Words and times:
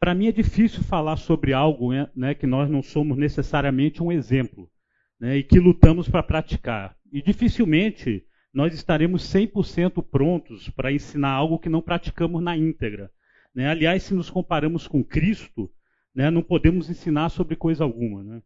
para 0.00 0.14
mim 0.14 0.28
é 0.28 0.32
difícil 0.32 0.82
falar 0.82 1.16
sobre 1.16 1.52
algo 1.52 1.92
né, 1.92 2.08
né, 2.14 2.34
que 2.34 2.46
nós 2.46 2.70
não 2.70 2.82
somos 2.82 3.18
necessariamente 3.18 4.02
um 4.02 4.12
exemplo 4.12 4.70
né, 5.18 5.36
e 5.38 5.42
que 5.42 5.58
lutamos 5.58 6.08
para 6.08 6.22
praticar. 6.22 6.96
E 7.12 7.20
dificilmente 7.20 8.24
nós 8.52 8.72
estaremos 8.74 9.22
100% 9.22 10.02
prontos 10.02 10.68
para 10.70 10.92
ensinar 10.92 11.30
algo 11.30 11.58
que 11.58 11.68
não 11.68 11.82
praticamos 11.82 12.42
na 12.42 12.56
íntegra. 12.56 13.10
Né? 13.54 13.68
Aliás, 13.68 14.04
se 14.04 14.14
nos 14.14 14.30
comparamos 14.30 14.86
com 14.86 15.04
Cristo, 15.04 15.70
né, 16.14 16.30
não 16.30 16.42
podemos 16.42 16.88
ensinar 16.88 17.28
sobre 17.28 17.56
coisa 17.56 17.84
alguma. 17.84 18.22
Né? 18.22 18.42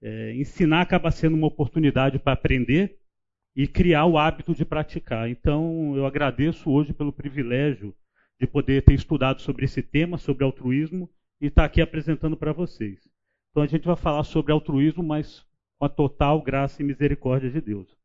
É, 0.00 0.34
ensinar 0.34 0.82
acaba 0.82 1.10
sendo 1.10 1.36
uma 1.36 1.46
oportunidade 1.46 2.18
para 2.18 2.32
aprender 2.32 2.98
e 3.54 3.66
criar 3.66 4.06
o 4.06 4.16
hábito 4.16 4.54
de 4.54 4.64
praticar. 4.64 5.28
Então, 5.28 5.94
eu 5.96 6.06
agradeço 6.06 6.70
hoje 6.70 6.92
pelo 6.92 7.12
privilégio 7.12 7.94
de 8.40 8.46
poder 8.46 8.82
ter 8.82 8.94
estudado 8.94 9.40
sobre 9.40 9.64
esse 9.64 9.82
tema, 9.82 10.18
sobre 10.18 10.44
altruísmo, 10.44 11.08
e 11.40 11.46
estar 11.46 11.64
aqui 11.64 11.80
apresentando 11.80 12.36
para 12.36 12.52
vocês. 12.52 13.00
Então, 13.50 13.62
a 13.62 13.66
gente 13.66 13.86
vai 13.86 13.96
falar 13.96 14.24
sobre 14.24 14.52
altruísmo, 14.52 15.02
mas 15.02 15.44
com 15.78 15.84
a 15.84 15.88
total 15.88 16.40
graça 16.40 16.80
e 16.80 16.84
misericórdia 16.84 17.50
de 17.50 17.60
Deus. 17.60 17.96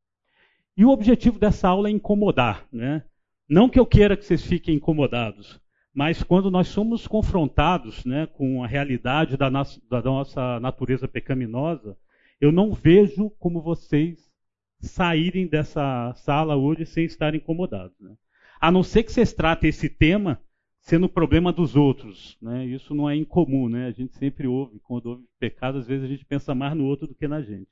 E 0.75 0.83
o 0.83 0.89
objetivo 0.89 1.39
dessa 1.39 1.67
aula 1.67 1.89
é 1.89 1.91
incomodar. 1.91 2.67
Né? 2.71 3.03
Não 3.47 3.69
que 3.69 3.79
eu 3.79 3.85
queira 3.85 4.17
que 4.17 4.25
vocês 4.25 4.43
fiquem 4.43 4.75
incomodados, 4.75 5.59
mas 5.93 6.21
quando 6.21 6.51
nós 6.51 6.67
somos 6.67 7.07
confrontados 7.07 8.05
né, 8.05 8.27
com 8.27 8.63
a 8.63 8.67
realidade 8.67 9.37
da, 9.37 9.49
da 9.49 10.01
nossa 10.03 10.59
natureza 10.59 11.07
pecaminosa, 11.07 11.97
eu 12.39 12.51
não 12.51 12.73
vejo 12.73 13.31
como 13.39 13.61
vocês 13.61 14.31
saírem 14.79 15.47
dessa 15.47 16.13
sala 16.15 16.55
hoje 16.55 16.85
sem 16.85 17.05
estarem 17.05 17.39
incomodados. 17.39 17.99
Né? 17.99 18.15
A 18.59 18.71
não 18.71 18.83
ser 18.83 19.03
que 19.03 19.11
vocês 19.11 19.33
tratem 19.33 19.69
esse 19.69 19.89
tema 19.89 20.41
sendo 20.87 21.09
problema 21.09 21.51
dos 21.51 21.75
outros. 21.75 22.37
Né? 22.41 22.65
Isso 22.65 22.95
não 22.95 23.09
é 23.09 23.15
incomum, 23.15 23.67
né? 23.67 23.87
A 23.87 23.91
gente 23.91 24.15
sempre 24.17 24.47
ouve, 24.47 24.79
quando 24.79 25.07
ouve 25.07 25.27
pecado, 25.37 25.79
às 25.79 25.87
vezes 25.87 26.05
a 26.05 26.07
gente 26.07 26.23
pensa 26.23 26.55
mais 26.55 26.75
no 26.75 26.85
outro 26.85 27.05
do 27.05 27.13
que 27.13 27.27
na 27.27 27.41
gente. 27.41 27.69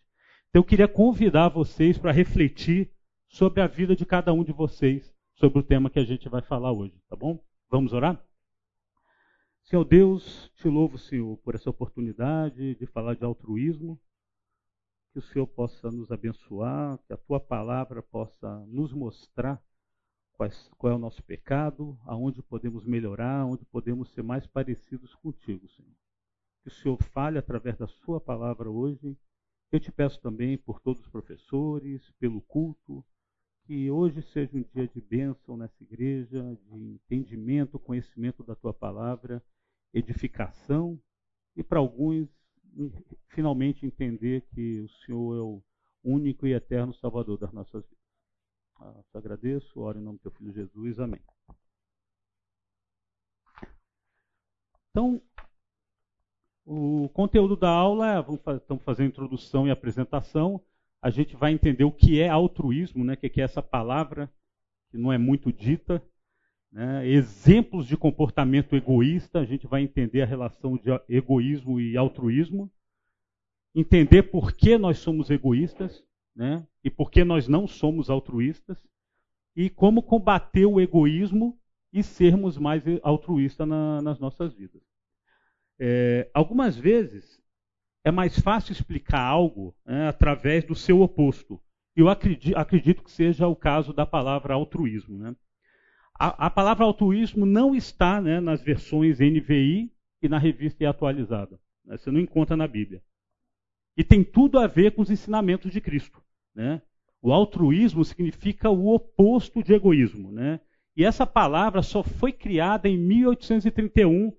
Então 0.50 0.62
eu 0.62 0.66
queria 0.66 0.88
convidar 0.88 1.48
vocês 1.48 1.98
para 1.98 2.12
refletir 2.12 2.92
sobre 3.28 3.62
a 3.62 3.68
vida 3.68 3.96
de 3.96 4.06
cada 4.06 4.34
um 4.34 4.44
de 4.44 4.52
vocês, 4.52 5.14
sobre 5.34 5.60
o 5.60 5.64
tema 5.64 5.90
que 5.90 6.00
a 6.00 6.04
gente 6.04 6.28
vai 6.28 6.42
falar 6.42 6.72
hoje, 6.72 6.94
tá 7.10 7.16
bom? 7.16 7.42
Vamos 7.70 7.94
orar? 7.94 8.22
Senhor 9.64 9.84
Deus, 9.84 10.52
te 10.56 10.68
louvo, 10.68 10.98
Senhor, 10.98 11.38
por 11.38 11.56
essa 11.56 11.70
oportunidade 11.70 12.76
de 12.76 12.86
falar 12.86 13.16
de 13.16 13.24
altruísmo. 13.24 14.00
Que 15.12 15.20
o 15.20 15.22
Senhor 15.22 15.48
possa 15.48 15.90
nos 15.90 16.12
abençoar, 16.12 17.00
que 17.08 17.14
a 17.14 17.18
tua 17.18 17.40
palavra 17.40 18.04
possa 18.04 18.60
nos 18.68 18.94
mostrar 18.94 19.62
qual 20.78 20.94
é 20.94 20.96
o 20.96 21.00
nosso 21.00 21.24
pecado, 21.24 21.98
aonde 22.06 22.42
podemos 22.42 22.86
melhorar, 22.86 23.42
aonde 23.42 23.66
podemos 23.66 24.10
ser 24.12 24.24
mais 24.24 24.46
parecidos 24.46 25.16
contigo, 25.16 25.68
Senhor. 25.70 25.96
Que 26.62 26.70
o 26.70 26.72
Senhor 26.72 27.02
fale 27.04 27.38
através 27.38 27.78
da 27.78 27.88
sua 27.88 28.20
palavra 28.20 28.70
hoje. 28.70 29.18
Eu 29.72 29.80
te 29.80 29.92
peço 29.92 30.20
também 30.22 30.58
por 30.58 30.80
todos 30.80 31.02
os 31.02 31.08
professores, 31.08 32.12
pelo 32.20 32.42
culto, 32.42 33.04
que 33.66 33.90
hoje 33.90 34.22
seja 34.22 34.56
um 34.56 34.64
dia 34.74 34.88
de 34.88 35.02
bênção 35.02 35.58
nessa 35.58 35.84
igreja, 35.84 36.58
de 36.70 36.76
entendimento, 36.76 37.80
conhecimento 37.80 38.44
da 38.44 38.56
tua 38.56 38.74
palavra, 38.74 39.44
edificação 39.94 41.00
e 41.56 41.64
para 41.64 41.80
alguns 41.80 42.30
finalmente 43.30 43.86
entender 43.86 44.42
que 44.54 44.82
o 44.82 44.90
Senhor 44.90 45.38
é 45.38 45.42
o 45.42 45.64
único 46.04 46.46
e 46.46 46.54
eterno 46.54 46.94
Salvador 46.94 47.38
das 47.38 47.52
nossas 47.52 47.84
vidas. 47.84 48.05
Ah, 48.78 49.04
te 49.12 49.18
agradeço, 49.18 49.80
oro 49.80 50.00
em 50.00 50.04
nome 50.04 50.18
do 50.18 50.22
teu 50.22 50.32
filho 50.32 50.54
Jesus, 50.54 51.00
amém. 51.00 51.22
Então, 54.92 55.22
o 56.66 57.10
conteúdo 57.10 57.56
da 57.56 57.70
aula, 57.70 58.18
é, 58.18 58.56
estamos 58.56 58.84
fazendo 58.84 59.10
introdução 59.10 59.68
e 59.68 59.72
apresentação 59.72 60.64
a 61.06 61.12
gente 61.12 61.36
vai 61.36 61.52
entender 61.52 61.84
o 61.84 61.92
que 61.92 62.20
é 62.20 62.28
altruísmo, 62.28 63.06
né, 63.06 63.16
que 63.16 63.40
é 63.40 63.44
essa 63.44 63.62
palavra 63.62 64.28
que 64.90 64.98
não 64.98 65.14
é 65.14 65.20
muito 65.20 65.54
dita. 65.54 66.02
Né, 66.72 67.08
exemplos 67.08 67.86
de 67.86 67.96
comportamento 67.96 68.76
egoísta, 68.76 69.38
a 69.40 69.46
gente 69.46 69.68
vai 69.68 69.84
entender 69.84 70.24
a 70.24 70.26
relação 70.26 70.76
de 70.76 70.90
egoísmo 71.08 71.80
e 71.80 71.96
altruísmo. 71.96 72.72
Entender 73.76 74.24
por 74.24 74.52
que 74.54 74.80
nós 74.80 74.98
somos 74.98 75.30
egoístas 75.30 76.04
né, 76.36 76.66
e 76.86 76.90
por 76.92 77.10
que 77.10 77.24
nós 77.24 77.48
não 77.48 77.68
somos 77.68 78.12
altruístas. 78.12 78.78
E 79.56 79.72
como 79.72 80.04
combater 80.04 80.68
o 80.68 80.80
egoísmo 80.80 81.60
e 81.92 82.04
sermos 82.04 82.60
mais 82.60 82.84
altruístas 83.02 83.68
na, 83.68 84.02
nas 84.04 84.20
nossas 84.20 84.54
vidas. 84.54 84.84
É, 85.80 86.30
algumas 86.32 86.78
vezes 86.78 87.42
é 88.04 88.12
mais 88.12 88.38
fácil 88.38 88.72
explicar 88.72 89.22
algo 89.22 89.76
né, 89.84 90.08
através 90.08 90.64
do 90.64 90.76
seu 90.76 91.02
oposto. 91.02 91.60
Eu 91.96 92.08
acredito, 92.08 92.56
acredito, 92.56 93.04
que 93.04 93.12
seja 93.12 93.48
o 93.48 93.56
caso 93.56 93.92
da 93.92 94.06
palavra 94.06 94.54
altruísmo. 94.54 95.18
Né? 95.18 95.36
A, 96.20 96.46
a, 96.46 96.50
palavra 96.52 96.86
altruísmo 96.86 97.48
não 97.48 97.74
está 97.74 98.22
né, 98.22 98.40
nas 98.40 98.62
versões 98.62 99.20
NVI 99.20 99.92
e 100.22 100.30
na 100.30 100.38
revista 100.38 100.84
e 100.84 100.86
atualizada. 100.86 101.60
Né? 101.84 101.98
Você 101.98 102.12
não 102.12 102.20
encontra 102.20 102.56
na 102.56 102.68
Bíblia. 102.68 103.02
E 103.98 104.04
tem 104.04 104.24
tudo 104.24 104.60
a 104.60 104.68
ver 104.68 104.92
com 104.94 105.02
os 105.02 105.10
ensinamentos 105.10 105.72
de 105.72 105.82
Cristo. 105.82 106.22
Né? 106.56 106.82
O 107.22 107.34
altruísmo 107.34 108.06
significa 108.06 108.70
o 108.70 108.94
oposto 108.94 109.64
de 109.64 109.74
egoísmo. 109.74 110.32
Né? 110.32 110.60
E 110.96 111.04
essa 111.04 111.28
palavra 111.28 111.82
só 111.82 112.02
foi 112.02 112.32
criada 112.32 112.88
em 112.88 112.98
1831 112.98 114.32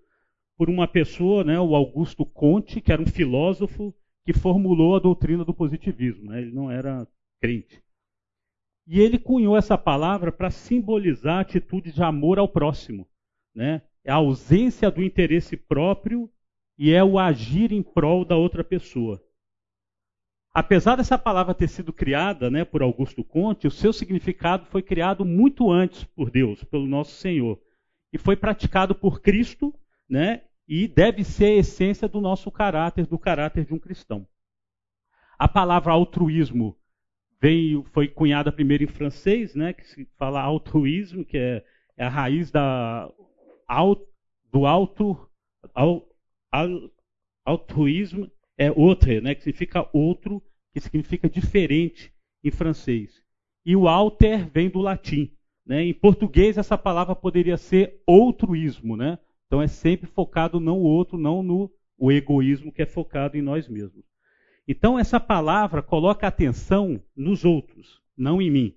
por 0.56 0.70
uma 0.70 0.88
pessoa, 0.88 1.44
né, 1.44 1.60
o 1.60 1.74
Augusto 1.74 2.24
Conte, 2.24 2.80
que 2.80 2.90
era 2.90 3.02
um 3.02 3.06
filósofo 3.06 3.94
que 4.24 4.32
formulou 4.32 4.96
a 4.96 4.98
doutrina 4.98 5.44
do 5.44 5.52
positivismo. 5.52 6.30
Né? 6.30 6.40
Ele 6.40 6.52
não 6.52 6.70
era 6.70 7.06
crente. 7.40 7.82
E 8.86 9.00
ele 9.00 9.18
cunhou 9.18 9.56
essa 9.56 9.76
palavra 9.76 10.32
para 10.32 10.50
simbolizar 10.50 11.38
a 11.38 11.40
atitude 11.40 11.92
de 11.92 12.02
amor 12.02 12.38
ao 12.38 12.48
próximo. 12.48 13.06
Né? 13.54 13.82
É 14.04 14.10
a 14.10 14.16
ausência 14.16 14.90
do 14.90 15.02
interesse 15.02 15.56
próprio 15.56 16.30
e 16.78 16.92
é 16.92 17.02
o 17.02 17.18
agir 17.18 17.72
em 17.72 17.82
prol 17.82 18.24
da 18.24 18.36
outra 18.36 18.62
pessoa. 18.62 19.22
Apesar 20.58 20.96
dessa 20.96 21.18
palavra 21.18 21.54
ter 21.54 21.68
sido 21.68 21.92
criada 21.92 22.50
né, 22.50 22.64
por 22.64 22.82
Augusto 22.82 23.22
Conte, 23.22 23.66
o 23.66 23.70
seu 23.70 23.92
significado 23.92 24.64
foi 24.66 24.80
criado 24.80 25.24
muito 25.24 25.70
antes 25.70 26.04
por 26.04 26.30
Deus, 26.30 26.64
pelo 26.64 26.86
nosso 26.86 27.12
Senhor. 27.12 27.60
E 28.10 28.16
foi 28.16 28.36
praticado 28.36 28.94
por 28.94 29.20
Cristo 29.20 29.74
né? 30.08 30.42
E 30.68 30.88
deve 30.88 31.22
ser 31.24 31.46
a 31.46 31.56
essência 31.56 32.08
do 32.08 32.20
nosso 32.20 32.50
caráter, 32.50 33.06
do 33.06 33.18
caráter 33.18 33.64
de 33.64 33.74
um 33.74 33.78
cristão. 33.78 34.26
A 35.38 35.46
palavra 35.46 35.92
altruísmo 35.92 36.76
veio, 37.40 37.84
foi 37.92 38.08
cunhada 38.08 38.50
primeiro 38.50 38.84
em 38.84 38.88
francês, 38.88 39.54
né? 39.54 39.72
Que 39.72 39.86
se 39.86 40.08
fala 40.16 40.40
altruísmo, 40.40 41.24
que 41.24 41.36
é, 41.36 41.64
é 41.96 42.04
a 42.04 42.08
raiz 42.08 42.50
da, 42.50 43.10
do 44.50 44.66
alto, 44.66 45.28
altruísmo 47.44 48.30
é 48.58 48.70
outre, 48.70 49.20
né? 49.20 49.34
Que 49.34 49.42
significa 49.42 49.88
outro, 49.92 50.42
que 50.72 50.80
significa 50.80 51.28
diferente 51.28 52.12
em 52.42 52.50
francês. 52.50 53.22
E 53.64 53.74
o 53.74 53.88
alter 53.88 54.48
vem 54.48 54.68
do 54.68 54.80
latim. 54.80 55.32
Né? 55.66 55.84
Em 55.84 55.94
português, 55.94 56.56
essa 56.56 56.78
palavra 56.78 57.16
poderia 57.16 57.56
ser 57.56 58.00
outruísmo, 58.06 58.96
né? 58.96 59.18
Então 59.46 59.60
é 59.60 59.66
sempre 59.66 60.06
focado 60.08 60.60
não 60.60 60.78
o 60.78 60.84
outro, 60.84 61.18
não 61.18 61.42
no 61.42 61.72
o 61.98 62.12
egoísmo 62.12 62.72
que 62.72 62.82
é 62.82 62.86
focado 62.86 63.36
em 63.36 63.42
nós 63.42 63.68
mesmos. 63.68 64.04
Então 64.68 64.98
essa 64.98 65.18
palavra 65.18 65.82
coloca 65.82 66.26
atenção 66.26 67.02
nos 67.16 67.44
outros, 67.44 68.02
não 68.16 68.42
em 68.42 68.50
mim. 68.50 68.76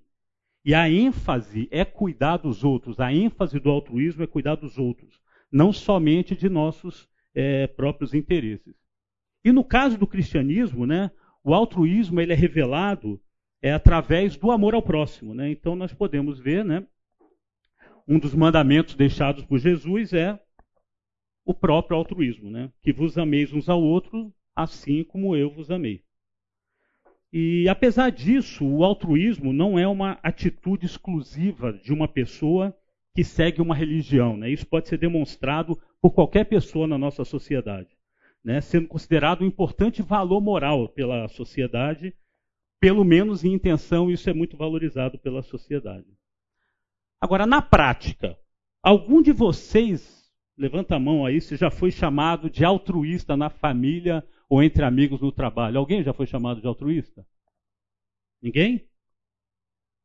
E 0.64 0.74
a 0.74 0.90
ênfase 0.90 1.68
é 1.70 1.84
cuidar 1.84 2.36
dos 2.36 2.64
outros. 2.64 3.00
A 3.00 3.12
ênfase 3.12 3.58
do 3.58 3.70
altruísmo 3.70 4.22
é 4.22 4.26
cuidar 4.26 4.54
dos 4.56 4.78
outros, 4.78 5.20
não 5.50 5.72
somente 5.72 6.36
de 6.36 6.48
nossos 6.48 7.08
é, 7.34 7.66
próprios 7.66 8.14
interesses. 8.14 8.74
E 9.44 9.52
no 9.52 9.64
caso 9.64 9.96
do 9.96 10.06
cristianismo, 10.06 10.86
né, 10.86 11.10
o 11.42 11.54
altruísmo 11.54 12.20
ele 12.20 12.32
é 12.32 12.36
revelado 12.36 13.20
é 13.62 13.72
através 13.72 14.36
do 14.36 14.50
amor 14.50 14.74
ao 14.74 14.82
próximo. 14.82 15.34
Né? 15.34 15.50
Então 15.50 15.74
nós 15.74 15.92
podemos 15.92 16.38
ver, 16.38 16.64
né, 16.64 16.86
um 18.06 18.18
dos 18.18 18.34
mandamentos 18.34 18.94
deixados 18.94 19.44
por 19.44 19.58
Jesus 19.58 20.12
é 20.12 20.38
o 21.44 21.54
próprio 21.54 21.96
altruísmo, 21.96 22.50
né? 22.50 22.70
Que 22.82 22.92
vos 22.92 23.16
ameis 23.16 23.52
uns 23.52 23.68
ao 23.68 23.82
outro, 23.82 24.32
assim 24.54 25.04
como 25.04 25.34
eu 25.34 25.50
vos 25.50 25.70
amei. 25.70 26.02
E 27.32 27.68
apesar 27.68 28.10
disso, 28.10 28.66
o 28.66 28.84
altruísmo 28.84 29.52
não 29.52 29.78
é 29.78 29.86
uma 29.86 30.18
atitude 30.22 30.86
exclusiva 30.86 31.72
de 31.72 31.92
uma 31.92 32.08
pessoa 32.08 32.76
que 33.14 33.22
segue 33.22 33.62
uma 33.62 33.74
religião. 33.74 34.36
Né? 34.36 34.50
Isso 34.50 34.66
pode 34.66 34.88
ser 34.88 34.98
demonstrado 34.98 35.80
por 36.00 36.10
qualquer 36.10 36.44
pessoa 36.44 36.86
na 36.86 36.98
nossa 36.98 37.24
sociedade, 37.24 37.96
né? 38.44 38.60
sendo 38.60 38.88
considerado 38.88 39.42
um 39.42 39.46
importante 39.46 40.02
valor 40.02 40.40
moral 40.40 40.88
pela 40.88 41.28
sociedade, 41.28 42.14
pelo 42.80 43.04
menos 43.04 43.44
em 43.44 43.52
intenção, 43.52 44.10
isso 44.10 44.28
é 44.30 44.32
muito 44.32 44.56
valorizado 44.56 45.18
pela 45.18 45.42
sociedade. 45.42 46.06
Agora, 47.20 47.46
na 47.46 47.60
prática, 47.60 48.38
algum 48.82 49.20
de 49.20 49.32
vocês 49.32 50.20
Levanta 50.60 50.96
a 50.96 51.00
mão 51.00 51.24
aí 51.24 51.40
se 51.40 51.56
já 51.56 51.70
foi 51.70 51.90
chamado 51.90 52.50
de 52.50 52.66
altruísta 52.66 53.34
na 53.34 53.48
família 53.48 54.22
ou 54.46 54.62
entre 54.62 54.84
amigos 54.84 55.18
no 55.18 55.32
trabalho. 55.32 55.78
Alguém 55.78 56.02
já 56.02 56.12
foi 56.12 56.26
chamado 56.26 56.60
de 56.60 56.66
altruísta? 56.66 57.26
Ninguém? 58.42 58.86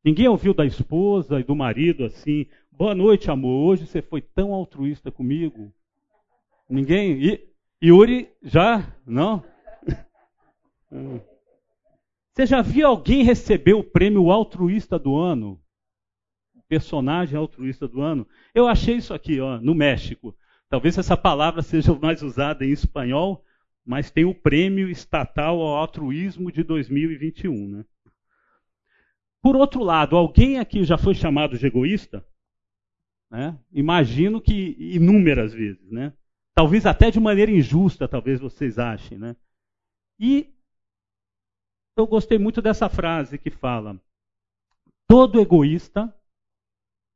Ninguém 0.01 0.29
ouviu 0.29 0.53
da 0.53 0.65
esposa 0.65 1.41
e 1.41 1.43
do 1.43 1.53
marido 1.53 2.05
assim: 2.05 2.47
Boa 2.71 2.95
noite, 2.95 3.29
amor. 3.29 3.67
Hoje 3.67 3.85
você 3.85 4.01
foi 4.01 4.21
tão 4.21 4.53
altruísta 4.53 5.11
comigo. 5.11 5.73
Ninguém? 6.69 7.21
E 7.21 7.53
Yuri 7.85 8.31
já? 8.41 8.95
Não? 9.05 9.43
Você 12.33 12.45
já 12.47 12.61
viu 12.61 12.87
alguém 12.87 13.23
receber 13.23 13.73
o 13.73 13.83
prêmio 13.83 14.31
altruísta 14.31 14.97
do 14.97 15.15
ano? 15.15 15.61
Personagem 16.67 17.37
altruísta 17.37 17.87
do 17.87 18.01
ano? 18.01 18.27
Eu 18.55 18.67
achei 18.67 18.95
isso 18.95 19.13
aqui, 19.13 19.39
ó, 19.39 19.59
no 19.59 19.75
México. 19.75 20.35
Talvez 20.67 20.97
essa 20.97 21.15
palavra 21.15 21.61
seja 21.61 21.93
mais 21.93 22.23
usada 22.23 22.65
em 22.65 22.71
espanhol, 22.71 23.45
mas 23.85 24.09
tem 24.09 24.25
o 24.25 24.33
prêmio 24.33 24.89
estatal 24.89 25.61
ao 25.61 25.75
altruísmo 25.77 26.51
de 26.51 26.63
2021, 26.63 27.67
né? 27.69 27.85
Por 29.43 29.55
outro 29.55 29.83
lado, 29.83 30.15
alguém 30.15 30.57
aqui 30.57 30.83
já 30.83 30.97
foi 30.97 31.13
chamado 31.13 31.55
de 31.55 31.67
egoísta? 31.67 32.25
Né? 33.29 33.55
Imagino 33.71 34.41
que 34.41 34.75
inúmeras 34.79 35.53
vezes, 35.53 35.91
né? 35.91 36.13
Talvez 36.55 36.85
até 36.85 37.11
de 37.11 37.19
maneira 37.19 37.51
injusta, 37.51 38.07
talvez 38.07 38.39
vocês 38.39 38.79
achem, 38.79 39.17
né? 39.17 39.35
E 40.17 40.55
eu 41.97 42.07
gostei 42.07 42.37
muito 42.37 42.61
dessa 42.61 42.87
frase 42.87 43.37
que 43.37 43.49
fala: 43.49 44.01
todo 45.05 45.39
egoísta 45.39 46.13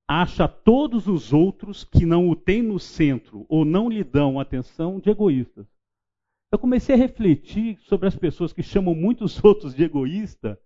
acha 0.07 0.47
todos 0.47 1.07
os 1.07 1.31
outros 1.31 1.83
que 1.83 2.05
não 2.05 2.29
o 2.29 2.35
têm 2.35 2.61
no 2.61 2.79
centro 2.79 3.45
ou 3.47 3.63
não 3.63 3.89
lhe 3.89 4.03
dão 4.03 4.39
atenção 4.39 4.99
de 4.99 5.09
egoístas. 5.09 5.67
Eu 6.51 6.57
comecei 6.57 6.95
a 6.95 6.97
refletir 6.97 7.79
sobre 7.81 8.07
as 8.07 8.15
pessoas 8.15 8.51
que 8.51 8.63
chamam 8.63 8.95
muitos 8.95 9.37
outros 9.45 9.73
de 9.73 9.83
egoísta, 9.83 10.59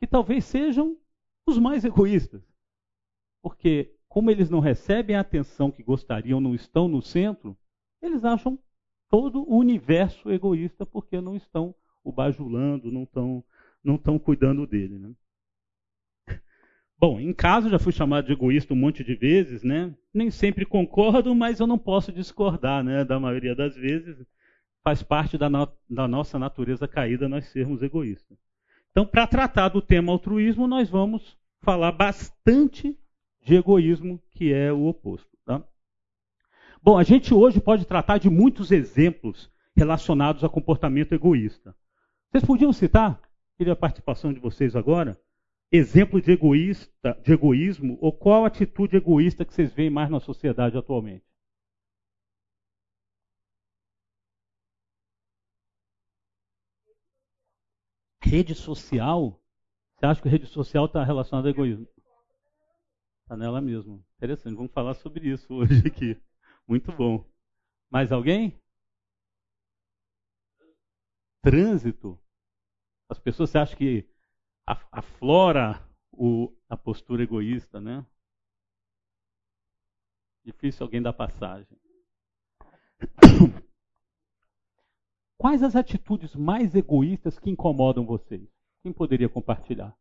que 0.00 0.06
talvez 0.06 0.44
sejam 0.44 0.98
os 1.46 1.58
mais 1.58 1.84
egoístas. 1.84 2.42
Porque, 3.42 3.94
como 4.08 4.30
eles 4.30 4.50
não 4.50 4.58
recebem 4.58 5.14
a 5.14 5.20
atenção 5.20 5.70
que 5.70 5.82
gostariam, 5.82 6.40
não 6.40 6.54
estão 6.54 6.88
no 6.88 7.02
centro, 7.02 7.56
eles 8.02 8.24
acham 8.24 8.58
todo 9.08 9.42
o 9.42 9.56
universo 9.56 10.30
egoísta 10.30 10.84
porque 10.84 11.20
não 11.20 11.36
estão 11.36 11.74
o 12.02 12.12
bajulando, 12.12 12.90
não 12.90 13.02
estão 13.04 13.44
não 13.82 13.96
tão 13.96 14.18
cuidando 14.18 14.66
dele. 14.66 14.98
Né? 14.98 15.12
Bom, 16.98 17.20
em 17.20 17.32
casa 17.32 17.70
já 17.70 17.78
fui 17.78 17.92
chamado 17.92 18.26
de 18.26 18.32
egoísta 18.32 18.74
um 18.74 18.76
monte 18.76 19.04
de 19.04 19.14
vezes, 19.14 19.62
né? 19.62 19.94
Nem 20.12 20.30
sempre 20.30 20.64
concordo, 20.64 21.34
mas 21.34 21.60
eu 21.60 21.66
não 21.66 21.78
posso 21.78 22.12
discordar, 22.12 22.82
né? 22.82 23.04
Da 23.04 23.20
maioria 23.20 23.54
das 23.54 23.76
vezes 23.76 24.26
faz 24.82 25.02
parte 25.02 25.36
da, 25.36 25.50
no, 25.50 25.68
da 25.90 26.06
nossa 26.06 26.38
natureza 26.38 26.86
caída 26.86 27.28
nós 27.28 27.46
sermos 27.46 27.82
egoístas. 27.82 28.38
Então, 28.90 29.04
para 29.04 29.26
tratar 29.26 29.68
do 29.68 29.82
tema 29.82 30.12
altruísmo, 30.12 30.66
nós 30.66 30.88
vamos 30.88 31.36
falar 31.60 31.92
bastante 31.92 32.96
de 33.42 33.56
egoísmo, 33.56 34.22
que 34.30 34.52
é 34.52 34.72
o 34.72 34.86
oposto. 34.86 35.35
Bom, 36.86 36.96
a 36.96 37.02
gente 37.02 37.34
hoje 37.34 37.60
pode 37.60 37.84
tratar 37.84 38.18
de 38.18 38.30
muitos 38.30 38.70
exemplos 38.70 39.50
relacionados 39.76 40.44
a 40.44 40.48
comportamento 40.48 41.12
egoísta. 41.12 41.76
Vocês 42.30 42.44
podiam 42.44 42.72
citar, 42.72 43.20
queria 43.58 43.72
a 43.72 43.76
participação 43.76 44.32
de 44.32 44.38
vocês 44.38 44.76
agora, 44.76 45.20
exemplo 45.72 46.22
de 46.22 46.30
egoísta, 46.30 47.20
de 47.24 47.32
egoísmo, 47.32 47.98
ou 48.00 48.12
qual 48.12 48.44
atitude 48.44 48.94
egoísta 48.96 49.44
que 49.44 49.52
vocês 49.52 49.72
veem 49.72 49.90
mais 49.90 50.08
na 50.08 50.20
sociedade 50.20 50.78
atualmente? 50.78 51.24
Rede 58.22 58.54
social? 58.54 59.42
Você 59.96 60.06
acha 60.06 60.22
que 60.22 60.28
a 60.28 60.30
rede 60.30 60.46
social 60.46 60.86
está 60.86 61.02
relacionada 61.02 61.48
ao 61.48 61.52
egoísmo? 61.52 61.88
Está 63.22 63.36
nela 63.36 63.60
mesmo. 63.60 64.04
Interessante, 64.18 64.54
vamos 64.54 64.70
falar 64.70 64.94
sobre 64.94 65.28
isso 65.28 65.50
hoje 65.52 65.84
aqui. 65.84 66.16
Muito 66.66 66.92
bom. 66.92 67.24
Mais 67.90 68.10
alguém? 68.12 68.60
trânsito, 71.46 72.18
as 73.08 73.20
pessoas 73.20 73.54
acham 73.54 73.78
que 73.78 74.04
aflora 74.90 75.88
o, 76.10 76.52
a 76.68 76.76
postura 76.76 77.22
egoísta, 77.22 77.80
né? 77.80 78.04
Difícil 80.44 80.84
alguém 80.84 81.00
dar 81.00 81.12
passagem. 81.12 81.78
Quais 85.38 85.62
as 85.62 85.76
atitudes 85.76 86.34
mais 86.34 86.74
egoístas 86.74 87.38
que 87.38 87.48
incomodam 87.48 88.04
vocês? 88.04 88.50
Quem 88.82 88.92
poderia 88.92 89.28
compartilhar? 89.28 89.96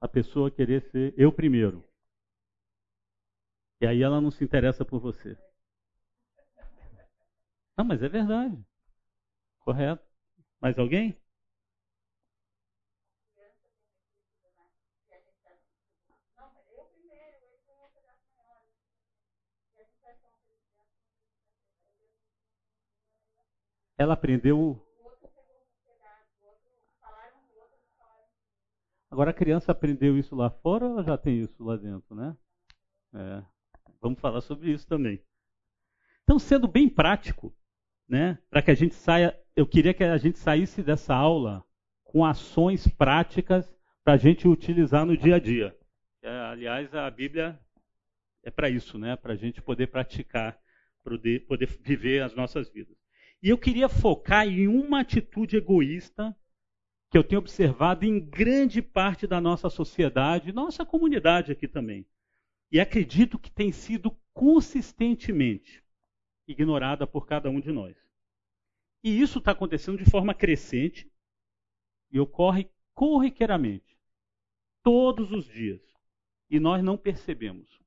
A 0.00 0.08
pessoa 0.08 0.50
querer 0.50 0.82
ser 0.90 1.14
eu 1.16 1.32
primeiro. 1.32 1.84
E 3.80 3.86
aí 3.86 4.02
ela 4.02 4.20
não 4.20 4.30
se 4.30 4.44
interessa 4.44 4.84
por 4.84 5.00
você. 5.00 5.36
Não, 7.76 7.84
mas 7.84 8.02
é 8.02 8.08
verdade. 8.08 8.56
Correto. 9.60 10.04
Mais 10.60 10.78
alguém? 10.78 11.16
Ela 23.98 24.14
aprendeu. 24.14 24.85
Agora 29.16 29.30
a 29.30 29.32
criança 29.32 29.72
aprendeu 29.72 30.18
isso 30.18 30.36
lá 30.36 30.50
fora 30.50 30.84
ou 30.84 31.02
já 31.02 31.16
tem 31.16 31.40
isso 31.40 31.64
lá 31.64 31.74
dentro, 31.74 32.14
né? 32.14 32.36
É. 33.14 33.42
Vamos 33.98 34.20
falar 34.20 34.42
sobre 34.42 34.70
isso 34.70 34.86
também. 34.86 35.22
Então, 36.22 36.38
sendo 36.38 36.68
bem 36.68 36.86
prático, 36.86 37.56
né, 38.06 38.36
para 38.50 38.60
que 38.60 38.70
a 38.70 38.74
gente 38.74 38.94
saia, 38.94 39.34
eu 39.56 39.66
queria 39.66 39.94
que 39.94 40.04
a 40.04 40.18
gente 40.18 40.38
saísse 40.38 40.82
dessa 40.82 41.14
aula 41.14 41.64
com 42.04 42.26
ações 42.26 42.86
práticas 42.86 43.66
para 44.04 44.12
a 44.12 44.16
gente 44.18 44.46
utilizar 44.46 45.06
no 45.06 45.16
dia 45.16 45.36
a 45.36 45.38
dia. 45.38 45.74
É, 46.20 46.28
aliás, 46.28 46.94
a 46.94 47.10
Bíblia 47.10 47.58
é 48.42 48.50
para 48.50 48.68
isso, 48.68 48.98
né, 48.98 49.16
para 49.16 49.32
a 49.32 49.36
gente 49.36 49.62
poder 49.62 49.86
praticar, 49.86 50.60
poder, 51.02 51.46
poder 51.46 51.68
viver 51.80 52.22
as 52.22 52.34
nossas 52.34 52.68
vidas. 52.68 52.94
E 53.42 53.48
eu 53.48 53.56
queria 53.56 53.88
focar 53.88 54.46
em 54.46 54.68
uma 54.68 55.00
atitude 55.00 55.56
egoísta 55.56 56.36
que 57.16 57.18
eu 57.18 57.24
tenho 57.24 57.38
observado 57.38 58.04
em 58.04 58.20
grande 58.20 58.82
parte 58.82 59.26
da 59.26 59.40
nossa 59.40 59.70
sociedade, 59.70 60.52
nossa 60.52 60.84
comunidade 60.84 61.50
aqui 61.50 61.66
também. 61.66 62.04
E 62.70 62.78
acredito 62.78 63.38
que 63.38 63.50
tem 63.50 63.72
sido 63.72 64.10
consistentemente 64.34 65.82
ignorada 66.46 67.06
por 67.06 67.26
cada 67.26 67.48
um 67.48 67.58
de 67.58 67.72
nós. 67.72 67.96
E 69.02 69.18
isso 69.18 69.38
está 69.38 69.52
acontecendo 69.52 69.96
de 69.96 70.10
forma 70.10 70.34
crescente 70.34 71.10
e 72.12 72.20
ocorre 72.20 72.68
corriqueiramente, 72.92 73.96
todos 74.82 75.32
os 75.32 75.46
dias. 75.46 75.80
E 76.50 76.60
nós 76.60 76.84
não 76.84 76.98
percebemos. 76.98 77.80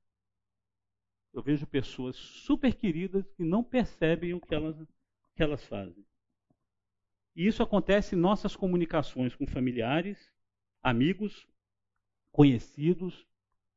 Eu 1.32 1.40
vejo 1.40 1.68
pessoas 1.68 2.16
super 2.16 2.74
queridas 2.74 3.30
que 3.36 3.44
não 3.44 3.62
percebem 3.62 4.34
o 4.34 4.40
que 4.40 4.52
elas, 4.52 4.76
que 5.36 5.42
elas 5.44 5.64
fazem. 5.66 6.04
E 7.40 7.46
isso 7.46 7.62
acontece 7.62 8.14
em 8.14 8.18
nossas 8.18 8.54
comunicações 8.54 9.34
com 9.34 9.46
familiares, 9.46 10.30
amigos, 10.82 11.48
conhecidos, 12.30 13.26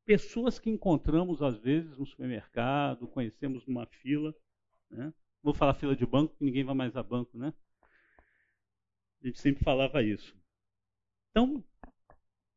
pessoas 0.03 0.59
que 0.59 0.69
encontramos 0.69 1.41
às 1.41 1.57
vezes 1.59 1.97
no 1.97 2.05
supermercado, 2.05 3.07
conhecemos 3.07 3.65
numa 3.65 3.85
fila. 3.85 4.35
Né? 4.89 5.13
Vou 5.41 5.53
falar 5.53 5.75
fila 5.75 5.95
de 5.95 6.05
banco, 6.05 6.35
que 6.35 6.43
ninguém 6.43 6.65
vai 6.65 6.75
mais 6.75 6.97
a 6.97 7.01
banco, 7.01 7.37
né? 7.37 7.53
A 9.21 9.27
gente 9.27 9.39
sempre 9.39 9.63
falava 9.63 10.03
isso. 10.03 10.35
Então, 11.31 11.63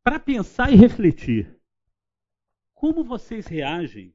para 0.02 0.18
pensar 0.18 0.72
e 0.72 0.75
refletir, 0.75 1.56
como 2.75 3.04
vocês 3.04 3.46
reagem 3.46 4.12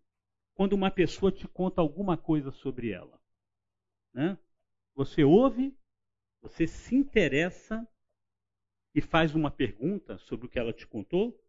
quando 0.53 0.74
uma 0.74 0.91
pessoa 0.91 1.31
te 1.31 1.48
conta 1.48 1.79
alguma 1.79 2.17
coisa 2.17 2.51
sobre 2.51 2.91
ela? 2.91 3.17
Né? 4.13 4.38
Você 4.93 5.24
ouve, 5.24 5.74
você 6.41 6.67
se 6.67 6.95
interessa 6.95 7.88
e 8.93 9.01
faz 9.01 9.36
uma 9.36 9.51
pergunta 9.51 10.17
sobre 10.17 10.45
o 10.45 10.50
que 10.50 10.60
ela 10.60 10.74
te 10.74 10.88
contou? 10.88 11.39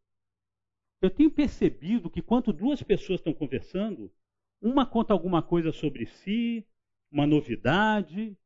Eu 1.00 1.10
tenho 1.10 1.30
percebido 1.30 2.10
que 2.10 2.22
quando 2.22 2.52
duas 2.52 2.82
pessoas 2.82 3.20
estão 3.20 3.32
conversando, 3.32 4.12
uma 4.60 4.86
conta 4.86 5.12
alguma 5.12 5.42
coisa 5.42 5.72
sobre 5.72 6.06
si, 6.06 6.66
uma 7.10 7.26
novidade, 7.26 8.36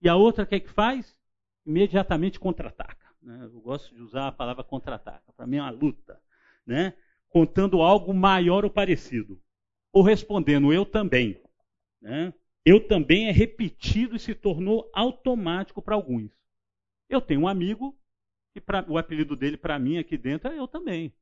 e 0.00 0.08
a 0.08 0.16
outra 0.16 0.44
o 0.44 0.46
que 0.46 0.54
é 0.54 0.60
que 0.60 0.70
faz? 0.70 1.16
Imediatamente 1.66 2.40
contra-ataca. 2.40 3.06
Né? 3.20 3.44
Eu 3.44 3.60
gosto 3.60 3.94
de 3.94 4.00
usar 4.00 4.28
a 4.28 4.32
palavra 4.32 4.64
contra-ataca. 4.64 5.32
Para 5.32 5.46
mim 5.46 5.56
é 5.56 5.62
uma 5.62 5.70
luta. 5.70 6.20
né, 6.66 6.94
contando 7.28 7.82
algo 7.82 8.14
maior 8.14 8.64
ou 8.64 8.70
parecido, 8.70 9.40
ou 9.92 10.02
respondendo 10.02 10.72
eu 10.72 10.86
também. 10.86 11.40
Né? 12.00 12.32
Eu 12.64 12.86
também 12.86 13.28
é 13.28 13.30
repetido 13.30 14.16
e 14.16 14.18
se 14.18 14.34
tornou 14.34 14.90
automático 14.94 15.82
para 15.82 15.94
alguns. 15.94 16.30
Eu 17.08 17.20
tenho 17.20 17.42
um 17.42 17.48
amigo 17.48 17.96
que 18.52 18.60
pra, 18.60 18.84
o 18.88 18.96
apelido 18.96 19.36
dele 19.36 19.56
para 19.56 19.78
mim 19.78 19.98
aqui 19.98 20.16
dentro 20.16 20.50
é 20.50 20.58
eu 20.58 20.66
também. 20.66 21.12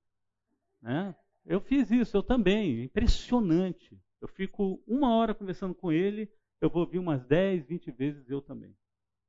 Né? 0.80 1.14
Eu 1.44 1.61
fiz 1.61 1.90
isso, 1.90 2.16
eu 2.16 2.22
também. 2.22 2.84
Impressionante. 2.84 3.99
Eu 4.20 4.28
fico 4.28 4.80
uma 4.87 5.16
hora 5.16 5.34
conversando 5.34 5.75
com 5.75 5.90
ele, 5.90 6.30
eu 6.61 6.70
vou 6.70 6.82
ouvir 6.82 7.00
umas 7.00 7.25
10, 7.25 7.66
20 7.66 7.90
vezes 7.90 8.30
eu 8.30 8.40
também. 8.40 8.72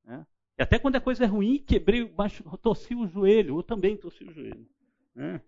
Né? 0.03 0.25
E 0.55 0.61
até 0.61 0.77
quando 0.77 0.97
a 0.97 1.01
coisa 1.01 1.23
é 1.23 1.27
ruim, 1.27 1.57
quebrei, 1.57 2.05
baixo, 2.05 2.43
torci 2.61 2.93
o 2.93 3.07
joelho, 3.07 3.57
eu 3.57 3.63
também 3.63 3.97
torci 3.97 4.23
o 4.23 4.31
joelho. 4.31 4.67
Né? 5.15 5.41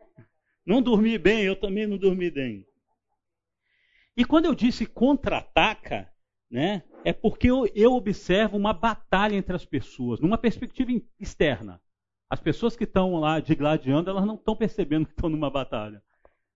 Não 0.66 0.82
dormi 0.82 1.16
bem, 1.20 1.44
eu 1.44 1.56
também 1.56 1.86
não 1.86 1.98
dormi 1.98 2.32
bem. 2.32 2.66
E 4.18 4.26
quando 4.26 4.46
eu 4.46 4.56
disse 4.56 4.88
contra-ataca, 4.88 6.12
né, 6.56 6.84
é 7.04 7.12
porque 7.12 7.52
eu, 7.52 7.70
eu 7.76 7.94
observo 7.94 8.56
uma 8.56 8.72
batalha 8.72 9.36
entre 9.36 9.54
as 9.54 9.66
pessoas, 9.66 10.22
numa 10.22 10.38
perspectiva 10.38 10.90
externa. 11.20 11.82
As 12.30 12.40
pessoas 12.40 12.78
que 12.78 12.86
estão 12.86 13.20
lá 13.20 13.42
digladiando, 13.42 14.10
elas 14.10 14.26
não 14.26 14.36
estão 14.36 14.56
percebendo 14.56 15.06
que 15.06 15.12
estão 15.12 15.30
numa 15.30 15.50
batalha. 15.50 16.02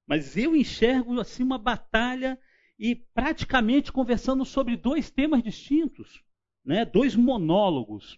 Mas 0.07 0.37
eu 0.37 0.55
enxergo 0.55 1.19
assim 1.19 1.43
uma 1.43 1.57
batalha 1.57 2.39
e 2.79 2.95
praticamente 2.95 3.91
conversando 3.91 4.45
sobre 4.45 4.77
dois 4.77 5.11
temas 5.11 5.43
distintos, 5.43 6.23
né? 6.63 6.85
dois 6.85 7.13
monólogos, 7.13 8.17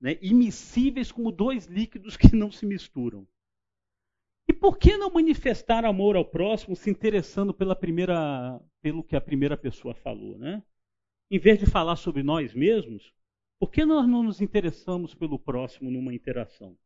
né? 0.00 0.16
imissíveis 0.22 1.10
como 1.10 1.32
dois 1.32 1.66
líquidos 1.66 2.16
que 2.16 2.36
não 2.36 2.52
se 2.52 2.64
misturam. 2.64 3.26
E 4.48 4.52
por 4.52 4.78
que 4.78 4.96
não 4.96 5.10
manifestar 5.10 5.84
amor 5.84 6.14
ao 6.14 6.24
próximo 6.24 6.76
se 6.76 6.88
interessando 6.88 7.52
pela 7.52 7.74
primeira, 7.74 8.60
pelo 8.80 9.02
que 9.02 9.16
a 9.16 9.20
primeira 9.20 9.56
pessoa 9.56 9.92
falou? 9.92 10.38
Né? 10.38 10.62
Em 11.30 11.38
vez 11.38 11.58
de 11.58 11.66
falar 11.66 11.96
sobre 11.96 12.22
nós 12.22 12.54
mesmos, 12.54 13.12
por 13.58 13.70
que 13.70 13.84
nós 13.84 14.06
não 14.06 14.22
nos 14.22 14.40
interessamos 14.40 15.14
pelo 15.14 15.38
próximo 15.38 15.90
numa 15.90 16.14
interação? 16.14 16.76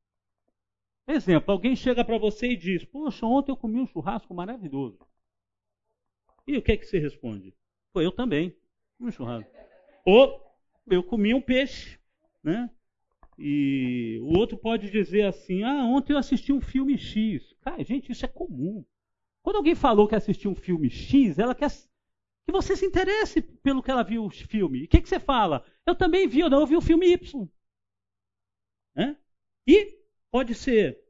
Exemplo, 1.07 1.53
alguém 1.53 1.75
chega 1.75 2.05
para 2.05 2.17
você 2.17 2.53
e 2.53 2.57
diz: 2.57 2.85
Poxa, 2.85 3.27
ontem 3.27 3.51
eu 3.51 3.57
comi 3.57 3.81
um 3.81 3.87
churrasco 3.87 4.33
maravilhoso. 4.33 4.99
E 6.47 6.57
o 6.57 6.63
que 6.63 6.73
é 6.73 6.77
que 6.77 6.87
você 6.87 6.99
responde? 6.99 7.55
Foi 7.93 8.07
eu 8.07 8.13
também, 8.13 8.57
um 8.99 9.11
churrasco. 9.11 9.51
Ou 10.05 10.41
eu 10.89 11.03
comi 11.03 11.35
um 11.35 11.41
peixe, 11.41 11.99
né? 12.43 12.71
E 13.37 14.19
o 14.23 14.39
outro 14.39 14.57
pode 14.57 14.91
dizer 14.91 15.25
assim: 15.25 15.63
ah, 15.65 15.85
ontem 15.85 16.13
eu 16.13 16.19
assisti 16.19 16.53
um 16.53 16.61
filme 16.61 16.97
X. 16.97 17.55
Cara, 17.61 17.83
gente, 17.83 18.13
isso 18.13 18.25
é 18.25 18.29
comum. 18.29 18.85
Quando 19.43 19.57
alguém 19.57 19.75
falou 19.75 20.07
que 20.07 20.15
assistiu 20.15 20.51
um 20.51 20.55
filme 20.55 20.91
X, 20.91 21.39
ela 21.39 21.55
quer 21.55 21.71
que 22.51 22.57
você 22.57 22.77
se 22.77 22.85
interesse 22.85 23.41
pelo 23.41 23.83
que 23.83 23.91
ela 23.91 24.03
viu 24.03 24.25
o 24.25 24.31
filme. 24.31 24.81
E 24.81 24.85
o 24.85 24.89
que, 24.89 25.01
que 25.01 25.09
você 25.09 25.21
fala? 25.21 25.65
Eu 25.87 25.95
também 25.95 26.27
vi, 26.27 26.43
ou 26.43 26.51
não, 26.51 26.61
eu 26.61 26.67
vi 26.67 26.77
o 26.77 26.81
filme 26.81 27.07
Y. 27.13 27.49
Né? 28.95 29.17
E 29.67 29.99
pode 30.31 30.55
ser. 30.55 31.01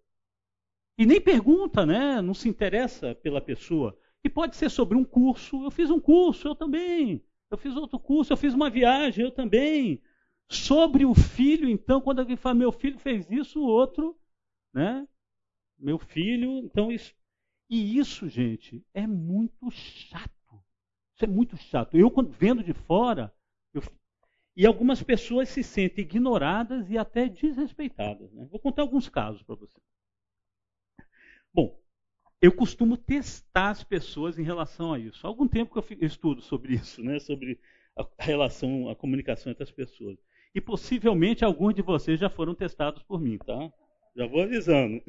E 0.99 1.07
nem 1.07 1.21
pergunta, 1.21 1.87
né? 1.87 2.21
Não 2.21 2.35
se 2.35 2.49
interessa 2.49 3.15
pela 3.15 3.41
pessoa. 3.41 3.99
E 4.23 4.29
pode 4.29 4.55
ser 4.57 4.71
sobre 4.71 4.99
um 4.99 5.05
curso. 5.05 5.65
Eu 5.65 5.71
fiz 5.71 5.91
um 5.91 5.99
curso, 5.99 6.49
eu 6.49 6.55
também. 6.55 7.25
Eu 7.51 7.57
fiz 7.57 7.75
outro 7.75 7.99
curso, 7.99 8.33
eu 8.33 8.37
fiz 8.37 8.53
uma 8.53 8.69
viagem, 8.69 9.25
eu 9.25 9.31
também. 9.31 10.03
Sobre 10.49 11.07
o 11.07 11.15
filho, 11.15 11.69
então, 11.69 12.01
quando 12.01 12.19
alguém 12.19 12.37
fala, 12.37 12.55
meu 12.55 12.73
filho 12.73 12.99
fez 12.99 13.31
isso, 13.31 13.61
o 13.61 13.67
outro, 13.67 14.19
né? 14.75 15.09
Meu 15.79 15.99
filho, 15.99 16.59
então 16.59 16.93
isso. 16.93 17.15
E 17.69 17.97
isso, 17.97 18.29
gente, 18.29 18.85
é 18.93 19.07
muito 19.07 19.71
chato. 19.71 20.40
Isso 21.21 21.27
é 21.27 21.29
muito 21.29 21.55
chato. 21.59 21.99
Eu, 21.99 22.11
quando 22.11 22.31
vendo 22.31 22.65
de 22.65 22.73
fora, 22.73 23.31
eu... 23.75 23.83
e 24.57 24.65
algumas 24.65 25.03
pessoas 25.03 25.51
se 25.51 25.63
sentem 25.63 26.03
ignoradas 26.03 26.91
e 26.91 26.97
até 26.97 27.29
desrespeitadas. 27.29 28.33
Né? 28.33 28.47
Vou 28.51 28.59
contar 28.59 28.81
alguns 28.81 29.07
casos 29.07 29.43
para 29.43 29.55
você. 29.55 29.79
Bom, 31.53 31.79
eu 32.41 32.51
costumo 32.51 32.97
testar 32.97 33.69
as 33.69 33.85
pessoas 33.85 34.39
em 34.39 34.43
relação 34.43 34.95
a 34.95 34.99
isso. 34.99 35.27
Há 35.27 35.29
algum 35.29 35.47
tempo 35.47 35.83
que 35.83 35.95
eu 35.95 36.07
estudo 36.07 36.41
sobre 36.41 36.73
isso, 36.77 37.03
né? 37.03 37.19
sobre 37.19 37.61
a 37.95 38.09
relação, 38.19 38.89
a 38.89 38.97
comunicação 38.97 39.53
entre 39.53 39.65
as 39.65 39.71
pessoas. 39.71 40.17
E 40.55 40.61
possivelmente 40.61 41.45
alguns 41.45 41.75
de 41.75 41.83
vocês 41.83 42.19
já 42.19 42.31
foram 42.31 42.55
testados 42.55 43.03
por 43.03 43.21
mim, 43.21 43.37
tá? 43.37 43.71
Já 44.17 44.27
vou 44.27 44.41
avisando. 44.41 45.03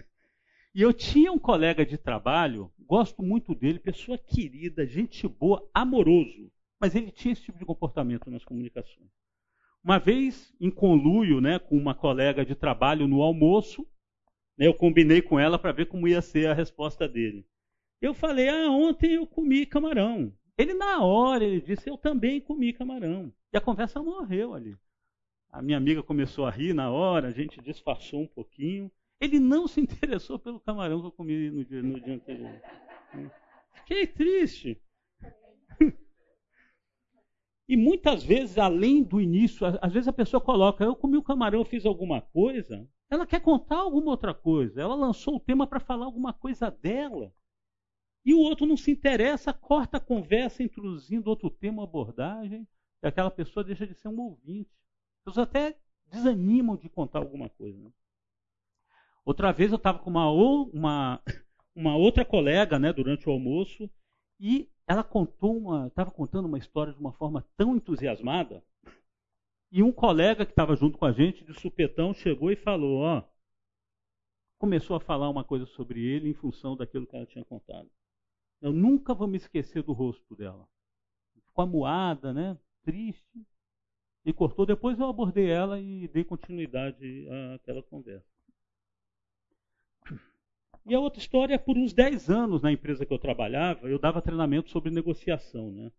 E 0.74 0.82
eu 0.82 0.94
tinha 0.94 1.32
um 1.32 1.40
colega 1.40 1.86
de 1.86 1.98
trabalho, 1.98 2.72
gosto 2.80 3.22
muito 3.22 3.54
dele, 3.54 3.78
pessoa 3.78 4.18
querida, 4.18 4.88
gente 4.88 5.28
boa, 5.28 5.70
amoroso, 5.74 6.50
mas 6.80 6.96
ele 6.96 7.12
tinha 7.12 7.34
esse 7.34 7.44
tipo 7.44 7.60
de 7.60 7.66
comportamento 7.66 8.32
nas 8.32 8.46
comunicações. 8.46 9.10
Uma 9.84 10.00
vez, 10.00 10.54
em 10.62 10.72
conluio 10.72 11.42
né, 11.42 11.60
com 11.60 11.76
uma 11.76 11.94
colega 11.94 12.46
de 12.46 12.56
trabalho 12.56 13.08
no 13.08 13.22
almoço, 13.22 13.86
né, 14.58 14.68
eu 14.68 14.74
combinei 14.74 15.22
com 15.22 15.38
ela 15.38 15.60
para 15.60 15.74
ver 15.74 15.88
como 15.88 16.08
ia 16.08 16.22
ser 16.22 16.48
a 16.48 16.54
resposta 16.54 17.08
dele. 17.08 17.46
Eu 18.00 18.14
falei, 18.14 18.48
ah, 18.48 18.70
ontem 18.70 19.14
eu 19.14 19.28
comi 19.28 19.66
camarão. 19.66 20.34
Ele, 20.58 20.74
na 20.74 21.04
hora, 21.04 21.44
ele 21.44 21.60
disse, 21.60 21.90
eu 21.90 21.98
também 21.98 22.40
comi 22.40 22.72
camarão. 22.72 23.34
E 23.52 23.58
a 23.58 23.62
conversa 23.62 24.02
morreu 24.02 24.54
ali. 24.54 24.78
A 25.50 25.62
minha 25.62 25.78
amiga 25.78 26.02
começou 26.02 26.46
a 26.46 26.52
rir 26.52 26.74
na 26.74 26.90
hora, 26.90 27.28
a 27.28 27.32
gente 27.32 27.60
disfarçou 27.62 28.22
um 28.22 28.28
pouquinho. 28.28 28.90
Ele 29.22 29.40
não 29.40 29.68
se 29.68 29.80
interessou 29.82 30.40
pelo 30.40 30.60
camarão 30.60 31.00
que 31.00 31.08
eu 31.08 31.12
comi 31.12 31.52
no 31.52 31.64
dia, 31.64 31.84
no 31.84 32.02
dia 32.02 32.16
anterior. 32.16 32.62
Fiquei 33.76 34.08
triste. 34.08 34.82
E 37.70 37.78
muitas 37.78 38.22
vezes, 38.22 38.58
além 38.58 39.02
do 39.02 39.22
início, 39.22 39.66
às 39.82 39.94
vezes 39.94 40.08
a 40.08 40.12
pessoa 40.12 40.42
coloca, 40.42 40.84
eu 40.84 40.94
comi 40.94 41.16
o 41.16 41.24
camarão, 41.24 41.64
fiz 41.64 41.86
alguma 41.86 42.20
coisa. 42.20 42.86
Ela 43.10 43.26
quer 43.26 43.40
contar 43.40 43.78
alguma 43.78 44.12
outra 44.12 44.34
coisa. 44.34 44.82
Ela 44.82 44.96
lançou 44.96 45.36
o 45.36 45.40
tema 45.40 45.66
para 45.66 45.80
falar 45.80 46.06
alguma 46.06 46.34
coisa 46.34 46.70
dela. 46.70 47.34
E 48.26 48.34
o 48.34 48.40
outro 48.40 48.66
não 48.66 48.76
se 48.76 48.92
interessa, 48.92 49.54
corta 49.54 49.98
a 49.98 50.02
conversa, 50.02 50.62
introduzindo 50.62 51.30
outro 51.30 51.50
tema, 51.50 51.84
abordagem, 51.84 52.68
e 53.02 53.08
aquela 53.08 53.32
pessoa 53.32 53.64
deixa 53.64 53.88
de 53.88 53.96
ser 53.96 54.10
um 54.10 54.20
ouvinte. 54.20 54.70
As 55.20 55.26
pessoas 55.26 55.48
até 55.48 55.78
desanimam 56.08 56.76
de 56.76 56.90
contar 56.90 57.20
alguma 57.20 57.50
coisa. 57.50 57.78
Né? 57.82 57.92
Outra 59.26 59.52
vez 59.52 59.72
eu 59.72 59.78
estava 59.78 60.00
com 60.00 60.10
uma, 60.10 60.30
uma, 60.32 61.22
uma 61.76 61.96
outra 61.96 62.26
colega 62.26 62.80
né, 62.80 62.92
durante 62.92 63.28
o 63.30 63.32
almoço 63.32 63.90
e 64.40 64.70
ela 64.88 65.04
contou 65.04 65.58
uma, 65.58 65.88
estava 65.88 66.12
contando 66.12 66.48
uma 66.48 66.58
história 66.58 66.92
de 66.94 67.00
uma 67.00 67.14
forma 67.14 67.46
tão 67.56 67.76
entusiasmada. 67.76 68.64
E 69.72 69.82
um 69.82 69.92
colega 69.92 70.46
que 70.46 70.52
estava 70.52 70.76
junto 70.76 70.98
com 70.98 71.06
a 71.06 71.14
gente, 71.14 71.46
de 71.46 71.54
supetão, 71.54 72.14
chegou 72.14 72.52
e 72.52 72.58
falou: 72.58 73.00
Ó, 73.00 73.24
começou 74.60 74.98
a 74.98 75.00
falar 75.00 75.30
uma 75.30 75.46
coisa 75.46 75.66
sobre 75.66 76.04
ele 76.04 76.30
em 76.30 76.34
função 76.34 76.76
daquilo 76.76 77.08
que 77.08 77.16
ela 77.16 77.26
tinha 77.26 77.46
contado. 77.46 77.90
Eu 78.62 78.74
nunca 78.74 79.14
vou 79.14 79.28
me 79.28 79.38
esquecer 79.38 79.82
do 79.82 79.94
rosto 79.94 80.36
dela. 80.36 80.68
Ficou 81.46 81.64
amuada, 81.64 82.34
né? 82.34 82.58
Triste. 82.84 83.46
E 84.26 84.34
cortou. 84.34 84.66
Depois 84.66 85.00
eu 85.00 85.08
abordei 85.08 85.50
ela 85.50 85.80
e 85.80 86.08
dei 86.10 86.24
continuidade 86.24 87.28
àquela 87.56 87.82
conversa. 87.82 88.31
E 90.86 90.96
a 90.96 91.00
outra 91.00 91.20
história 91.20 91.56
é 91.56 91.58
por 91.58 91.78
uns 91.78 91.94
10 91.94 92.30
anos 92.30 92.62
na 92.62 92.72
empresa 92.72 93.06
que 93.06 93.14
eu 93.14 93.20
trabalhava, 93.20 93.88
eu 93.88 94.00
dava 94.00 94.22
treinamento 94.22 94.70
sobre 94.70 94.90
negociação. 94.90 95.72
Né? 95.72 95.92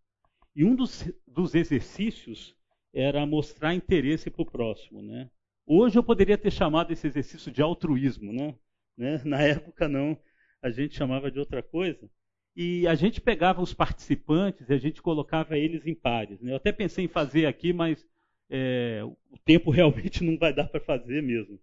E 0.57 0.65
um 0.65 0.75
dos, 0.75 1.11
dos 1.27 1.55
exercícios 1.55 2.57
era 2.93 3.25
mostrar 3.25 3.75
interesse 3.75 4.31
para 4.31 4.43
o 4.43 4.51
próximo. 4.51 5.01
Né? 5.01 5.31
Hoje 5.65 5.99
eu 5.99 6.03
poderia 6.03 6.37
ter 6.37 6.51
chamado 6.51 6.93
esse 6.93 7.07
exercício 7.07 7.53
de 7.53 7.63
altruísmo. 7.63 8.33
Né? 8.33 8.55
né? 8.97 9.23
Na 9.25 9.41
época, 9.41 9.89
não. 9.89 10.19
A 10.61 10.71
gente 10.71 10.97
chamava 10.97 11.31
de 11.31 11.39
outra 11.39 11.63
coisa. 11.63 12.11
E 12.55 12.87
a 12.87 12.95
gente 12.95 13.21
pegava 13.21 13.63
os 13.63 13.73
participantes 13.73 14.69
e 14.69 14.75
a 14.75 14.79
gente 14.79 15.01
colocava 15.01 15.57
eles 15.57 15.87
em 15.87 15.95
pares. 15.95 16.41
Né? 16.41 16.53
Eu 16.53 16.57
até 16.57 16.73
pensei 16.73 17.05
em 17.05 17.09
fazer 17.09 17.47
aqui, 17.47 17.73
mas 17.73 18.05
é, 18.51 19.01
o 19.05 19.39
tempo 19.45 19.71
realmente 19.73 20.25
não 20.25 20.37
vai 20.37 20.53
dar 20.53 20.69
para 20.69 20.81
fazer 20.81 21.23
mesmo 21.23 21.59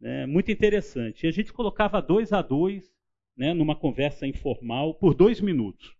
né, 0.00 0.26
muito 0.26 0.50
interessante. 0.50 1.24
E 1.24 1.28
a 1.28 1.32
gente 1.32 1.52
colocava 1.52 2.00
dois 2.00 2.32
a 2.32 2.42
dois 2.42 2.94
né, 3.36 3.52
numa 3.52 3.76
conversa 3.76 4.26
informal 4.26 4.94
por 4.94 5.14
dois 5.14 5.40
minutos. 5.40 5.96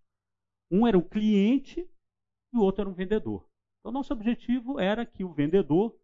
Um 0.71 0.87
era 0.87 0.97
o 0.97 1.09
cliente 1.09 1.81
e 2.53 2.57
o 2.57 2.61
outro 2.61 2.83
era 2.83 2.91
o 2.91 2.95
vendedor. 2.95 3.49
Então, 3.81 3.93
nosso 3.93 4.13
objetivo 4.13 4.81
era 4.81 5.05
que 5.05 5.25
o 5.25 5.33
vendedor 5.33 5.95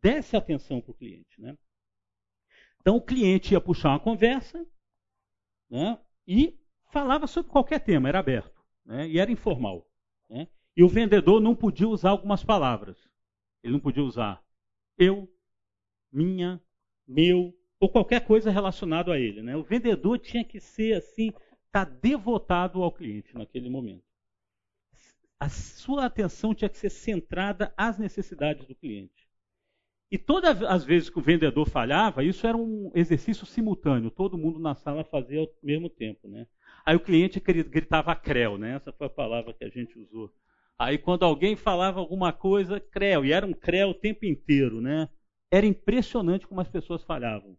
desse 0.00 0.36
atenção 0.36 0.80
para 0.80 0.90
o 0.90 0.94
cliente. 0.94 1.40
Né? 1.40 1.56
Então, 2.80 2.96
o 2.96 3.02
cliente 3.02 3.54
ia 3.54 3.60
puxar 3.60 3.90
uma 3.90 4.00
conversa 4.00 4.66
né, 5.70 5.98
e 6.26 6.58
falava 6.90 7.26
sobre 7.26 7.50
qualquer 7.50 7.80
tema, 7.80 8.08
era 8.08 8.18
aberto 8.18 8.62
né, 8.84 9.08
e 9.08 9.18
era 9.18 9.30
informal. 9.30 9.88
Né? 10.28 10.48
E 10.76 10.82
o 10.82 10.88
vendedor 10.88 11.40
não 11.40 11.54
podia 11.54 11.88
usar 11.88 12.10
algumas 12.10 12.44
palavras. 12.44 12.98
Ele 13.62 13.74
não 13.74 13.80
podia 13.80 14.02
usar 14.02 14.44
eu, 14.98 15.32
minha, 16.12 16.60
meu, 17.06 17.54
ou 17.80 17.88
qualquer 17.88 18.24
coisa 18.24 18.50
relacionado 18.50 19.10
a 19.10 19.18
ele. 19.18 19.42
Né? 19.42 19.56
O 19.56 19.62
vendedor 19.62 20.18
tinha 20.18 20.44
que 20.44 20.60
ser 20.60 20.94
assim, 20.94 21.32
estar 21.66 21.84
devotado 21.84 22.82
ao 22.82 22.92
cliente 22.92 23.34
naquele 23.34 23.68
momento. 23.68 24.04
A 25.40 25.48
sua 25.48 26.06
atenção 26.06 26.54
tinha 26.54 26.68
que 26.68 26.78
ser 26.78 26.90
centrada 26.90 27.74
às 27.76 27.98
necessidades 27.98 28.64
do 28.66 28.74
cliente. 28.74 29.26
E 30.12 30.18
todas 30.18 30.62
as 30.62 30.84
vezes 30.84 31.08
que 31.08 31.18
o 31.18 31.22
vendedor 31.22 31.66
falhava, 31.66 32.22
isso 32.22 32.46
era 32.46 32.56
um 32.56 32.92
exercício 32.94 33.46
simultâneo, 33.46 34.10
todo 34.10 34.36
mundo 34.36 34.60
na 34.60 34.74
sala 34.74 35.02
fazia 35.02 35.40
ao 35.40 35.48
mesmo 35.62 35.88
tempo. 35.88 36.28
Né? 36.28 36.46
Aí 36.84 36.94
o 36.94 37.00
cliente 37.00 37.40
gritava 37.40 38.14
creu, 38.14 38.58
né? 38.58 38.76
essa 38.76 38.92
foi 38.92 39.06
a 39.06 39.10
palavra 39.10 39.54
que 39.54 39.64
a 39.64 39.70
gente 39.70 39.98
usou. 39.98 40.30
Aí 40.78 40.98
quando 40.98 41.24
alguém 41.24 41.56
falava 41.56 41.98
alguma 41.98 42.32
coisa, 42.32 42.78
creu, 42.78 43.24
e 43.24 43.32
era 43.32 43.46
um 43.46 43.54
creu 43.54 43.88
o 43.88 43.94
tempo 43.94 44.26
inteiro. 44.26 44.80
Né? 44.80 45.08
Era 45.52 45.66
impressionante 45.66 46.46
como 46.46 46.62
as 46.62 46.68
pessoas 46.70 47.04
falhavam. 47.04 47.58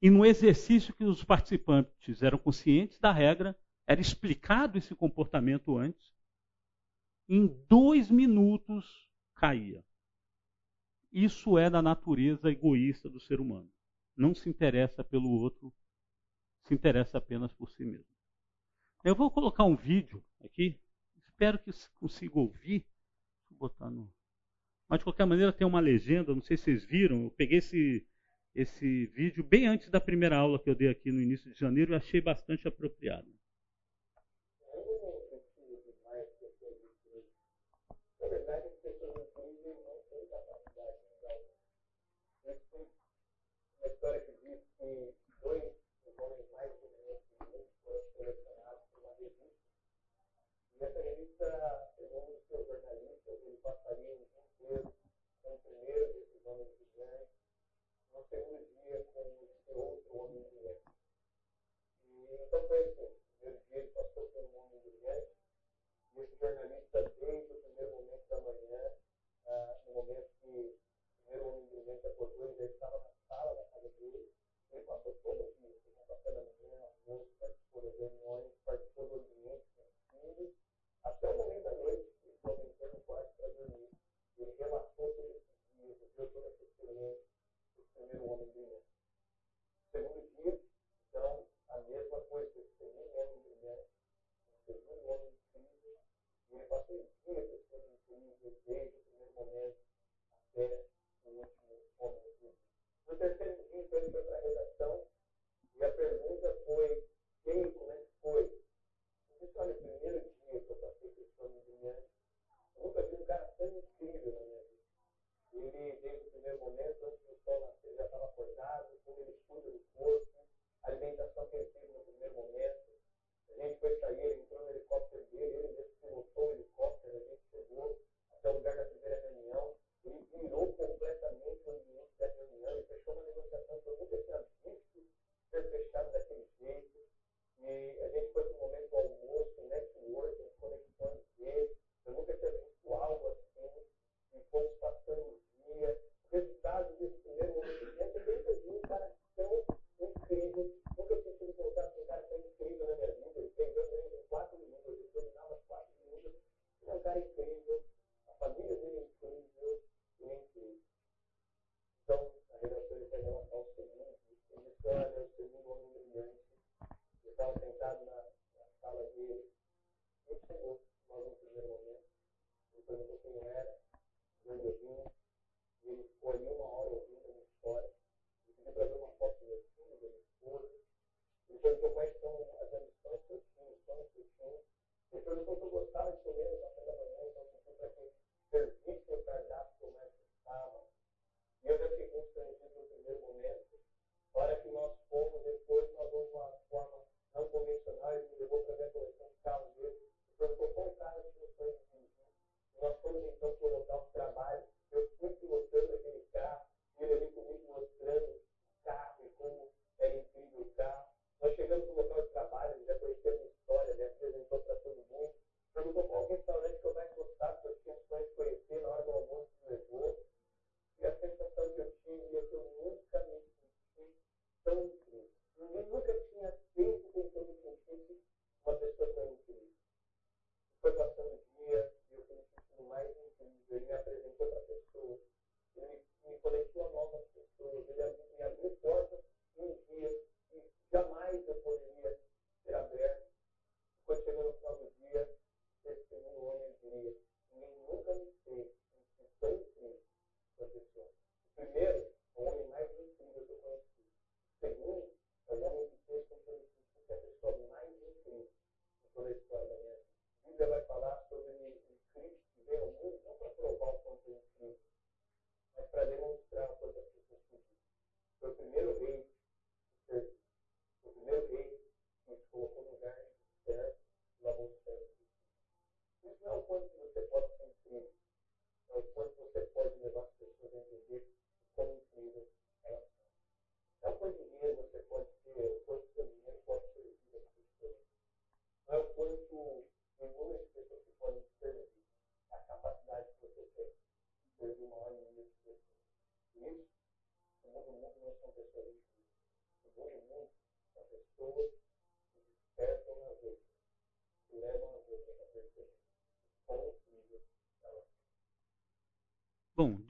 E 0.00 0.08
no 0.08 0.24
exercício 0.24 0.94
que 0.94 1.04
os 1.04 1.22
participantes 1.22 2.22
eram 2.22 2.38
conscientes 2.38 2.98
da 2.98 3.12
regra, 3.12 3.54
era 3.86 4.00
explicado 4.00 4.78
esse 4.78 4.94
comportamento 4.94 5.76
antes, 5.76 6.10
em 7.28 7.46
dois 7.68 8.10
minutos 8.10 9.06
caía. 9.34 9.84
Isso 11.12 11.58
é 11.58 11.68
da 11.68 11.82
natureza 11.82 12.50
egoísta 12.50 13.10
do 13.10 13.20
ser 13.20 13.40
humano. 13.40 13.70
Não 14.16 14.34
se 14.34 14.48
interessa 14.48 15.04
pelo 15.04 15.30
outro, 15.30 15.70
se 16.64 16.72
interessa 16.72 17.18
apenas 17.18 17.52
por 17.52 17.70
si 17.70 17.84
mesmo. 17.84 18.08
Eu 19.04 19.14
vou 19.14 19.30
colocar 19.30 19.64
um 19.64 19.76
vídeo 19.76 20.24
aqui, 20.42 20.80
espero 21.26 21.58
que 21.58 21.70
consiga 22.00 22.38
ouvir. 22.38 22.86
Vou 23.50 23.68
botar 23.68 23.90
no. 23.90 24.10
Mas 24.88 25.00
de 25.00 25.04
qualquer 25.04 25.26
maneira 25.26 25.52
tem 25.52 25.66
uma 25.66 25.80
legenda, 25.80 26.34
não 26.34 26.42
sei 26.42 26.56
se 26.56 26.64
vocês 26.64 26.84
viram, 26.84 27.24
eu 27.24 27.30
peguei 27.30 27.58
esse, 27.58 28.06
esse 28.54 29.06
vídeo 29.08 29.44
bem 29.44 29.66
antes 29.66 29.90
da 29.90 30.00
primeira 30.00 30.36
aula 30.36 30.58
que 30.58 30.70
eu 30.70 30.74
dei 30.74 30.88
aqui 30.88 31.12
no 31.12 31.20
início 31.20 31.52
de 31.52 31.60
janeiro 31.60 31.92
e 31.92 31.96
achei 31.96 32.20
bastante 32.22 32.66
apropriado. 32.66 33.28
Essa 50.80 51.02
revista 51.02 51.87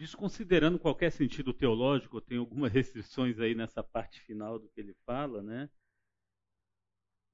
desconsiderando 0.09 0.79
qualquer 0.79 1.13
sentido 1.13 1.53
teológico, 1.53 2.21
tem 2.21 2.39
algumas 2.39 2.73
restrições 2.73 3.39
aí 3.39 3.55
nessa 3.55 3.83
parte 3.83 4.21
final 4.23 4.59
do 4.59 4.69
que 4.69 4.81
ele 4.81 4.95
fala, 5.05 5.43
né? 5.43 5.69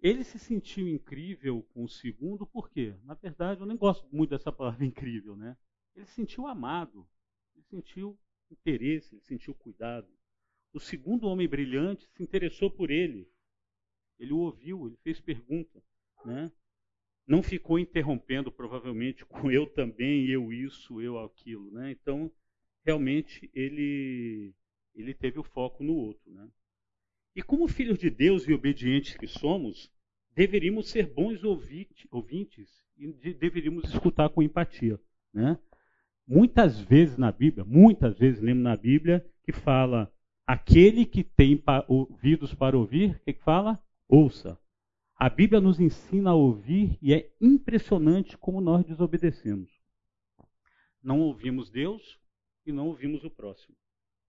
Ele 0.01 0.25
se 0.25 0.39
sentiu 0.39 0.87
incrível 0.89 1.63
com 1.73 1.85
o 1.85 1.89
segundo, 1.89 2.47
por 2.47 2.69
quê? 2.69 2.95
Na 3.05 3.15
verdade, 3.15 3.61
eu 3.61 3.67
nem 3.67 3.77
gosto 3.77 4.07
muito 4.15 4.31
dessa 4.31 4.53
palavra 4.53 4.85
incrível, 4.85 5.37
né? 5.37 5.57
Ele 5.95 6.05
se 6.05 6.15
sentiu 6.15 6.47
amado, 6.47 7.09
ele 7.55 7.65
sentiu 7.65 8.19
interesse, 8.51 9.15
ele 9.15 9.23
sentiu 9.23 9.55
cuidado. 9.55 10.09
O 10.73 10.81
segundo 10.81 11.29
homem 11.29 11.49
brilhante 11.49 12.09
se 12.09 12.23
interessou 12.23 12.71
por 12.71 12.91
ele. 12.91 13.31
Ele 14.19 14.33
o 14.33 14.39
ouviu, 14.39 14.87
ele 14.87 14.97
fez 14.97 15.21
pergunta, 15.21 15.83
né? 16.25 16.53
não 17.27 17.43
ficou 17.43 17.79
interrompendo 17.79 18.53
provavelmente 18.53 19.25
com 19.27 19.51
eu 19.51 19.67
também, 19.67 20.27
eu 20.27 20.53
isso, 20.53 21.01
eu 21.01 21.19
aquilo, 21.19 21.71
né? 21.71 21.93
Então, 21.93 22.31
realmente 22.85 23.51
ele 23.55 24.55
ele 24.95 25.13
teve 25.13 25.41
o 25.41 25.43
foco 25.43 25.83
no 25.83 25.95
outro, 25.95 26.31
né? 26.31 26.49
E 27.35 27.43
como 27.43 27.67
filhos 27.67 27.99
de 27.99 28.09
Deus 28.09 28.47
e 28.47 28.53
obedientes 28.53 29.17
que 29.17 29.27
somos, 29.27 29.91
deveríamos 30.37 30.89
ser 30.89 31.13
bons 31.13 31.43
ouvintes 31.43 32.71
e 32.97 33.35
deveríamos 33.35 33.93
escutar 33.93 34.29
com 34.29 34.43
empatia, 34.43 35.01
né? 35.33 35.59
Muitas 36.27 36.81
vezes 36.81 37.19
na 37.19 37.33
Bíblia, 37.33 37.65
muitas 37.65 38.17
vezes 38.17 38.41
lemos 38.41 38.63
na 38.63 38.77
Bíblia 38.77 39.27
que 39.43 39.53
fala 39.53 40.13
aquele 40.47 41.05
que 41.05 41.25
tem 41.25 41.63
ouvidos 41.89 42.55
para 42.55 42.79
ouvir, 42.79 43.17
o 43.17 43.21
que, 43.21 43.33
que 43.33 43.43
fala? 43.43 43.83
Ouça. 44.09 44.59
A 45.17 45.29
Bíblia 45.29 45.61
nos 45.61 45.81
ensina 45.81 46.31
a 46.31 46.35
ouvir 46.35 46.99
e 47.03 47.13
é 47.13 47.31
impressionante 47.41 48.39
como 48.39 48.61
nós 48.61 48.85
desobedecemos. 48.85 49.71
Não 51.03 51.21
ouvimos 51.21 51.71
Deus 51.71 52.19
e 52.65 52.73
não 52.73 52.89
ouvimos 52.89 53.25
o 53.25 53.31
próximo. 53.31 53.77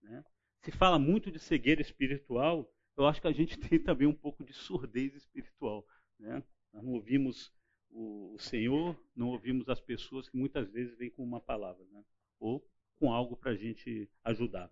Né? 0.01 0.23
Se 0.61 0.71
fala 0.71 0.99
muito 0.99 1.31
de 1.31 1.39
cegueira 1.39 1.81
espiritual, 1.81 2.71
eu 2.97 3.05
acho 3.05 3.21
que 3.21 3.27
a 3.27 3.31
gente 3.31 3.57
tem 3.59 3.79
também 3.79 4.07
um 4.07 4.13
pouco 4.13 4.43
de 4.43 4.53
surdez 4.53 5.15
espiritual. 5.15 5.85
Né? 6.19 6.43
Nós 6.73 6.83
não 6.83 6.93
ouvimos 6.93 7.53
o 7.89 8.37
Senhor, 8.39 8.99
não 9.15 9.29
ouvimos 9.29 9.69
as 9.69 9.79
pessoas 9.79 10.27
que 10.27 10.37
muitas 10.37 10.69
vezes 10.69 10.97
vêm 10.97 11.09
com 11.09 11.23
uma 11.23 11.39
palavra, 11.39 11.85
né? 11.91 12.03
ou 12.39 12.67
com 12.97 13.11
algo 13.11 13.37
para 13.37 13.51
a 13.51 13.55
gente 13.55 14.09
ajudar. 14.23 14.71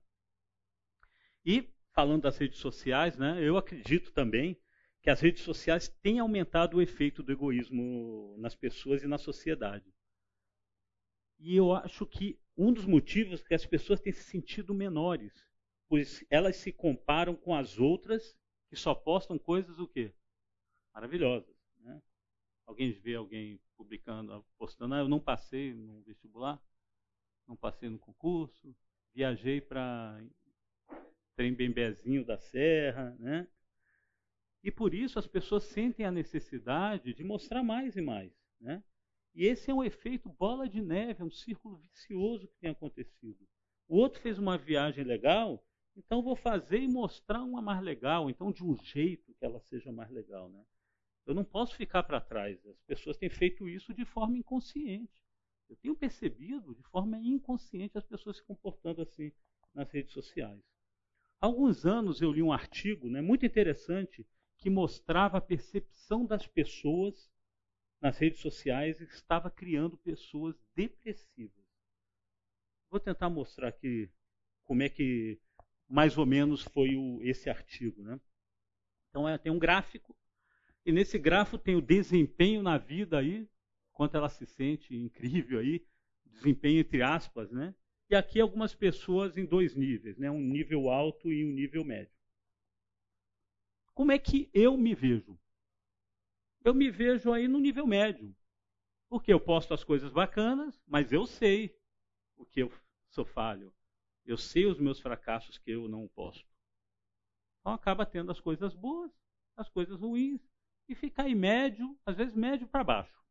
E 1.45 1.69
falando 1.93 2.23
das 2.23 2.37
redes 2.37 2.59
sociais, 2.59 3.17
né, 3.17 3.37
eu 3.41 3.57
acredito 3.57 4.11
também 4.11 4.57
que 5.01 5.09
as 5.09 5.19
redes 5.19 5.43
sociais 5.43 5.89
têm 6.01 6.19
aumentado 6.19 6.77
o 6.77 6.81
efeito 6.81 7.21
do 7.21 7.31
egoísmo 7.31 8.35
nas 8.39 8.55
pessoas 8.55 9.03
e 9.03 9.07
na 9.07 9.17
sociedade. 9.17 9.85
E 11.45 11.57
eu 11.57 11.73
acho 11.73 12.05
que 12.05 12.39
um 12.57 12.71
dos 12.71 12.85
motivos 12.85 13.41
é 13.41 13.47
que 13.49 13.53
as 13.53 13.65
pessoas 13.65 13.99
têm 13.99 14.13
se 14.13 14.23
sentido 14.23 14.73
menores, 14.73 15.45
pois 15.89 16.23
elas 16.29 16.55
se 16.55 16.71
comparam 16.71 17.35
com 17.35 17.53
as 17.53 17.77
outras 17.77 18.33
que 18.69 18.77
só 18.77 18.95
postam 18.95 19.37
coisas 19.37 19.77
o 19.77 19.85
quê? 19.85 20.13
Maravilhosas. 20.93 21.53
Né? 21.81 22.01
Alguém 22.65 22.93
vê 22.93 23.15
alguém 23.15 23.59
publicando, 23.75 24.45
postando, 24.57 24.95
ah, 24.95 24.99
eu 24.99 25.09
não 25.09 25.19
passei 25.19 25.73
no 25.73 26.01
vestibular, 26.03 26.63
não 27.45 27.57
passei 27.57 27.89
no 27.89 27.99
concurso, 27.99 28.73
viajei 29.13 29.59
para 29.59 30.23
Trembembezinho 31.35 32.23
da 32.23 32.37
Serra, 32.37 33.17
né? 33.19 33.45
E 34.63 34.71
por 34.71 34.93
isso 34.93 35.19
as 35.19 35.27
pessoas 35.27 35.65
sentem 35.65 36.05
a 36.05 36.11
necessidade 36.11 37.13
de 37.13 37.21
mostrar 37.21 37.61
mais 37.61 37.97
e 37.97 38.01
mais. 38.01 38.31
Né? 38.61 38.81
E 39.35 39.45
esse 39.45 39.71
é 39.71 39.73
um 39.73 39.83
efeito 39.83 40.29
bola 40.29 40.69
de 40.69 40.81
neve, 40.81 41.21
é 41.21 41.25
um 41.25 41.31
círculo 41.31 41.77
vicioso 41.77 42.47
que 42.47 42.57
tem 42.59 42.69
acontecido. 42.69 43.47
O 43.87 43.97
outro 43.97 44.21
fez 44.21 44.37
uma 44.37 44.57
viagem 44.57 45.03
legal, 45.03 45.63
então 45.95 46.21
vou 46.21 46.35
fazer 46.35 46.79
e 46.79 46.87
mostrar 46.87 47.43
uma 47.43 47.61
mais 47.61 47.81
legal, 47.81 48.29
então 48.29 48.51
de 48.51 48.63
um 48.63 48.75
jeito 48.75 49.33
que 49.33 49.45
ela 49.45 49.59
seja 49.61 49.91
mais 49.91 50.09
legal. 50.11 50.49
Né? 50.49 50.63
Eu 51.25 51.33
não 51.33 51.43
posso 51.43 51.75
ficar 51.75 52.03
para 52.03 52.21
trás. 52.21 52.63
As 52.65 52.81
pessoas 52.81 53.17
têm 53.17 53.29
feito 53.29 53.67
isso 53.67 53.93
de 53.93 54.05
forma 54.05 54.37
inconsciente. 54.37 55.23
Eu 55.69 55.75
tenho 55.77 55.95
percebido 55.95 56.75
de 56.75 56.83
forma 56.83 57.17
inconsciente 57.17 57.97
as 57.97 58.05
pessoas 58.05 58.37
se 58.37 58.43
comportando 58.43 59.01
assim 59.01 59.31
nas 59.73 59.89
redes 59.89 60.13
sociais. 60.13 60.61
Há 61.41 61.47
alguns 61.47 61.85
anos 61.85 62.21
eu 62.21 62.31
li 62.31 62.43
um 62.43 62.53
artigo 62.53 63.09
né, 63.09 63.21
muito 63.21 63.45
interessante 63.45 64.25
que 64.57 64.69
mostrava 64.69 65.37
a 65.37 65.41
percepção 65.41 66.25
das 66.25 66.45
pessoas 66.47 67.32
nas 68.03 68.17
redes 68.17 68.41
sociais 68.41 68.99
e 68.99 69.05
estava 69.05 69.49
criando 69.49 69.97
pessoas 69.97 70.61
depressivas. 70.75 71.63
Vou 72.89 72.99
tentar 72.99 73.29
mostrar 73.29 73.69
aqui 73.69 74.09
como 74.65 74.83
é 74.83 74.89
que 74.89 75.39
mais 75.87 76.17
ou 76.17 76.25
menos 76.25 76.63
foi 76.63 76.97
o, 76.97 77.23
esse 77.23 77.49
artigo. 77.49 78.03
Né? 78.03 78.19
Então 79.09 79.27
é, 79.27 79.37
tem 79.37 79.49
um 79.49 79.57
gráfico, 79.57 80.13
e 80.85 80.91
nesse 80.91 81.17
gráfico 81.17 81.57
tem 81.57 81.77
o 81.77 81.81
desempenho 81.81 82.61
na 82.61 82.77
vida 82.77 83.19
aí, 83.19 83.47
quanto 83.93 84.17
ela 84.17 84.27
se 84.27 84.45
sente 84.45 84.93
incrível 84.93 85.59
aí, 85.59 85.87
desempenho 86.25 86.81
entre 86.81 87.01
aspas, 87.01 87.51
né? 87.51 87.73
E 88.09 88.15
aqui 88.15 88.41
algumas 88.41 88.75
pessoas 88.75 89.37
em 89.37 89.45
dois 89.45 89.75
níveis, 89.75 90.17
né? 90.17 90.29
um 90.29 90.41
nível 90.41 90.89
alto 90.89 91.31
e 91.31 91.45
um 91.45 91.53
nível 91.53 91.85
médio. 91.85 92.13
Como 93.93 94.11
é 94.11 94.19
que 94.19 94.49
eu 94.53 94.75
me 94.75 94.93
vejo? 94.93 95.39
Eu 96.63 96.73
me 96.73 96.89
vejo 96.89 97.31
aí 97.31 97.47
no 97.47 97.59
nível 97.59 97.85
médio. 97.85 98.35
Porque 99.09 99.31
eu 99.31 99.39
posto 99.39 99.73
as 99.73 99.83
coisas 99.83 100.11
bacanas, 100.11 100.81
mas 100.87 101.11
eu 101.11 101.25
sei 101.25 101.77
o 102.35 102.45
que 102.45 102.61
eu 102.61 102.71
sou 103.09 103.25
falho. 103.25 103.73
Eu 104.25 104.37
sei 104.37 104.65
os 104.65 104.79
meus 104.79 104.99
fracassos 104.99 105.57
que 105.57 105.71
eu 105.71 105.87
não 105.87 106.07
posto. 106.07 106.47
Então 107.59 107.73
acaba 107.73 108.05
tendo 108.05 108.31
as 108.31 108.39
coisas 108.39 108.73
boas, 108.73 109.11
as 109.55 109.69
coisas 109.69 109.99
ruins, 109.99 110.41
e 110.87 110.95
fica 110.95 111.23
aí 111.23 111.35
médio, 111.35 111.97
às 112.05 112.15
vezes 112.15 112.33
médio 112.33 112.67
para 112.67 112.83
baixo. 112.83 113.23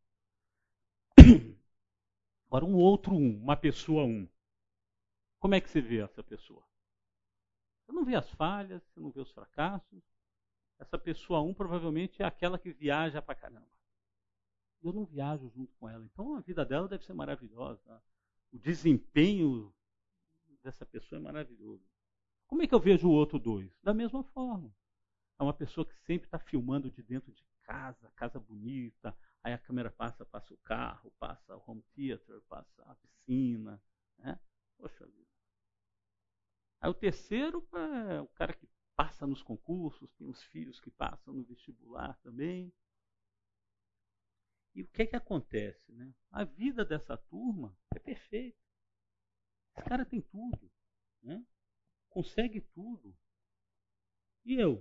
Agora 2.47 2.65
um 2.65 2.77
outro 2.77 3.15
um, 3.15 3.43
uma 3.43 3.57
pessoa 3.57 4.05
um. 4.05 4.29
Como 5.39 5.55
é 5.55 5.61
que 5.61 5.69
você 5.69 5.81
vê 5.81 6.01
essa 6.01 6.23
pessoa? 6.23 6.65
Você 7.85 7.93
não 7.93 8.05
vê 8.05 8.15
as 8.15 8.31
falhas, 8.31 8.83
você 8.85 9.01
não 9.01 9.11
vê 9.11 9.21
os 9.21 9.33
fracassos, 9.33 10.03
essa 10.83 10.99
pessoa 10.99 11.41
um 11.41 11.55
provavelmente 11.55 12.23
é 12.23 12.27
aquela 12.27 12.59
que 12.59 12.73
viaja 12.73 13.23
pra 13.23 13.37
caramba. 13.37 13.71
Eu 14.83 14.93
não 14.93 15.05
viajo 15.05 15.49
junto 15.51 15.73
com 15.77 15.89
ela. 15.89 16.05
Então 16.05 16.35
a 16.35 16.41
vida 16.41 16.65
dela 16.65 16.89
deve 16.89 17.05
ser 17.05 17.13
maravilhosa. 17.13 18.03
O 18.53 18.59
desempenho 18.59 19.73
dessa 20.61 20.85
pessoa 20.85 21.21
é 21.21 21.23
maravilhoso. 21.23 21.89
Como 22.49 22.63
é 22.63 22.67
que 22.67 22.75
eu 22.75 22.81
vejo 22.81 23.09
o 23.09 23.13
outro 23.13 23.39
dois? 23.39 23.71
Da 23.81 23.95
mesma 23.95 24.25
forma. 24.25 24.75
É 25.39 25.43
uma 25.45 25.55
pessoa 25.55 25.87
que 25.87 25.95
sempre 25.99 26.27
está 26.27 26.39
filmando 26.39 26.91
de 26.91 27.01
dentro 27.01 27.33
de 27.33 27.45
casa, 27.63 28.11
casa 28.17 28.41
bonita, 28.41 29.17
aí 29.41 29.53
a 29.53 29.59
câmera 29.59 29.91
passa, 29.91 30.27
passa 30.27 30.53
o 30.53 30.59
carro, 30.59 31.13
passa 31.19 31.57
o 31.57 31.63
home 31.65 31.83
theater, 31.95 32.41
passa 32.49 32.83
a 32.83 32.95
piscina. 32.97 33.81
Né? 34.19 34.37
Poxa 34.77 35.07
vida. 35.07 35.31
Aí 36.81 36.91
o 36.91 36.95
terceiro 36.95 37.65
é 38.11 38.21
o 38.21 38.27
cara 38.27 38.53
que 38.53 38.67
passa 39.03 39.27
nos 39.27 39.43
concursos, 39.43 40.13
tem 40.13 40.29
os 40.29 40.41
filhos 40.45 40.79
que 40.79 40.89
passam 40.89 41.35
no 41.35 41.43
vestibular 41.43 42.17
também. 42.21 42.73
E 44.77 44.83
o 44.83 44.89
que 44.89 45.03
é 45.03 45.07
que 45.07 45.17
acontece? 45.17 45.91
Né? 45.91 46.15
A 46.31 46.45
vida 46.45 46.85
dessa 46.85 47.17
turma 47.17 47.77
é 47.97 47.99
perfeita. 47.99 48.57
Esse 49.77 49.89
cara 49.89 50.07
tem 50.07 50.23
tudo. 50.23 50.71
Né? 51.21 51.45
Consegue 52.11 52.61
tudo. 52.61 53.13
E 54.45 54.55
eu? 54.55 54.75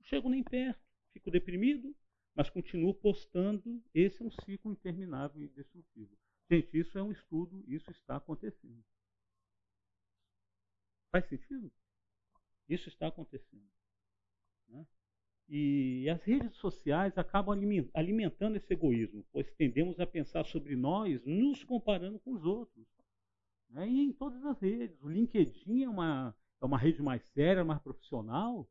Não 0.00 0.06
chego 0.06 0.28
nem 0.28 0.44
perto. 0.44 0.84
Fico 1.14 1.30
deprimido, 1.30 1.96
mas 2.34 2.50
continuo 2.50 2.92
postando. 2.92 3.82
Esse 3.94 4.22
é 4.22 4.26
um 4.26 4.30
ciclo 4.44 4.70
interminável 4.70 5.42
e 5.42 5.48
destrutivo. 5.48 6.14
Gente, 6.50 6.78
isso 6.78 6.98
é 6.98 7.02
um 7.02 7.10
estudo, 7.10 7.64
isso 7.66 7.90
está 7.90 8.16
acontecendo. 8.16 8.84
Faz 11.10 11.26
sentido? 11.26 11.72
Isso 12.68 12.88
está 12.88 13.08
acontecendo. 13.08 13.68
Né? 14.68 14.86
E 15.48 16.08
as 16.10 16.22
redes 16.22 16.56
sociais 16.56 17.16
acabam 17.16 17.56
alimentando 17.94 18.56
esse 18.56 18.72
egoísmo, 18.72 19.24
pois 19.32 19.50
tendemos 19.52 20.00
a 20.00 20.06
pensar 20.06 20.44
sobre 20.44 20.74
nós 20.74 21.24
nos 21.24 21.62
comparando 21.62 22.18
com 22.18 22.32
os 22.32 22.44
outros. 22.44 22.86
Né? 23.70 23.88
E 23.88 24.00
em 24.00 24.12
todas 24.12 24.44
as 24.44 24.60
redes. 24.60 25.00
O 25.02 25.08
LinkedIn 25.08 25.84
é 25.84 25.88
uma, 25.88 26.34
é 26.60 26.64
uma 26.64 26.78
rede 26.78 27.02
mais 27.02 27.22
séria, 27.28 27.64
mais 27.64 27.80
profissional. 27.80 28.68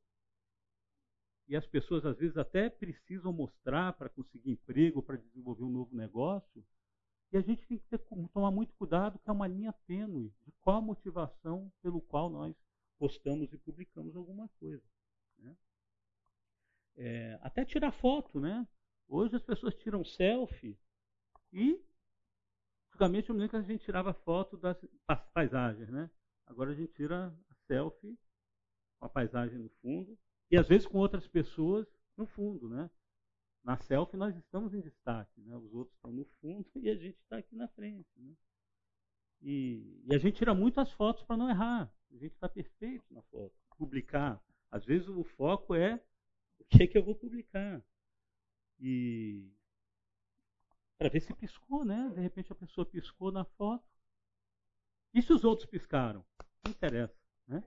E 1.47 1.55
as 1.55 1.65
pessoas 1.65 2.05
às 2.05 2.17
vezes 2.17 2.37
até 2.37 2.69
precisam 2.69 3.31
mostrar 3.31 3.93
para 3.93 4.09
conseguir 4.09 4.51
emprego, 4.51 5.01
para 5.01 5.17
desenvolver 5.17 5.63
um 5.63 5.69
novo 5.69 5.95
negócio. 5.95 6.65
E 7.31 7.37
a 7.37 7.41
gente 7.41 7.65
tem 7.67 7.77
que 7.77 7.85
ter, 7.87 7.99
tomar 8.33 8.51
muito 8.51 8.73
cuidado, 8.75 9.19
que 9.19 9.29
é 9.29 9.33
uma 9.33 9.47
linha 9.47 9.73
tênue 9.85 10.33
de 10.45 10.51
qual 10.59 10.77
a 10.77 10.81
motivação 10.81 11.71
pelo 11.81 12.01
qual 12.01 12.29
nós 12.29 12.55
postamos 12.97 13.51
e 13.53 13.57
publicamos 13.57 14.15
alguma 14.15 14.47
coisa. 14.59 14.83
Né? 15.37 15.55
É, 16.95 17.39
até 17.41 17.65
tirar 17.65 17.91
foto, 17.91 18.39
né? 18.39 18.67
Hoje 19.07 19.35
as 19.35 19.43
pessoas 19.43 19.75
tiram 19.75 20.03
selfie 20.03 20.77
e 21.51 21.79
antigamente 22.89 23.29
eu 23.29 23.35
me 23.35 23.41
lembro 23.41 23.51
que 23.51 23.63
a 23.65 23.73
gente 23.73 23.83
tirava 23.83 24.13
foto 24.13 24.57
das 24.57 24.77
paisagens, 25.33 25.89
né? 25.89 26.09
Agora 26.45 26.71
a 26.71 26.75
gente 26.75 26.93
tira 26.93 27.27
a 27.49 27.55
selfie 27.67 28.17
com 28.97 29.05
a 29.05 29.09
paisagem 29.09 29.59
no 29.59 29.69
fundo 29.81 30.17
e 30.49 30.57
às 30.57 30.67
vezes 30.67 30.87
com 30.87 30.97
outras 30.97 31.27
pessoas 31.27 31.87
no 32.17 32.25
fundo, 32.25 32.69
né? 32.69 32.89
Na 33.63 33.77
selfie 33.77 34.17
nós 34.17 34.35
estamos 34.35 34.73
em 34.73 34.81
destaque, 34.81 35.41
né? 35.41 35.55
Os 35.55 35.73
outros 35.73 35.95
estão 35.95 36.11
no 36.11 36.25
fundo 36.39 36.69
e 36.77 36.89
a 36.89 36.95
gente 36.95 37.17
está 37.19 37.37
aqui 37.37 37.55
na 37.55 37.67
frente, 37.67 38.09
né? 38.17 38.35
E, 39.41 40.01
e, 40.05 40.15
a 40.15 40.17
gente 40.17 40.37
tira 40.37 40.53
muitas 40.53 40.91
fotos 40.91 41.23
para 41.23 41.37
não 41.37 41.49
errar. 41.49 41.91
A 42.11 42.17
gente 42.17 42.33
está 42.33 42.49
perfeito 42.49 43.05
na 43.13 43.21
foto. 43.23 43.53
Publicar. 43.77 44.41
Às 44.71 44.85
vezes 44.85 45.07
o 45.07 45.23
foco 45.23 45.75
é 45.75 46.01
o 46.59 46.65
que 46.65 46.83
é 46.83 46.87
que 46.87 46.97
eu 46.97 47.03
vou 47.03 47.15
publicar. 47.15 47.83
E 48.79 49.51
para 50.97 51.09
ver 51.09 51.21
se 51.21 51.33
piscou, 51.33 51.85
né? 51.85 52.11
De 52.13 52.21
repente 52.21 52.51
a 52.51 52.55
pessoa 52.55 52.85
piscou 52.85 53.31
na 53.31 53.45
foto. 53.45 53.85
E 55.13 55.21
se 55.21 55.31
os 55.31 55.43
outros 55.43 55.69
piscaram? 55.69 56.25
Não 56.63 56.71
interessa, 56.71 57.15
né? 57.47 57.63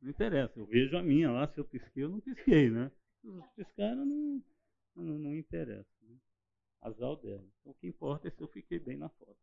Não 0.00 0.10
interessa. 0.10 0.58
Eu 0.58 0.66
vejo 0.66 0.96
a 0.96 1.02
minha 1.02 1.30
lá, 1.30 1.46
se 1.48 1.58
eu 1.58 1.64
pisquei, 1.64 2.04
eu 2.04 2.08
não 2.08 2.20
pisquei, 2.20 2.70
né? 2.70 2.90
Se 3.20 3.28
os 3.28 3.36
outros 3.36 3.54
piscaram, 3.54 4.04
não, 4.04 4.44
não, 4.94 5.18
não 5.18 5.34
interessa. 5.34 5.88
Né? 6.02 6.16
Azar 6.82 7.16
dela. 7.16 7.46
Então, 7.60 7.72
o 7.72 7.74
que 7.74 7.86
importa 7.86 8.28
é 8.28 8.30
se 8.30 8.42
eu 8.42 8.48
fiquei 8.48 8.78
bem 8.78 8.96
na 8.96 9.08
foto. 9.08 9.38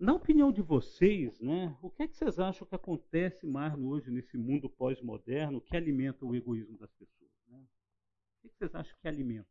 Na 0.00 0.14
opinião 0.14 0.50
de 0.50 0.62
vocês, 0.62 1.38
né, 1.40 1.76
o 1.82 1.90
que, 1.90 2.04
é 2.04 2.08
que 2.08 2.16
vocês 2.16 2.38
acham 2.38 2.66
que 2.66 2.74
acontece 2.74 3.46
mais 3.46 3.78
hoje 3.78 4.10
nesse 4.10 4.38
mundo 4.38 4.66
pós-moderno 4.66 5.60
que 5.60 5.76
alimenta 5.76 6.24
o 6.24 6.34
egoísmo 6.34 6.78
das 6.78 6.90
pessoas? 6.92 7.30
Né? 7.46 7.58
O 7.58 8.40
que, 8.40 8.46
é 8.46 8.50
que 8.50 8.56
vocês 8.56 8.74
acham 8.74 8.98
que 8.98 9.06
alimenta 9.06 9.46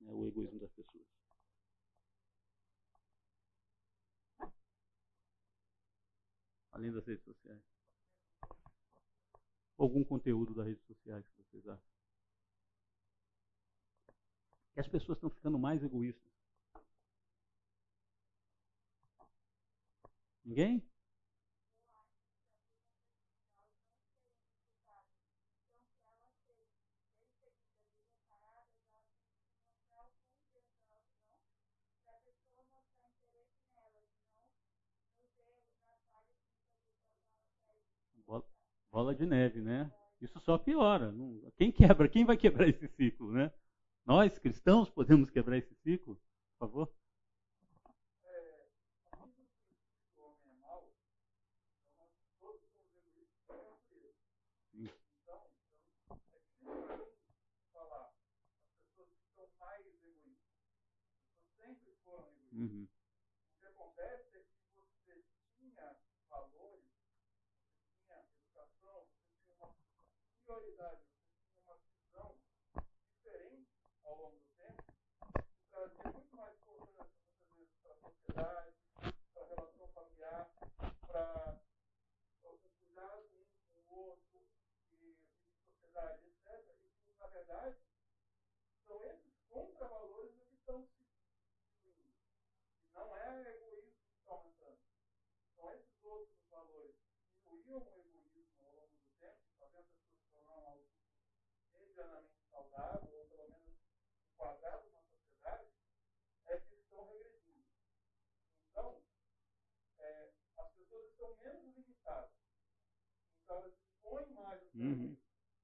né, 0.00 0.12
o 0.12 0.24
egoísmo 0.24 0.60
das 0.60 0.70
pessoas? 0.70 1.04
Além 6.70 6.92
das 6.92 7.04
redes 7.04 7.24
sociais. 7.24 7.60
Algum 9.76 10.04
conteúdo 10.04 10.54
das 10.54 10.68
redes 10.68 10.86
sociais 10.86 11.26
que 11.26 11.42
vocês 11.42 11.66
acham? 11.66 11.90
Que 14.74 14.80
as 14.80 14.86
pessoas 14.86 15.18
estão 15.18 15.28
ficando 15.30 15.58
mais 15.58 15.82
egoístas. 15.82 16.27
Ninguém? 20.48 20.82
Bola 38.90 39.14
de 39.14 39.26
neve, 39.26 39.60
né? 39.60 39.92
Isso 40.18 40.40
só 40.40 40.56
piora. 40.56 41.14
Quem 41.56 41.70
quebra? 41.70 42.08
Quem 42.08 42.24
vai 42.24 42.38
quebrar 42.38 42.66
esse 42.66 42.88
ciclo, 42.88 43.30
né? 43.30 43.52
Nós, 44.06 44.38
cristãos, 44.38 44.88
podemos 44.88 45.28
quebrar 45.30 45.58
esse 45.58 45.74
ciclo? 45.74 46.16
Por 46.58 46.66
favor? 46.66 46.90
Uhum. 62.58 62.88
O 62.88 63.60
que 63.60 63.66
acontece 63.66 64.36
é 64.36 64.40
que 64.40 64.74
você 64.74 65.22
tinha 65.56 65.96
valores, 66.28 66.90
você 67.86 67.94
tinha 67.94 68.18
educação, 68.42 69.06
você 69.06 69.54
tinha 69.54 69.54
uma 69.54 69.74
você 70.78 71.18
tinha 71.50 71.60
uma 71.64 71.74
visão 71.74 72.38
diferente 73.10 73.68
ao 74.04 74.16
longo 74.16 74.38
do 74.38 74.46
tempo, 74.56 74.84
que 75.34 75.70
trazia 75.72 76.12
muito 76.12 76.36
mais 76.36 76.54
importância 76.54 77.18
muitas 77.18 77.50
vezes 77.56 77.74
para 77.82 77.92
a 77.92 77.96
sociedade, 77.96 78.76
para 79.34 79.42
a 79.42 79.46
relação 79.46 79.88
familiar, 79.88 80.50
para 81.08 81.60
o 82.44 82.58
cuidado 82.78 83.28
um 83.34 83.82
com 83.88 83.92
o 83.92 83.98
outro, 83.98 84.40
e, 84.92 85.04
e 85.04 85.58
sociedade, 85.58 86.24
etc. 86.26 86.76
E 86.84 86.88
que, 86.90 87.18
na 87.18 87.26
verdade, 87.26 87.76
são 88.86 89.02
esses 89.02 89.34
contravalores 89.50 90.32
que 90.36 90.54
estão 90.54 90.86
se 90.86 91.02
não 92.94 93.16
é 93.16 93.50
egoísmo 93.50 93.96
que 94.06 94.14
está 94.14 94.32
aumentando. 94.32 94.78
São 95.56 95.72
esses 95.72 96.04
outros 96.04 96.46
valores 96.48 96.94
que 96.94 97.50
diminuíam 97.50 97.80
o 97.80 97.98
egoísmo 97.98 98.64
ao 98.64 98.74
longo 98.74 98.96
do 98.96 99.10
tempo, 99.18 99.38
fazendo 99.58 99.80
as 99.80 99.86
pessoas 99.88 100.18
se 100.18 100.32
tornar 100.32 100.64
algo 100.64 100.88
medianamente 101.98 102.38
saudável, 102.48 103.18
ou 103.18 103.26
pelo 103.26 103.48
menos 103.50 103.76
enquadrado 104.32 104.88
na 104.90 105.02
sociedade, 105.02 105.68
é 106.46 106.56
que 106.58 106.74
estão 106.74 107.04
regredindo. 107.06 107.66
Então, 108.70 109.02
é, 109.98 110.30
as 110.58 110.72
pessoas 110.74 111.10
estão 111.10 111.36
menos 111.38 111.76
limitadas. 111.76 112.30
Então, 113.42 113.56
elas 113.56 113.74
expõem 113.74 114.32
mais 114.32 114.62
o 114.62 114.78
uhum. 114.78 115.16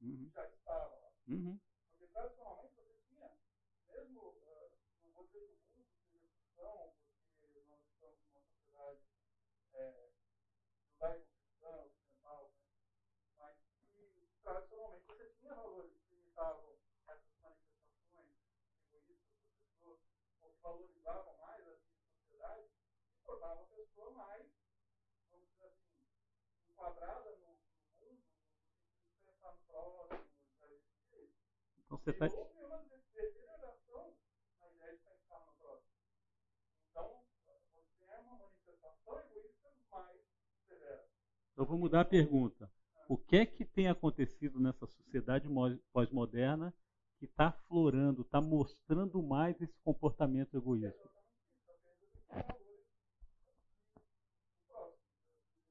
uhum. 0.03 0.25
que 0.25 0.31
já 0.35 0.49
estava 0.49 0.97
lá. 0.97 1.13
Uhum. 1.29 1.61
Porque, 1.91 2.07
tradicionalmente, 2.09 2.75
você 2.75 2.95
tinha, 3.09 3.31
mesmo, 3.87 4.21
uh, 4.21 4.73
não 5.05 5.13
vou 5.13 5.25
dizer 5.27 5.57
que 5.57 5.71
o 5.71 5.79
mundo 5.79 5.95
seja 6.11 6.29
cristão, 6.29 6.93
é, 9.75 10.11
judaico-cristã, 10.91 11.69
ocidental, 11.85 12.51
né? 12.51 12.75
mas 13.39 13.57
que 13.57 14.41
tradicionalmente 14.43 15.07
você 15.07 15.29
tinha 15.41 15.55
valores 15.55 15.93
que 16.03 16.15
limitavam 16.15 16.77
essas 17.07 17.37
manifestações 17.41 18.33
egoístas 18.93 19.37
das 19.39 19.53
pessoas, 19.59 20.01
ou 20.41 20.51
que 20.51 20.54
valorizavam 20.65 21.37
mais 21.39 21.61
a 21.61 21.71
vida 21.71 21.93
em 21.93 22.09
sociedade, 22.09 22.67
e 23.13 23.25
tornava 23.25 23.63
a 23.63 23.67
pessoa 23.67 24.11
mais, 24.13 24.47
vamos 25.31 25.49
dizer 25.51 25.67
assim, 25.67 25.93
enquadrada 26.71 27.31
no, 27.37 27.37
no 27.37 28.01
mundo, 28.01 28.25
no 28.25 28.49
sentido 28.49 29.13
de 29.13 29.27
pensar 29.27 29.53
no 29.53 29.61
próximo. 29.67 30.25
Então 31.79 31.99
você 31.99 32.11
está. 32.11 32.27
Houve 32.27 32.65
uma 32.65 32.79
deterioração 32.79 34.17
na 34.59 34.71
ideia 34.71 34.97
de 34.97 35.03
pensar 35.05 35.41
no 35.47 35.53
próximo. 35.53 35.93
Então, 36.91 37.25
você 37.47 38.05
é 38.09 38.19
uma 38.21 38.39
manifestação 38.39 39.21
egoísta 39.21 39.65
eu 41.57 41.65
vou 41.65 41.79
mudar 41.79 42.01
a 42.01 42.05
pergunta. 42.05 42.69
O 43.09 43.17
que 43.17 43.37
é 43.37 43.47
que 43.47 43.65
tem 43.65 43.89
acontecido 43.89 44.59
nessa 44.59 44.87
sociedade 44.87 45.49
pós-moderna 45.93 46.75
que 47.19 47.27
está 47.27 47.49
aflorando, 47.49 48.23
está 48.23 48.41
mostrando 48.41 49.23
mais 49.23 49.61
esse 49.61 49.79
comportamento 49.83 50.57
egoísta? 50.57 51.11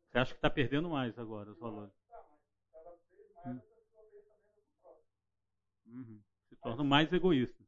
Você 0.08 0.20
acha 0.20 0.32
que 0.32 0.38
está 0.38 0.50
perdendo 0.50 0.90
mais 0.90 1.18
agora 1.18 1.52
os 1.52 1.60
valores? 1.60 1.94
Hum. 3.46 3.62
Uhum. 5.88 6.22
Se 6.50 6.56
tornam 6.58 6.86
mais 6.86 7.12
egoístas. 7.12 7.66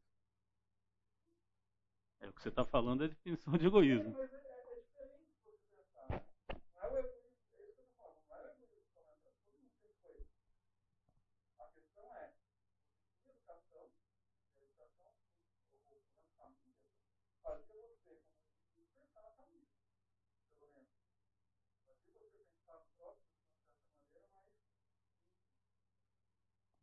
É 2.20 2.28
o 2.28 2.34
que 2.34 2.42
você 2.42 2.50
está 2.50 2.64
falando 2.64 3.04
é 3.04 3.06
a 3.06 3.10
definição 3.10 3.58
de 3.58 3.66
egoísmo. 3.66 4.16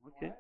O 0.03 0.11
mesmo. 0.11 0.37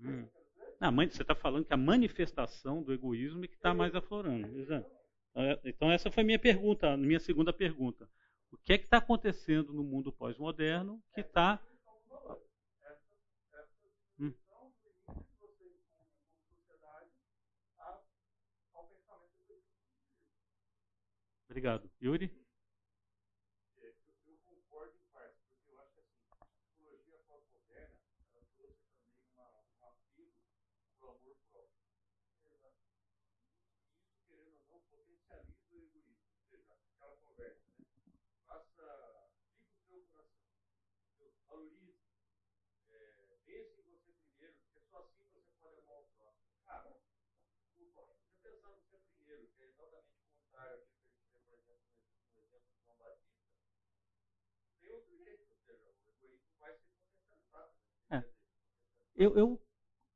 Hum. 0.00 0.28
Ah, 0.80 0.90
mãe, 0.90 1.08
você 1.08 1.22
está 1.22 1.34
falando 1.34 1.64
que 1.64 1.72
a 1.72 1.78
manifestação 1.78 2.82
do 2.82 2.92
egoísmo 2.92 3.44
é 3.44 3.48
que 3.48 3.54
está 3.54 3.72
mais 3.72 3.94
aflorando. 3.94 4.58
Exato. 4.58 4.90
É, 5.34 5.58
então 5.64 5.90
essa 5.90 6.10
foi 6.10 6.22
minha 6.22 6.38
pergunta, 6.38 6.96
minha 6.96 7.18
segunda 7.18 7.52
pergunta. 7.52 8.08
O 8.54 8.58
que 8.64 8.72
é 8.72 8.78
que 8.78 8.84
está 8.84 8.98
acontecendo 8.98 9.72
no 9.72 9.82
mundo 9.82 10.12
pós-moderno 10.12 11.02
que 11.12 11.20
está 11.20 11.60
Hum. 14.18 14.32
Obrigado. 21.48 21.90
Yuri? 22.00 22.30
Eu 23.82 24.38
concordo 24.44 24.96
em 24.96 25.06
parte, 25.12 25.36
porque 25.48 25.70
eu 25.70 25.80
acho 25.80 25.92
que 25.94 26.00
assim, 26.00 26.22
a 26.30 26.46
psicologia 26.46 27.18
pós-moderna 27.26 27.98
ela 28.32 28.46
trouxe 28.56 28.80
também 28.88 29.10
uma, 29.34 29.48
um 29.80 29.86
apelo 29.88 30.32
para 30.98 31.06
o 31.06 31.10
amor 31.10 31.36
próprio. 31.50 31.82
Exato. 32.46 32.76
Isso, 34.06 34.22
querendo 34.28 34.56
ou 34.56 34.64
não, 34.70 34.80
potencializa 34.88 35.54
o 35.70 35.76
egoísmo. 35.76 36.14
Ou 36.38 36.46
seja, 36.48 36.72
aquela 36.94 37.16
conversa, 37.16 37.60
né? 37.78 37.84
Faça, 38.46 39.30
fica 39.56 39.72
o 39.74 39.78
seu 39.88 40.02
coração, 40.10 41.32
valorize, 41.48 41.98
é, 42.90 43.38
pense 43.46 43.80
em 43.80 43.84
você 43.84 44.12
primeiro, 44.12 44.54
porque 44.64 44.80
só 44.90 44.98
assim 44.98 45.24
você 45.32 45.52
pode 45.60 45.78
amar 45.80 46.00
o 46.00 46.04
próximo. 46.16 46.44
Cara, 46.66 46.96
desculpa, 47.76 48.02
você 48.02 48.34
pensar 48.42 48.68
no 48.68 48.76
você 48.80 48.98
primeiro, 49.16 49.48
que 49.56 49.62
é 49.62 49.66
exatamente 49.66 50.12
o 50.14 50.38
contrário 50.38 50.84
daquilo 50.84 51.02
que 51.02 51.10
a 51.10 51.16
gente 51.16 51.34
vê, 51.34 51.36
por 51.38 51.54
exemplo, 51.54 51.84
no, 51.96 52.34
no 52.34 52.42
exemplo 52.42 52.68
de 52.70 52.84
João 52.84 52.98
Batista, 52.98 53.44
tem 54.80 54.90
outro 54.92 55.16
jeito, 55.24 55.50
ou 55.50 55.58
seja, 55.64 55.84
o 55.84 56.10
egoísmo 56.10 56.52
vai 56.58 56.72
ser 56.72 56.86
potencializado. 56.86 57.72
É. 58.10 58.24
Eu, 59.16 59.36
eu, 59.36 59.62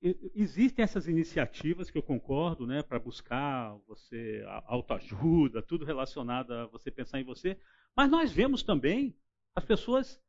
eu- 0.02 0.32
existem 0.34 0.82
essas 0.82 1.08
iniciativas 1.08 1.90
que 1.90 1.98
eu 1.98 2.02
concordo, 2.02 2.66
né, 2.66 2.82
para 2.82 2.98
buscar 2.98 3.74
você 3.86 4.44
autoajuda, 4.66 5.62
tudo 5.62 5.84
relacionado 5.84 6.52
a 6.52 6.66
você 6.66 6.90
pensar 6.90 7.20
em 7.20 7.24
você, 7.24 7.58
mas 7.96 8.10
nós 8.10 8.32
vemos 8.32 8.62
também 8.62 9.16
as 9.54 9.64
pessoas 9.64 10.20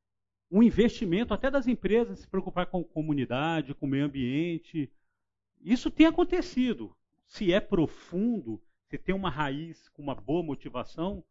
um 0.52 0.64
investimento 0.64 1.34
até 1.34 1.52
das 1.52 1.68
empresas 1.68 2.20
se 2.20 2.28
preocupar 2.28 2.68
com 2.68 2.84
comunidade, 2.84 3.76
com 3.76 3.86
o 3.88 3.90
meio 3.90 4.06
ambiente. 4.06 4.92
Isso 5.62 5.92
tem 5.92 6.06
acontecido. 6.08 6.96
Se 7.28 7.54
é 7.54 7.60
profundo, 7.60 8.62
se 8.90 8.98
tem 8.98 9.16
uma 9.16 9.30
raiz 9.30 9.90
com 9.90 10.02
uma 10.02 10.16
boa 10.16 10.44
motivação, 10.44 11.24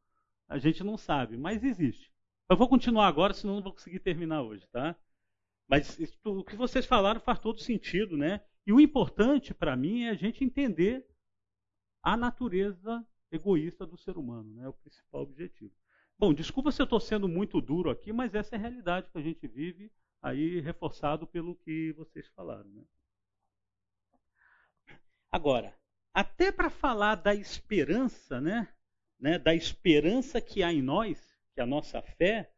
a 0.48 0.58
gente 0.58 0.84
não 0.84 0.96
sabe, 0.98 1.36
mas 1.36 1.64
existe. 1.64 2.12
Eu 2.50 2.56
vou 2.56 2.68
continuar 2.68 3.08
agora, 3.08 3.34
senão 3.34 3.56
não 3.56 3.62
vou 3.62 3.72
conseguir 3.72 4.00
terminar 4.00 4.42
hoje, 4.42 4.66
tá? 4.68 4.96
Mas 5.68 5.98
isso- 5.98 6.18
o 6.24 6.44
que 6.44 6.56
vocês 6.56 6.86
falaram 6.86 7.20
faz 7.20 7.38
todo 7.38 7.60
sentido, 7.60 8.16
né? 8.16 8.40
E 8.66 8.72
o 8.72 8.80
importante 8.80 9.52
para 9.52 9.76
mim 9.76 10.04
é 10.04 10.10
a 10.10 10.14
gente 10.14 10.42
entender 10.42 11.06
a 12.02 12.16
natureza 12.16 13.06
egoísta 13.30 13.86
do 13.86 13.98
ser 13.98 14.16
humano, 14.16 14.54
né? 14.54 14.64
É 14.64 14.68
o 14.68 14.72
principal 14.72 15.22
objetivo. 15.22 15.74
Bom, 16.18 16.32
desculpa 16.32 16.72
se 16.72 16.80
eu 16.80 16.84
estou 16.84 16.98
sendo 16.98 17.28
muito 17.28 17.60
duro 17.60 17.90
aqui, 17.90 18.12
mas 18.12 18.34
essa 18.34 18.56
é 18.56 18.58
a 18.58 18.60
realidade 18.60 19.10
que 19.10 19.18
a 19.18 19.22
gente 19.22 19.46
vive, 19.46 19.92
aí 20.22 20.60
reforçado 20.60 21.26
pelo 21.26 21.54
que 21.54 21.92
vocês 21.92 22.26
falaram, 22.28 22.68
né? 22.70 22.84
Agora, 25.30 25.76
até 26.14 26.50
para 26.50 26.70
falar 26.70 27.16
da 27.16 27.34
esperança, 27.34 28.40
né? 28.40 28.66
né? 29.20 29.38
Da 29.38 29.54
esperança 29.54 30.40
que 30.40 30.62
há 30.62 30.72
em 30.72 30.82
nós, 30.82 31.20
que 31.52 31.60
é 31.60 31.62
a 31.62 31.66
nossa 31.66 32.00
fé, 32.00 32.50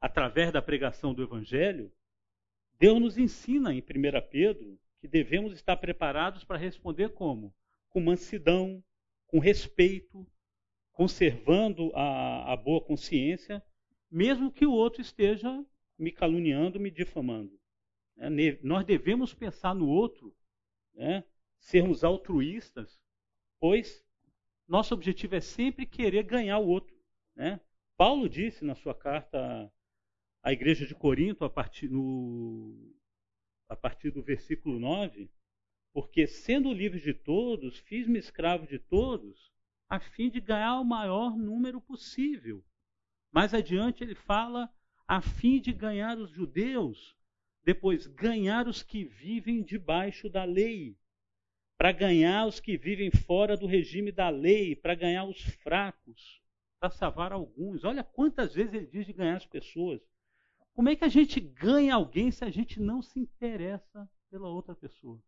através 0.00 0.50
da 0.52 0.62
pregação 0.62 1.12
do 1.12 1.22
Evangelho, 1.22 1.92
Deus 2.78 3.00
nos 3.00 3.18
ensina 3.18 3.74
em 3.74 3.80
1 3.80 3.82
Pedro 4.30 4.78
que 5.00 5.08
devemos 5.08 5.52
estar 5.52 5.76
preparados 5.76 6.44
para 6.44 6.56
responder 6.56 7.10
como? 7.10 7.54
Com 7.88 8.00
mansidão, 8.00 8.82
com 9.26 9.38
respeito, 9.38 10.26
conservando 10.92 11.92
a, 11.94 12.52
a 12.52 12.56
boa 12.56 12.80
consciência, 12.80 13.62
mesmo 14.10 14.52
que 14.52 14.66
o 14.66 14.72
outro 14.72 15.00
esteja 15.00 15.64
me 15.98 16.12
caluniando, 16.12 16.78
me 16.78 16.90
difamando. 16.90 17.58
É, 18.16 18.28
nós 18.62 18.84
devemos 18.84 19.34
pensar 19.34 19.74
no 19.74 19.88
outro, 19.88 20.34
né? 20.94 21.24
sermos 21.58 22.04
altruístas, 22.04 23.00
pois 23.60 24.04
nosso 24.66 24.94
objetivo 24.94 25.34
é 25.34 25.40
sempre 25.40 25.86
querer 25.86 26.22
ganhar 26.24 26.58
o 26.58 26.68
outro. 26.68 26.96
Né? 27.34 27.60
Paulo 27.96 28.28
disse 28.28 28.64
na 28.64 28.74
sua 28.74 28.94
carta 28.94 29.72
à 30.42 30.52
igreja 30.52 30.86
de 30.86 30.94
Corinto, 30.94 31.44
a 31.44 31.50
partir, 31.50 31.88
no, 31.88 32.94
a 33.68 33.76
partir 33.76 34.10
do 34.10 34.22
versículo 34.22 34.78
9, 34.78 35.30
porque 35.92 36.26
sendo 36.26 36.72
livre 36.72 37.00
de 37.00 37.12
todos, 37.12 37.78
fiz-me 37.78 38.18
escravo 38.18 38.66
de 38.66 38.78
todos, 38.78 39.52
a 39.88 39.98
fim 39.98 40.30
de 40.30 40.40
ganhar 40.40 40.78
o 40.80 40.84
maior 40.84 41.36
número 41.36 41.80
possível. 41.80 42.64
Mais 43.32 43.52
adiante 43.52 44.04
ele 44.04 44.14
fala, 44.14 44.72
a 45.06 45.20
fim 45.20 45.60
de 45.60 45.72
ganhar 45.72 46.18
os 46.18 46.30
judeus, 46.30 47.16
depois 47.64 48.06
ganhar 48.06 48.68
os 48.68 48.82
que 48.82 49.04
vivem 49.04 49.62
debaixo 49.62 50.28
da 50.28 50.44
lei, 50.44 50.96
para 51.76 51.92
ganhar 51.92 52.46
os 52.46 52.60
que 52.60 52.76
vivem 52.76 53.10
fora 53.10 53.56
do 53.56 53.66
regime 53.66 54.10
da 54.10 54.28
lei, 54.28 54.74
para 54.74 54.94
ganhar 54.94 55.24
os 55.24 55.40
fracos, 55.62 56.42
para 56.80 56.90
salvar 56.90 57.32
alguns. 57.32 57.84
Olha 57.84 58.02
quantas 58.02 58.54
vezes 58.54 58.74
ele 58.74 58.86
diz 58.86 59.06
de 59.06 59.12
ganhar 59.12 59.36
as 59.36 59.46
pessoas. 59.46 60.00
Como 60.78 60.90
é 60.90 60.94
que 60.94 61.04
a 61.04 61.08
gente 61.08 61.40
ganha 61.40 61.96
alguém 61.96 62.30
se 62.30 62.44
a 62.44 62.50
gente 62.50 62.78
não 62.78 63.02
se 63.02 63.18
interessa 63.18 64.08
pela 64.30 64.48
outra 64.48 64.76
pessoa? 64.76 65.20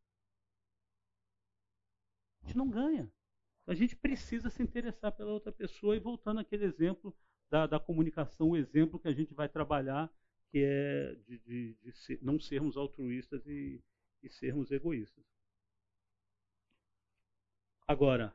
A 2.40 2.46
gente 2.46 2.56
não 2.56 2.70
ganha. 2.70 3.10
A 3.66 3.74
gente 3.74 3.96
precisa 3.96 4.48
se 4.48 4.62
interessar 4.62 5.10
pela 5.10 5.32
outra 5.32 5.50
pessoa. 5.50 5.96
E 5.96 5.98
voltando 5.98 6.38
àquele 6.38 6.66
exemplo 6.66 7.12
da, 7.50 7.66
da 7.66 7.80
comunicação, 7.80 8.50
o 8.50 8.56
exemplo 8.56 9.00
que 9.00 9.08
a 9.08 9.12
gente 9.12 9.34
vai 9.34 9.48
trabalhar, 9.48 10.08
que 10.52 10.62
é 10.62 11.16
de, 11.26 11.38
de, 11.40 11.74
de 11.82 11.92
ser, 11.94 12.20
não 12.22 12.38
sermos 12.38 12.76
altruístas 12.76 13.44
e, 13.44 13.82
e 14.22 14.30
sermos 14.30 14.70
egoístas. 14.70 15.24
Agora, 17.88 18.32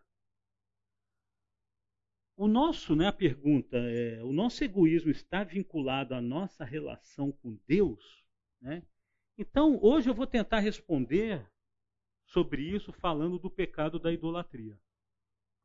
o 2.37 2.47
nosso, 2.47 2.95
né, 2.95 3.07
a 3.07 3.13
pergunta 3.13 3.77
é, 3.77 4.21
o 4.23 4.33
nosso 4.33 4.63
egoísmo 4.63 5.09
está 5.09 5.43
vinculado 5.43 6.13
à 6.13 6.21
nossa 6.21 6.65
relação 6.65 7.31
com 7.31 7.57
Deus? 7.65 8.23
Né? 8.59 8.83
Então, 9.37 9.79
hoje 9.81 10.09
eu 10.09 10.13
vou 10.13 10.27
tentar 10.27 10.59
responder 10.59 11.49
sobre 12.25 12.61
isso 12.61 12.91
falando 12.91 13.39
do 13.39 13.49
pecado 13.49 13.99
da 13.99 14.11
idolatria. 14.11 14.79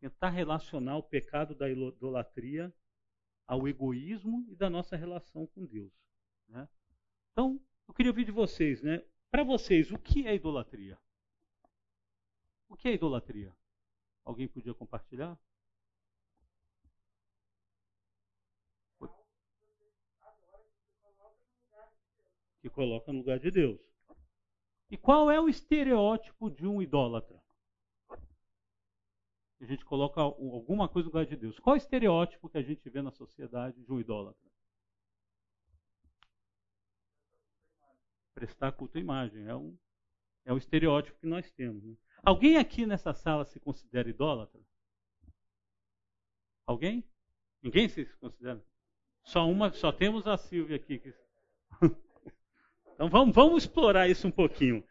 Tentar 0.00 0.30
relacionar 0.30 0.96
o 0.96 1.02
pecado 1.02 1.54
da 1.54 1.68
idolatria 1.68 2.72
ao 3.46 3.66
egoísmo 3.66 4.46
e 4.48 4.54
da 4.54 4.70
nossa 4.70 4.96
relação 4.96 5.46
com 5.48 5.66
Deus. 5.66 5.92
Né? 6.48 6.68
Então, 7.32 7.60
eu 7.88 7.94
queria 7.94 8.12
ouvir 8.12 8.24
de 8.24 8.30
vocês, 8.30 8.80
né? 8.82 9.04
Para 9.30 9.42
vocês, 9.42 9.90
o 9.90 9.98
que 9.98 10.26
é 10.26 10.34
idolatria? 10.34 10.98
O 12.68 12.76
que 12.76 12.88
é 12.88 12.94
idolatria? 12.94 13.52
Alguém 14.24 14.46
podia 14.46 14.72
compartilhar? 14.74 15.38
Que 22.60 22.68
coloca 22.68 23.12
no 23.12 23.18
lugar 23.18 23.38
de 23.38 23.50
Deus. 23.50 23.80
E 24.90 24.96
qual 24.96 25.30
é 25.30 25.40
o 25.40 25.48
estereótipo 25.48 26.50
de 26.50 26.66
um 26.66 26.82
idólatra? 26.82 27.40
A 29.60 29.64
gente 29.64 29.84
coloca 29.84 30.20
alguma 30.20 30.88
coisa 30.88 31.06
no 31.06 31.12
lugar 31.12 31.26
de 31.26 31.36
Deus. 31.36 31.58
Qual 31.58 31.76
é 31.76 31.78
o 31.78 31.82
estereótipo 31.82 32.48
que 32.48 32.58
a 32.58 32.62
gente 32.62 32.88
vê 32.88 33.02
na 33.02 33.10
sociedade 33.10 33.80
de 33.82 33.92
um 33.92 34.00
idólatra? 34.00 34.50
Prestar 38.34 38.72
culto 38.72 38.96
à 38.96 39.00
imagem. 39.00 39.46
É 39.46 39.54
um, 39.54 39.78
é 40.46 40.52
um 40.52 40.56
estereótipo 40.56 41.18
que 41.20 41.26
nós 41.26 41.50
temos. 41.52 41.84
Né? 41.84 41.94
Alguém 42.22 42.56
aqui 42.56 42.86
nessa 42.86 43.12
sala 43.12 43.44
se 43.44 43.60
considera 43.60 44.08
idólatra? 44.08 44.60
Alguém? 46.66 47.04
Ninguém 47.62 47.88
se 47.88 48.06
considera? 48.16 48.64
Só 49.22 49.48
uma, 49.48 49.72
só 49.72 49.92
temos 49.92 50.26
a 50.26 50.38
Silvia 50.38 50.76
aqui. 50.76 50.98
Que... 50.98 51.14
então 53.00 53.08
vamos, 53.08 53.34
vamos 53.34 53.62
explorar 53.64 54.10
isso 54.10 54.28
um 54.28 54.30
pouquinho. 54.30 54.84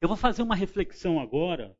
Eu 0.00 0.08
vou 0.08 0.16
fazer 0.16 0.40
uma 0.40 0.54
reflexão 0.54 1.20
agora 1.20 1.76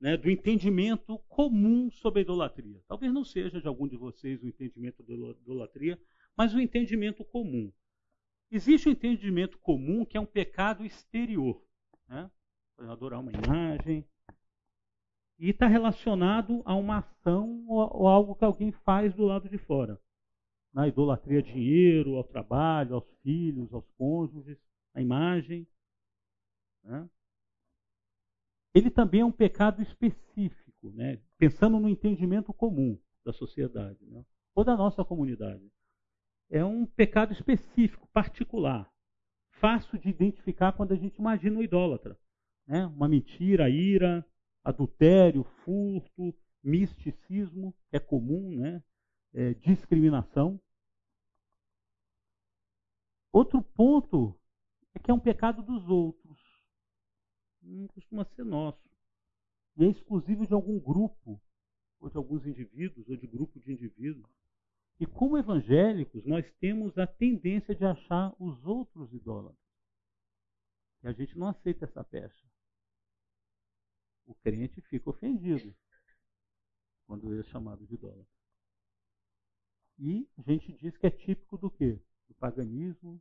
né, 0.00 0.16
do 0.16 0.30
entendimento 0.30 1.18
comum 1.28 1.90
sobre 1.90 2.20
a 2.20 2.22
idolatria. 2.22 2.80
Talvez 2.86 3.12
não 3.12 3.24
seja 3.24 3.60
de 3.60 3.66
algum 3.66 3.88
de 3.88 3.96
vocês 3.96 4.40
o 4.40 4.46
entendimento 4.46 5.02
da 5.02 5.12
idolatria, 5.14 6.00
mas 6.36 6.54
o 6.54 6.60
entendimento 6.60 7.24
comum. 7.24 7.72
Existe 8.52 8.88
um 8.88 8.92
entendimento 8.92 9.58
comum 9.58 10.04
que 10.04 10.16
é 10.16 10.20
um 10.20 10.26
pecado 10.26 10.86
exterior. 10.86 11.60
Né? 12.06 12.30
Adorar 12.78 13.18
uma 13.18 13.32
imagem. 13.32 14.06
E 15.40 15.50
está 15.50 15.66
relacionado 15.66 16.62
a 16.64 16.76
uma 16.76 16.98
ação 16.98 17.64
ou, 17.66 18.06
algo 18.06 18.36
que 18.36 18.44
alguém 18.44 18.70
faz 18.70 19.12
do 19.12 19.24
lado 19.24 19.48
de 19.48 19.58
fora. 19.58 20.00
Na 20.72 20.88
idolatria 20.88 21.42
dinheiro, 21.42 22.16
ao 22.16 22.24
trabalho, 22.24 22.94
aos 22.94 23.10
filhos, 23.22 23.72
aos 23.72 23.88
cônjuges, 23.98 24.58
à 24.94 25.00
imagem. 25.00 25.66
Né? 26.82 27.08
Ele 28.74 28.90
também 28.90 29.20
é 29.20 29.24
um 29.24 29.32
pecado 29.32 29.82
específico, 29.82 30.90
né? 30.92 31.20
pensando 31.38 31.78
no 31.78 31.88
entendimento 31.88 32.52
comum 32.52 32.98
da 33.24 33.32
sociedade, 33.32 34.04
né? 34.06 34.24
ou 34.54 34.64
da 34.64 34.76
nossa 34.76 35.04
comunidade 35.04 35.70
é 36.52 36.62
um 36.62 36.84
pecado 36.84 37.32
específico, 37.32 38.06
particular, 38.12 38.86
fácil 39.52 39.98
de 39.98 40.10
identificar 40.10 40.72
quando 40.72 40.92
a 40.92 40.96
gente 40.96 41.16
imagina 41.16 41.58
o 41.58 41.62
idólatra. 41.62 42.16
Né? 42.66 42.86
Uma 42.86 43.08
mentira, 43.08 43.70
ira, 43.70 44.24
adultério, 44.62 45.44
furto, 45.64 46.34
misticismo, 46.62 47.74
é 47.90 47.98
comum, 47.98 48.58
né? 48.58 48.82
É, 49.34 49.54
discriminação. 49.54 50.60
Outro 53.32 53.62
ponto 53.62 54.38
é 54.94 54.98
que 54.98 55.10
é 55.10 55.14
um 55.14 55.20
pecado 55.20 55.62
dos 55.62 55.88
outros. 55.88 56.38
Não 57.62 57.86
costuma 57.88 58.24
ser 58.36 58.44
nosso. 58.44 58.90
E 59.76 59.84
é 59.84 59.88
exclusivo 59.88 60.46
de 60.46 60.52
algum 60.52 60.78
grupo, 60.78 61.40
ou 61.98 62.10
de 62.10 62.16
alguns 62.16 62.46
indivíduos, 62.46 63.08
ou 63.08 63.16
de 63.16 63.26
grupo 63.26 63.58
de 63.58 63.72
indivíduos. 63.72 64.28
E 65.00 65.06
como 65.06 65.38
evangélicos, 65.38 66.24
nós 66.26 66.44
temos 66.60 66.96
a 66.98 67.06
tendência 67.06 67.74
de 67.74 67.84
achar 67.84 68.34
os 68.38 68.62
outros 68.66 69.12
idólatras. 69.12 69.58
E 71.02 71.08
a 71.08 71.12
gente 71.12 71.36
não 71.38 71.48
aceita 71.48 71.86
essa 71.86 72.04
pecha. 72.04 72.46
O 74.26 74.34
crente 74.34 74.80
fica 74.82 75.10
ofendido 75.10 75.74
quando 77.06 77.38
é 77.38 77.42
chamado 77.44 77.84
de 77.86 77.94
idólatra. 77.94 78.41
E 79.98 80.28
a 80.38 80.42
gente 80.42 80.72
diz 80.72 80.96
que 80.96 81.06
é 81.06 81.10
típico 81.10 81.56
do 81.56 81.70
quê? 81.70 81.98
Do 82.28 82.34
paganismo, 82.34 83.20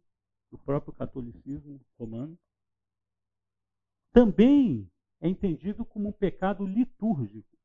do 0.50 0.58
próprio 0.58 0.94
catolicismo 0.94 1.80
romano. 1.98 2.38
Também 4.12 4.90
é 5.20 5.28
entendido 5.30 5.86
como 5.86 6.10
um 6.10 6.14
pecado 6.14 6.66
litúrgico. 6.66 7.58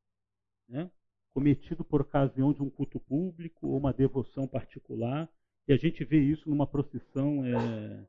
Né? 0.68 0.90
cometido 1.36 1.84
por 1.84 2.00
ocasião 2.00 2.50
de 2.50 2.62
um 2.62 2.70
culto 2.70 2.98
público 2.98 3.66
ou 3.66 3.76
uma 3.76 3.92
devoção 3.92 4.48
particular. 4.48 5.28
E 5.68 5.72
a 5.74 5.76
gente 5.76 6.02
vê 6.02 6.18
isso 6.18 6.48
numa 6.48 6.66
procissão 6.66 7.44
é, 7.44 8.06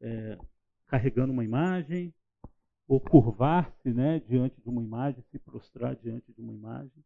é, 0.00 0.38
carregando 0.86 1.34
uma 1.34 1.44
imagem, 1.44 2.14
ou 2.88 2.98
curvar-se 2.98 3.92
né, 3.92 4.20
diante 4.20 4.58
de 4.58 4.70
uma 4.70 4.82
imagem, 4.82 5.22
se 5.30 5.38
prostrar 5.38 5.94
diante 5.96 6.32
de 6.32 6.40
uma 6.40 6.54
imagem. 6.54 7.04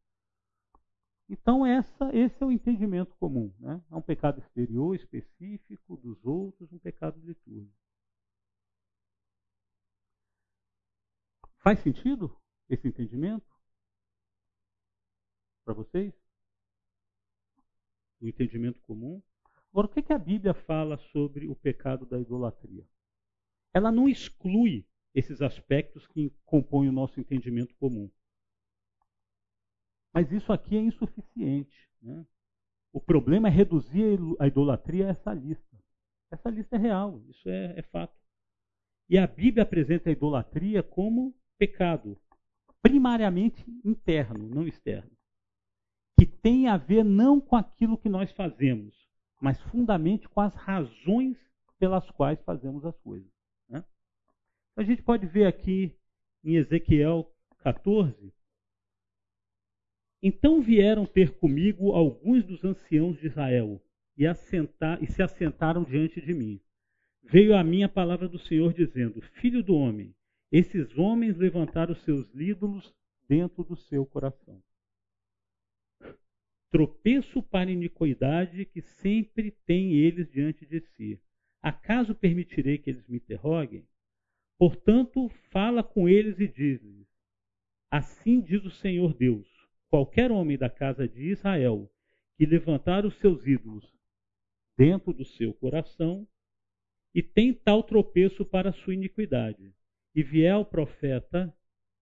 Então, 1.28 1.66
essa, 1.66 2.14
esse 2.14 2.40
é 2.42 2.46
o 2.46 2.52
entendimento 2.52 3.14
comum. 3.16 3.52
Né? 3.58 3.82
É 3.90 3.94
um 3.96 4.02
pecado 4.02 4.40
exterior, 4.40 4.94
específico 4.94 5.96
dos 5.96 6.24
outros, 6.24 6.72
um 6.72 6.78
pecado 6.78 7.18
litúrgico. 7.20 7.74
Faz 11.58 11.80
sentido 11.80 12.36
esse 12.68 12.86
entendimento? 12.86 13.56
para 15.66 15.74
vocês? 15.74 16.14
O 18.20 18.28
entendimento 18.28 18.80
comum. 18.82 19.20
Agora, 19.72 19.88
o 19.88 19.90
que, 19.90 20.00
que 20.00 20.12
a 20.12 20.18
Bíblia 20.18 20.54
fala 20.54 20.96
sobre 21.10 21.48
o 21.48 21.56
pecado 21.56 22.06
da 22.06 22.18
idolatria? 22.20 22.86
Ela 23.74 23.90
não 23.90 24.08
exclui 24.08 24.86
esses 25.12 25.42
aspectos 25.42 26.06
que 26.06 26.32
compõem 26.46 26.88
o 26.88 26.92
nosso 26.92 27.18
entendimento 27.18 27.74
comum. 27.74 28.08
Mas 30.16 30.32
isso 30.32 30.52
aqui 30.52 30.76
é 30.76 30.80
insuficiente. 30.80 31.88
Né? 32.02 32.24
O 32.92 33.00
problema 33.00 33.48
é 33.48 33.50
reduzir 33.50 34.18
a 34.40 34.46
idolatria 34.46 35.08
a 35.08 35.10
essa 35.10 35.34
lista. 35.34 35.76
Essa 36.30 36.48
lista 36.48 36.76
é 36.76 36.78
real, 36.78 37.22
isso 37.28 37.48
é, 37.48 37.78
é 37.78 37.82
fato. 37.82 38.16
E 39.08 39.18
a 39.18 39.26
Bíblia 39.26 39.62
apresenta 39.62 40.08
a 40.08 40.12
idolatria 40.12 40.82
como 40.82 41.34
pecado, 41.58 42.18
primariamente 42.82 43.62
interno, 43.84 44.48
não 44.48 44.66
externo 44.66 45.16
que 46.18 46.26
tem 46.26 46.66
a 46.66 46.76
ver 46.78 47.04
não 47.04 47.40
com 47.40 47.56
aquilo 47.56 47.98
que 47.98 48.08
nós 48.08 48.32
fazemos, 48.32 48.94
mas 49.40 49.60
fundamentalmente 49.64 50.28
com 50.28 50.40
as 50.40 50.54
razões 50.54 51.36
pelas 51.78 52.10
quais 52.12 52.40
fazemos 52.42 52.84
as 52.86 52.96
coisas. 53.00 53.30
Né? 53.68 53.84
A 54.76 54.82
gente 54.82 55.02
pode 55.02 55.26
ver 55.26 55.46
aqui 55.46 55.94
em 56.42 56.56
Ezequiel 56.56 57.30
14. 57.58 58.32
Então 60.26 60.60
vieram 60.60 61.06
ter 61.06 61.38
comigo 61.38 61.92
alguns 61.92 62.44
dos 62.44 62.64
anciãos 62.64 63.16
de 63.20 63.28
Israel 63.28 63.80
e, 64.18 64.26
assentar, 64.26 65.00
e 65.00 65.06
se 65.06 65.22
assentaram 65.22 65.84
diante 65.84 66.20
de 66.20 66.34
mim. 66.34 66.60
Veio 67.22 67.54
a 67.54 67.62
mim 67.62 67.84
a 67.84 67.88
palavra 67.88 68.28
do 68.28 68.38
Senhor 68.40 68.72
dizendo: 68.72 69.20
Filho 69.40 69.62
do 69.62 69.76
homem, 69.76 70.12
esses 70.50 70.98
homens 70.98 71.36
levantaram 71.36 71.94
seus 71.94 72.26
ídolos 72.34 72.92
dentro 73.28 73.62
do 73.62 73.76
seu 73.76 74.04
coração 74.04 74.60
tropeço 76.76 77.42
para 77.42 77.70
iniquidade 77.70 78.66
que 78.66 78.82
sempre 78.82 79.50
tem 79.64 79.94
eles 79.94 80.30
diante 80.30 80.66
de 80.66 80.80
si. 80.80 81.18
Acaso 81.62 82.14
permitirei 82.14 82.76
que 82.76 82.90
eles 82.90 83.06
me 83.06 83.16
interroguem? 83.16 83.86
Portanto, 84.58 85.28
fala 85.50 85.82
com 85.82 86.08
eles 86.08 86.38
e 86.38 86.46
diz-lhes: 86.46 87.06
Assim 87.90 88.42
diz 88.42 88.64
o 88.64 88.70
Senhor 88.70 89.14
Deus: 89.14 89.55
qualquer 89.88 90.30
homem 90.30 90.58
da 90.58 90.68
casa 90.68 91.08
de 91.08 91.30
Israel 91.30 91.90
que 92.36 92.46
levantar 92.46 93.06
os 93.06 93.18
seus 93.18 93.46
ídolos 93.46 93.84
dentro 94.76 95.12
do 95.12 95.24
seu 95.24 95.54
coração 95.54 96.26
e 97.14 97.22
tem 97.22 97.54
tal 97.54 97.82
tropeço 97.82 98.44
para 98.44 98.72
sua 98.72 98.92
iniquidade, 98.92 99.74
e 100.14 100.22
vier 100.22 100.52
ao 100.52 100.66
profeta, 100.66 101.50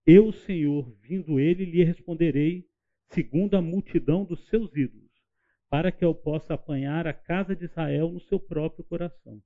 eu, 0.04 0.32
Senhor, 0.32 0.90
vindo 1.00 1.38
ele, 1.38 1.64
lhe 1.64 1.84
responderei 1.84 2.68
segundo 3.10 3.54
a 3.54 3.62
multidão 3.62 4.24
dos 4.24 4.48
seus 4.48 4.74
ídolos, 4.74 5.12
para 5.70 5.92
que 5.92 6.04
eu 6.04 6.12
possa 6.12 6.54
apanhar 6.54 7.06
a 7.06 7.12
casa 7.12 7.54
de 7.54 7.64
Israel 7.64 8.10
no 8.10 8.18
seu 8.18 8.40
próprio 8.40 8.84
coração. 8.84 9.40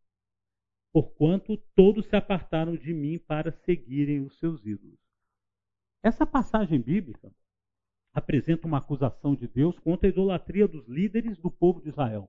Porquanto 0.91 1.59
todos 1.75 2.07
se 2.07 2.17
apartaram 2.17 2.75
de 2.75 2.95
mim 2.95 3.19
para 3.19 3.53
seguirem 3.53 4.21
os 4.21 4.39
seus 4.39 4.65
ídolos. 4.65 4.99
Essa 6.03 6.27
passagem 6.27 6.81
bíblica 6.81 7.31
apresenta 8.13 8.67
uma 8.67 8.79
acusação 8.79 9.35
de 9.35 9.47
Deus 9.47 9.79
contra 9.79 10.09
a 10.09 10.11
idolatria 10.11 10.67
dos 10.67 10.87
líderes 10.87 11.39
do 11.39 11.51
povo 11.51 11.81
de 11.81 11.89
Israel. 11.89 12.29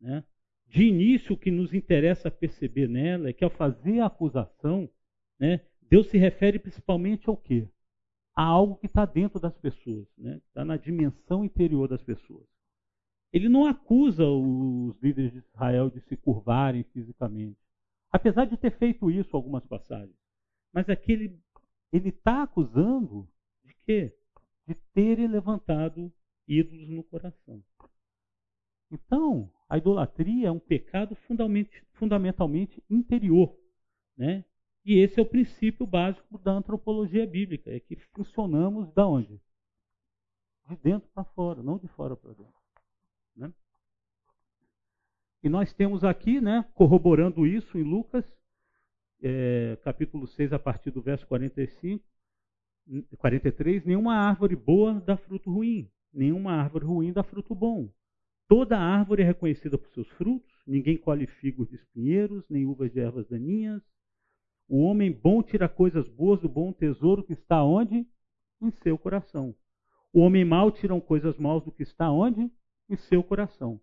Né? 0.00 0.24
De 0.66 0.84
início, 0.84 1.34
o 1.34 1.38
que 1.38 1.50
nos 1.50 1.74
interessa 1.74 2.30
perceber 2.30 2.88
nela 2.88 3.28
é 3.28 3.32
que, 3.32 3.44
ao 3.44 3.50
fazer 3.50 4.00
a 4.00 4.06
acusação, 4.06 4.88
né, 5.38 5.60
Deus 5.82 6.08
se 6.08 6.18
refere 6.18 6.58
principalmente 6.58 7.28
ao 7.28 7.36
quê? 7.36 7.68
a 8.38 8.44
algo 8.44 8.76
que 8.76 8.86
está 8.86 9.04
dentro 9.04 9.40
das 9.40 9.56
pessoas, 9.58 10.06
né? 10.16 10.40
está 10.46 10.64
na 10.64 10.76
dimensão 10.76 11.44
interior 11.44 11.88
das 11.88 12.00
pessoas. 12.04 12.46
Ele 13.32 13.48
não 13.48 13.66
acusa 13.66 14.24
os 14.24 14.96
líderes 15.02 15.32
de 15.32 15.38
Israel 15.38 15.90
de 15.90 16.00
se 16.02 16.16
curvarem 16.16 16.84
fisicamente, 16.84 17.58
apesar 18.12 18.44
de 18.44 18.56
ter 18.56 18.70
feito 18.78 19.10
isso 19.10 19.36
algumas 19.36 19.66
passagens. 19.66 20.14
Mas 20.72 20.88
aqui 20.88 21.10
ele 21.92 22.08
está 22.08 22.44
acusando 22.44 23.28
de 23.64 23.74
quê? 23.84 24.16
De 24.68 24.74
terem 24.92 25.26
levantado 25.26 26.12
ídolos 26.46 26.90
no 26.90 27.02
coração. 27.02 27.64
Então, 28.90 29.50
a 29.66 29.78
idolatria 29.78 30.48
é 30.48 30.50
um 30.50 30.58
pecado 30.58 31.16
fundamentalmente 31.94 32.84
interior, 32.90 33.58
né? 34.14 34.44
E 34.84 34.98
esse 34.98 35.18
é 35.18 35.22
o 35.22 35.26
princípio 35.26 35.86
básico 35.86 36.36
da 36.36 36.52
antropologia 36.52 37.26
bíblica, 37.26 37.70
é 37.70 37.80
que 37.80 37.96
funcionamos 38.14 38.92
da 38.92 39.06
onde? 39.06 39.40
De 40.68 40.76
dentro 40.76 41.08
para 41.14 41.24
fora, 41.24 41.62
não 41.62 41.78
de 41.78 41.88
fora 41.88 42.14
para 42.14 42.34
dentro. 42.34 42.60
Né? 43.36 43.50
E 45.42 45.48
nós 45.48 45.72
temos 45.72 46.04
aqui, 46.04 46.42
né, 46.42 46.62
corroborando 46.74 47.46
isso 47.46 47.78
em 47.78 47.82
Lucas, 47.82 48.22
é, 49.22 49.78
capítulo 49.82 50.26
6, 50.26 50.52
a 50.52 50.58
partir 50.58 50.90
do 50.90 51.00
verso 51.00 51.26
45, 51.26 52.04
43, 53.18 53.84
nenhuma 53.84 54.14
árvore 54.14 54.56
boa 54.56 54.94
dá 55.00 55.16
fruto 55.16 55.50
ruim, 55.50 55.90
nenhuma 56.12 56.52
árvore 56.52 56.84
ruim 56.86 57.12
dá 57.12 57.22
fruto 57.22 57.54
bom. 57.54 57.88
Toda 58.48 58.78
árvore 58.78 59.22
é 59.22 59.26
reconhecida 59.26 59.76
por 59.76 59.88
seus 59.90 60.08
frutos, 60.12 60.52
ninguém 60.66 60.96
colhe 60.96 61.26
figos 61.26 61.68
de 61.68 61.76
espinheiros, 61.76 62.44
nem 62.48 62.64
uvas 62.64 62.92
de 62.92 63.00
ervas 63.00 63.28
daninhas, 63.28 63.82
o 64.68 64.82
homem 64.82 65.10
bom 65.10 65.42
tira 65.42 65.68
coisas 65.68 66.06
boas 66.08 66.40
do 66.40 66.48
bom 66.48 66.72
tesouro 66.72 67.24
que 67.24 67.32
está 67.32 67.64
onde? 67.64 68.06
Em 68.60 68.70
seu 68.82 68.98
coração. 68.98 69.54
O 70.12 70.20
homem 70.20 70.44
mau 70.44 70.70
tira 70.70 70.98
coisas 71.00 71.38
maus 71.38 71.64
do 71.64 71.72
que 71.72 71.82
está 71.82 72.10
onde? 72.10 72.50
Em 72.88 72.96
seu 72.96 73.22
coração. 73.22 73.80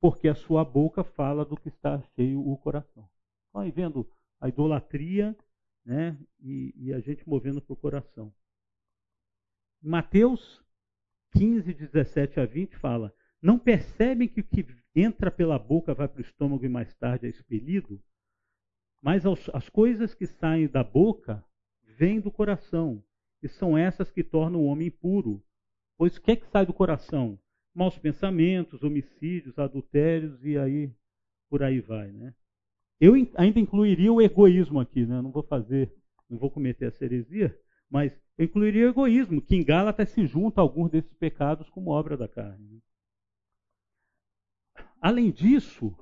porque 0.00 0.28
a 0.28 0.34
sua 0.34 0.62
boca 0.62 1.02
fala 1.02 1.46
do 1.46 1.56
que 1.56 1.68
está 1.68 1.98
cheio 2.14 2.38
o 2.46 2.58
coração. 2.58 3.08
Estão 3.46 3.62
aí 3.62 3.70
vendo 3.70 4.06
a 4.38 4.50
idolatria 4.50 5.34
né, 5.82 6.18
e, 6.40 6.74
e 6.76 6.92
a 6.92 7.00
gente 7.00 7.26
movendo 7.26 7.62
para 7.62 7.72
o 7.72 7.76
coração. 7.76 8.30
Mateus 9.86 10.64
15, 11.36 11.74
17 11.74 12.40
a 12.40 12.46
20 12.46 12.76
fala: 12.78 13.14
Não 13.42 13.58
percebem 13.58 14.26
que 14.26 14.40
o 14.40 14.44
que 14.44 14.66
entra 14.94 15.30
pela 15.30 15.58
boca 15.58 15.92
vai 15.92 16.08
para 16.08 16.18
o 16.18 16.22
estômago 16.22 16.64
e 16.64 16.68
mais 16.68 16.94
tarde 16.94 17.26
é 17.26 17.28
expelido? 17.28 18.02
Mas 19.02 19.24
as 19.26 19.68
coisas 19.68 20.14
que 20.14 20.26
saem 20.26 20.66
da 20.66 20.82
boca 20.82 21.44
vêm 21.98 22.18
do 22.18 22.30
coração, 22.30 23.04
e 23.42 23.48
são 23.48 23.76
essas 23.76 24.10
que 24.10 24.24
tornam 24.24 24.60
o 24.60 24.64
homem 24.64 24.90
puro. 24.90 25.44
Pois 25.98 26.16
o 26.16 26.22
que 26.22 26.32
é 26.32 26.36
que 26.36 26.46
sai 26.46 26.64
do 26.64 26.72
coração? 26.72 27.38
maus 27.74 27.98
pensamentos, 27.98 28.82
homicídios, 28.82 29.58
adultérios 29.58 30.42
e 30.44 30.56
aí 30.56 30.90
por 31.50 31.62
aí 31.62 31.80
vai, 31.80 32.12
né? 32.12 32.32
Eu 33.00 33.14
ainda 33.14 33.58
incluiria 33.58 34.12
o 34.12 34.22
egoísmo 34.22 34.78
aqui, 34.78 35.04
né? 35.04 35.20
Não 35.20 35.32
vou 35.32 35.42
fazer, 35.42 35.92
não 36.30 36.38
vou 36.38 36.50
cometer 36.50 36.86
essa 36.86 37.04
heresia, 37.04 37.58
mas 37.94 38.12
eu 38.36 38.46
incluiria 38.46 38.86
o 38.86 38.90
egoísmo, 38.90 39.40
que 39.40 39.54
em 39.54 39.62
Gálatas 39.62 40.10
se 40.10 40.26
junta 40.26 40.60
a 40.60 40.62
alguns 40.62 40.90
desses 40.90 41.14
pecados 41.14 41.70
como 41.70 41.92
obra 41.92 42.16
da 42.16 42.26
carne. 42.26 42.68
Né? 42.68 42.80
Além 45.00 45.30
disso, 45.30 45.96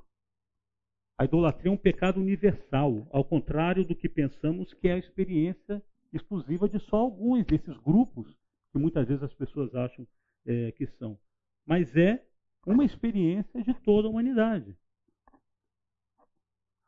a 1.15 1.25
idolatria 1.25 1.69
é 1.69 1.71
um 1.71 1.77
pecado 1.77 2.19
universal, 2.19 3.07
ao 3.11 3.23
contrário 3.23 3.85
do 3.85 3.95
que 3.95 4.09
pensamos 4.09 4.73
que 4.73 4.87
é 4.87 4.93
a 4.93 4.97
experiência 4.97 5.83
exclusiva 6.11 6.67
de 6.67 6.79
só 6.79 6.97
alguns 6.97 7.45
desses 7.45 7.77
grupos 7.77 8.35
que 8.71 8.79
muitas 8.79 9.07
vezes 9.07 9.21
as 9.21 9.33
pessoas 9.35 9.75
acham 9.75 10.07
é, 10.47 10.71
que 10.71 10.87
são 10.97 11.19
mas 11.63 11.95
é 11.95 12.25
uma 12.65 12.83
experiência 12.83 13.63
de 13.63 13.73
toda 13.75 14.07
a 14.07 14.11
humanidade. 14.11 14.75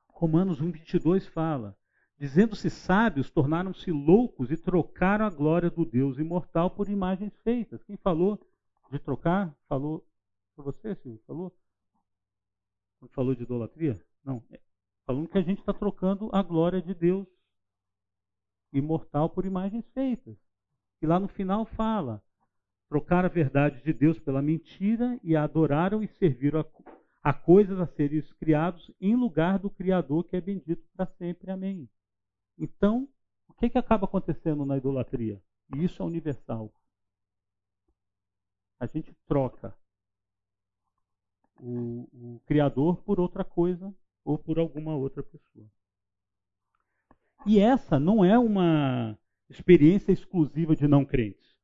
Romanos 0.07 0.59
1, 0.59 0.71
22 0.71 1.27
fala: 1.27 1.77
Dizendo-se 2.17 2.69
sábios, 2.69 3.29
tornaram-se 3.29 3.91
loucos 3.91 4.49
e 4.49 4.55
trocaram 4.55 5.25
a 5.25 5.29
glória 5.29 5.69
do 5.69 5.83
Deus 5.85 6.17
imortal 6.17 6.71
por 6.71 6.89
imagens 6.89 7.35
feitas. 7.43 7.83
Quem 7.83 7.97
falou 7.97 8.39
de 8.89 8.99
trocar? 8.99 9.53
Falou. 9.67 10.05
Foi 10.55 10.63
você, 10.63 10.95
Silvio? 10.95 11.21
Falou? 11.27 11.53
Quando 12.99 13.11
falou 13.11 13.35
de 13.35 13.43
idolatria? 13.43 14.01
Não. 14.23 14.41
É, 14.49 14.59
falando 15.05 15.27
que 15.27 15.37
a 15.37 15.41
gente 15.41 15.59
está 15.59 15.73
trocando 15.73 16.29
a 16.31 16.41
glória 16.41 16.81
de 16.81 16.93
Deus 16.93 17.27
imortal 18.71 19.29
por 19.29 19.45
imagens 19.45 19.85
feitas. 19.93 20.37
E 21.01 21.05
lá 21.05 21.19
no 21.19 21.27
final 21.27 21.65
fala: 21.65 22.23
trocaram 22.87 23.27
a 23.27 23.31
verdade 23.31 23.83
de 23.83 23.91
Deus 23.91 24.17
pela 24.19 24.41
mentira 24.41 25.19
e 25.21 25.35
a 25.35 25.43
adoraram 25.43 26.01
e 26.01 26.07
serviram 26.07 26.61
a, 26.61 26.65
a 27.29 27.33
coisas 27.33 27.77
a 27.79 27.87
serem 27.87 28.21
criados 28.39 28.89
em 29.01 29.15
lugar 29.15 29.59
do 29.59 29.69
Criador 29.69 30.23
que 30.23 30.37
é 30.37 30.41
bendito 30.41 30.83
para 30.95 31.05
sempre. 31.17 31.51
Amém. 31.51 31.89
Então, 32.57 33.07
o 33.47 33.53
que, 33.53 33.69
que 33.69 33.77
acaba 33.77 34.05
acontecendo 34.05 34.65
na 34.65 34.77
idolatria? 34.77 35.41
E 35.73 35.83
isso 35.83 36.01
é 36.01 36.05
universal. 36.05 36.73
A 38.79 38.85
gente 38.85 39.15
troca 39.27 39.75
o, 41.59 42.07
o 42.13 42.41
Criador 42.45 43.01
por 43.03 43.19
outra 43.19 43.43
coisa 43.43 43.93
ou 44.23 44.37
por 44.37 44.59
alguma 44.59 44.95
outra 44.95 45.23
pessoa. 45.23 45.65
E 47.45 47.59
essa 47.59 47.99
não 47.99 48.25
é 48.25 48.37
uma 48.37 49.17
experiência 49.49 50.11
exclusiva 50.11 50.75
de 50.75 50.87
não 50.87 51.05
crentes. 51.05 51.55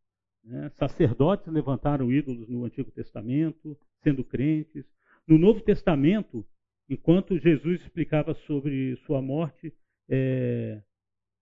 Né? 0.44 0.70
Sacerdotes 0.76 1.48
levantaram 1.48 2.12
ídolos 2.12 2.48
no 2.48 2.66
Antigo 2.66 2.92
Testamento, 2.92 3.78
sendo 4.04 4.24
crentes. 4.24 4.86
No 5.28 5.38
Novo 5.38 5.62
Testamento, 5.62 6.46
enquanto 6.90 7.38
Jesus 7.38 7.82
explicava 7.82 8.34
sobre 8.34 8.96
sua 9.08 9.22
morte, 9.22 9.74
é, 10.12 10.82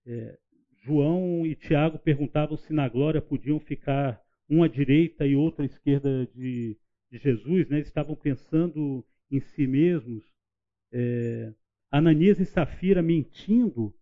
é, 0.06 0.38
João 0.84 1.46
e 1.46 1.56
Tiago 1.56 1.98
perguntavam 1.98 2.56
se 2.56 2.72
na 2.72 2.88
glória 2.88 3.22
podiam 3.22 3.60
ficar 3.60 4.22
um 4.48 4.64
à 4.64 4.68
direita 4.68 5.26
e 5.26 5.36
outro 5.36 5.64
à 5.64 5.66
esquerda 5.66 6.28
de, 6.36 6.78
de 7.12 7.18
Jesus. 7.18 7.68
Né? 7.68 7.78
Eles 7.78 7.88
estavam 7.88 8.16
pensando 8.16 9.04
em 9.32 9.40
si 9.40 9.66
mesmos. 9.66 10.24
É, 10.92 11.52
Ananias 11.92 12.40
e 12.40 12.46
Safira 12.46 13.02
mentindo 13.02 13.94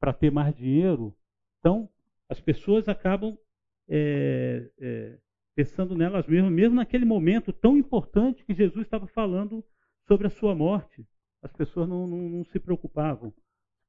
para 0.00 0.12
ter 0.12 0.30
mais 0.30 0.54
dinheiro. 0.54 1.14
Então, 1.58 1.88
as 2.28 2.40
pessoas 2.40 2.88
acabam 2.88 3.36
é, 3.88 4.70
é, 4.80 5.18
pensando 5.54 5.96
nelas 5.96 6.26
mesmas, 6.26 6.52
mesmo 6.52 6.76
naquele 6.76 7.04
momento 7.04 7.52
tão 7.52 7.76
importante 7.76 8.44
que 8.44 8.54
Jesus 8.54 8.84
estava 8.84 9.06
falando 9.08 9.64
sobre 10.06 10.28
a 10.28 10.30
sua 10.30 10.54
morte. 10.54 11.04
As 11.42 11.52
pessoas 11.52 11.88
não, 11.88 12.06
não, 12.06 12.28
não 12.28 12.44
se 12.44 12.60
preocupavam, 12.60 13.34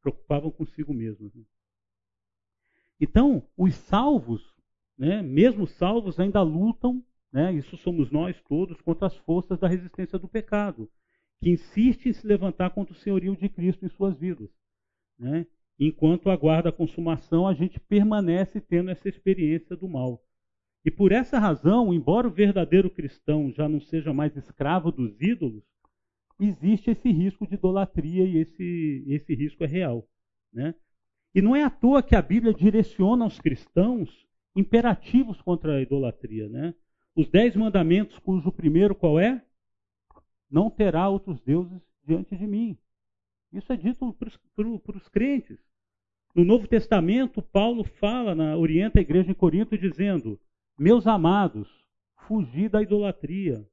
preocupavam 0.04 0.52
consigo 0.52 0.94
mesmas. 0.94 1.34
Né? 1.34 1.44
Então, 3.00 3.48
os 3.58 3.74
salvos, 3.74 4.54
né, 4.98 5.22
mesmo 5.22 5.66
salvos, 5.66 6.20
ainda 6.20 6.42
lutam, 6.42 7.04
né, 7.32 7.52
isso 7.54 7.76
somos 7.78 8.12
nós 8.12 8.40
todos, 8.44 8.80
contra 8.82 9.08
as 9.08 9.16
forças 9.18 9.58
da 9.58 9.68
resistência 9.68 10.20
do 10.20 10.28
pecado, 10.28 10.92
que 11.42 11.50
insiste 11.50 12.08
em 12.08 12.14
se 12.14 12.28
levantar 12.28 12.70
contra 12.72 12.94
o 12.94 12.98
senhorio 12.98 13.36
de 13.36 13.50
Cristo 13.50 13.86
em 13.86 13.90
suas 13.90 14.16
vidas. 14.18 14.50
Né? 15.18 15.48
Enquanto 15.80 16.30
aguarda 16.30 16.70
a 16.70 16.74
consumação, 16.74 17.48
a 17.48 17.54
gente 17.54 17.80
permanece 17.80 18.62
tendo 18.62 18.92
essa 18.92 19.10
experiência 19.10 19.76
do 19.76 19.88
mal. 19.88 20.24
E 20.86 20.92
por 20.92 21.12
essa 21.12 21.40
razão, 21.40 21.94
embora 21.94 22.28
o 22.28 22.32
verdadeiro 22.32 22.90
cristão 22.90 23.52
já 23.52 23.68
não 23.68 23.80
seja 23.80 24.14
mais 24.14 24.36
escravo 24.36 24.92
dos 24.92 25.20
ídolos, 25.22 25.64
existe 26.40 26.92
esse 26.92 27.12
risco 27.12 27.48
de 27.48 27.56
idolatria 27.56 28.26
e 28.26 28.38
esse, 28.38 29.04
esse 29.08 29.36
risco 29.36 29.64
é 29.64 29.68
real. 29.68 30.08
Né? 30.52 30.76
E 31.34 31.42
não 31.42 31.56
é 31.56 31.64
à 31.64 31.70
toa 31.70 32.04
que 32.04 32.16
a 32.16 32.22
Bíblia 32.22 32.54
direciona 32.54 33.24
aos 33.24 33.40
cristãos 33.40 34.10
imperativos 34.56 35.42
contra 35.42 35.78
a 35.78 35.82
idolatria. 35.82 36.48
Né? 36.50 36.74
Os 37.16 37.30
dez 37.30 37.56
mandamentos, 37.56 38.18
cujo 38.20 38.52
primeiro 38.52 38.96
qual 38.96 39.20
é? 39.20 39.44
Não 40.50 40.70
terá 40.70 41.10
outros 41.10 41.42
deuses 41.42 41.82
diante 42.06 42.36
de 42.36 42.46
mim. 42.46 42.78
Isso 43.52 43.72
é 43.72 43.78
dito 43.78 44.14
para 44.14 44.98
os 44.98 45.08
crentes. 45.10 45.60
No 46.36 46.44
Novo 46.44 46.68
Testamento, 46.68 47.42
Paulo 47.42 47.84
fala, 47.84 48.34
na, 48.34 48.58
orienta 48.58 49.00
a 49.00 49.02
igreja 49.02 49.30
em 49.30 49.36
Corinto, 49.36 49.78
dizendo: 49.78 50.40
Meus 50.78 51.06
amados, 51.06 51.70
fugi 52.28 52.68
da 52.68 52.82
idolatria. 52.82 53.68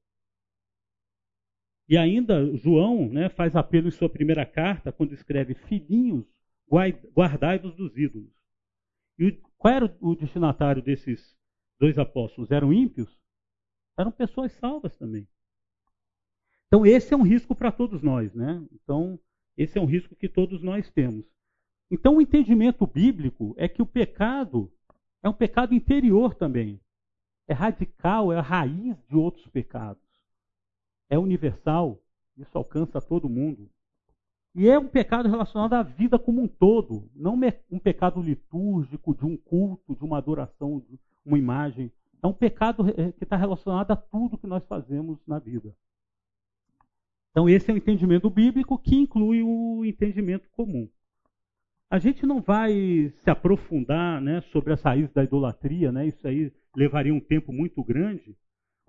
E 1.91 1.99
ainda 1.99 2.57
João 2.57 3.09
né, 3.09 3.29
faz 3.29 3.57
apelo 3.57 3.89
em 3.89 3.91
sua 3.91 4.09
primeira 4.09 4.47
carta, 4.47 4.93
quando 4.93 5.13
escreve: 5.13 5.55
Filhinhos, 5.55 6.25
guardai-vos 7.13 7.75
dos 7.75 7.97
ídolos. 7.97 8.31
E 9.19 9.33
qual 9.59 9.75
era 9.75 9.99
o 10.01 10.15
destinatário 10.15 10.81
desses 10.81 11.37
dois 11.81 11.99
apóstolos? 11.99 12.53
Eram 12.53 12.73
ímpios? 12.73 13.19
Eram 13.99 14.13
pessoas 14.13 14.53
salvas 14.53 14.97
também. 14.97 15.27
Então, 16.69 16.87
esse 16.87 17.13
é 17.13 17.17
um 17.17 17.25
risco 17.25 17.57
para 17.57 17.73
todos 17.73 18.01
nós. 18.03 18.33
Né? 18.33 18.65
Então, 18.73 19.19
esse 19.57 19.77
é 19.77 19.81
um 19.81 19.87
risco 19.87 20.15
que 20.15 20.29
todos 20.29 20.63
nós 20.63 20.89
temos. 20.93 21.27
Então, 21.91 22.19
o 22.19 22.23
entendimento 22.23 22.87
bíblico 22.87 23.53
é 23.59 23.67
que 23.67 23.83
o 23.83 23.87
pecado 23.87 24.73
é 25.25 25.29
um 25.29 25.35
pecado 25.35 25.75
interior 25.75 26.37
também. 26.37 26.81
É 27.49 27.53
radical, 27.53 28.33
é 28.33 28.39
a 28.39 28.43
raiz 28.43 28.97
de 29.09 29.17
outros 29.17 29.49
pecados. 29.49 30.10
É 31.11 31.19
universal, 31.19 32.01
isso 32.39 32.57
alcança 32.57 33.01
todo 33.01 33.29
mundo. 33.29 33.69
E 34.55 34.69
é 34.69 34.79
um 34.79 34.89
pecado 34.89 35.29
relacionado 35.29 35.75
à 35.75 35.83
vida 35.83 36.19
como 36.19 36.43
um 36.43 36.49
todo, 36.49 37.11
não 37.15 37.39
um 37.71 37.79
pecado 37.79 38.21
litúrgico, 38.23 39.15
de 39.15 39.27
um 39.27 39.37
culto, 39.37 39.95
de 39.95 40.05
uma 40.05 40.19
adoração, 40.19 40.81
de 40.81 40.99
uma 41.25 41.39
imagem. 41.39 41.93
É 42.23 42.27
um 42.27 42.33
pecado 42.33 42.89
eh, 42.89 43.13
que 43.13 43.25
está 43.25 43.37
relacionado 43.37 43.91
a 43.91 43.97
tudo 43.97 44.39
que 44.39 44.47
nós 44.47 44.65
fazemos 44.67 45.19
na 45.27 45.39
vida. 45.39 45.75
Então, 47.31 47.49
esse 47.49 47.71
é 47.71 47.75
o 47.75 47.77
entendimento 47.77 48.29
bíblico 48.29 48.79
que 48.79 48.97
inclui 48.97 49.43
o 49.43 49.85
entendimento 49.85 50.49
comum. 50.51 50.89
A 51.89 51.99
gente 51.99 52.27
não 52.27 52.41
vai 52.41 53.13
se 53.23 53.31
aprofundar 53.31 54.21
né, 54.21 54.41
sobre 54.53 54.73
as 54.73 54.83
raízes 54.83 55.13
da 55.13 55.25
idolatria, 55.25 55.93
né, 55.93 56.07
isso 56.07 56.27
aí 56.27 56.53
levaria 56.75 57.15
um 57.15 57.21
tempo 57.21 57.53
muito 57.53 57.83
grande, 57.83 58.37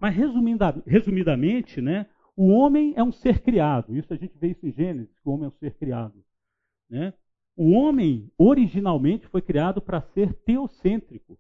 mas 0.02 0.16
resumidamente, 0.16 1.80
né, 1.80 2.08
o 2.36 2.48
homem 2.48 2.94
é 2.98 3.04
um 3.04 3.12
ser 3.12 3.42
criado, 3.42 3.96
isso 3.96 4.14
a 4.14 4.18
gente 4.18 4.38
vê 4.38 4.50
isso 4.50 4.66
em 4.66 4.72
Gênesis, 4.72 5.20
que 5.20 5.30
o 5.30 5.32
homem 5.32 5.46
é 5.46 5.48
um 5.50 5.58
ser 5.60 5.76
criado. 5.76 6.22
Né? 6.90 7.14
O 7.56 7.70
homem, 7.72 8.30
originalmente, 8.38 9.28
foi 9.28 9.42
criado 9.42 9.82
para 9.82 10.02
ser 10.02 10.34
teocêntrico. 10.34 11.38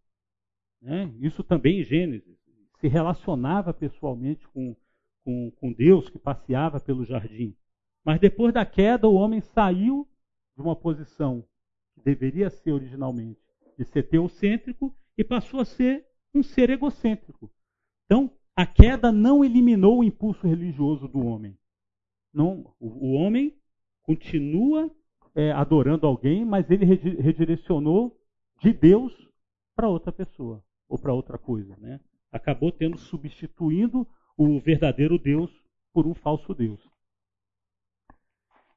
Né? 0.82 1.12
Isso 1.20 1.44
também 1.44 1.82
em 1.82 1.84
Gênesis. 1.84 2.40
Se 2.80 2.88
relacionava 2.88 3.74
pessoalmente 3.74 4.48
com 4.50 4.76
com, 5.24 5.52
com 5.52 5.72
Deus 5.72 6.10
que 6.10 6.20
passeava 6.20 6.80
pelo 6.80 7.06
jardim. 7.06 7.56
Mas 8.04 8.20
depois 8.20 8.54
da 8.54 8.66
queda, 8.66 9.08
o 9.08 9.14
homem 9.14 9.42
saiu 9.42 10.08
de 10.56 10.62
uma 10.62 10.76
posição 10.76 11.46
que 11.94 12.02
deveria 12.02 12.50
ser 12.50 12.72
originalmente 12.72 13.40
de 13.78 13.86
ser 13.86 14.04
teocêntrico 14.04 14.96
e 15.18 15.24
passou 15.24 15.60
a 15.60 15.66
ser 15.66 16.06
um 16.34 16.44
ser 16.44 16.70
egocêntrico. 16.70 17.52
Então, 18.06 18.32
a 18.56 18.66
queda 18.66 19.12
não 19.12 19.44
eliminou 19.44 20.00
o 20.00 20.04
impulso 20.04 20.46
religioso 20.48 21.08
do 21.08 21.26
homem. 21.26 21.58
Não, 22.34 22.74
o, 22.80 22.88
o 22.88 23.14
homem 23.14 23.56
continua 24.04 24.90
é, 25.36 25.52
adorando 25.52 26.06
alguém, 26.06 26.46
mas 26.46 26.70
ele 26.70 26.86
redirecionou 26.86 28.18
de 28.62 28.74
Deus 28.74 29.14
para 29.76 29.90
outra 29.90 30.12
pessoa 30.12 30.64
ou 30.88 30.98
para 30.98 31.14
outra 31.14 31.38
coisa. 31.38 31.76
Né? 31.78 32.00
Acabou 32.32 32.72
tendo 32.72 32.98
substituindo 32.98 34.08
o 34.38 34.60
verdadeiro 34.60 35.18
Deus 35.18 35.52
por 35.94 36.06
um 36.06 36.14
falso 36.14 36.54
Deus. 36.54 36.80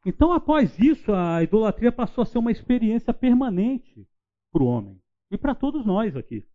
Então, 0.06 0.32
após 0.32 0.78
isso, 0.78 1.12
a 1.12 1.42
idolatria 1.42 1.90
passou 1.90 2.22
a 2.22 2.26
ser 2.26 2.38
uma 2.38 2.52
experiência 2.52 3.14
permanente 3.14 4.06
para 4.52 4.62
o 4.62 4.66
homem 4.66 5.00
e 5.30 5.38
para 5.38 5.54
todos 5.54 5.84
nós 5.86 6.14
aqui. 6.14 6.46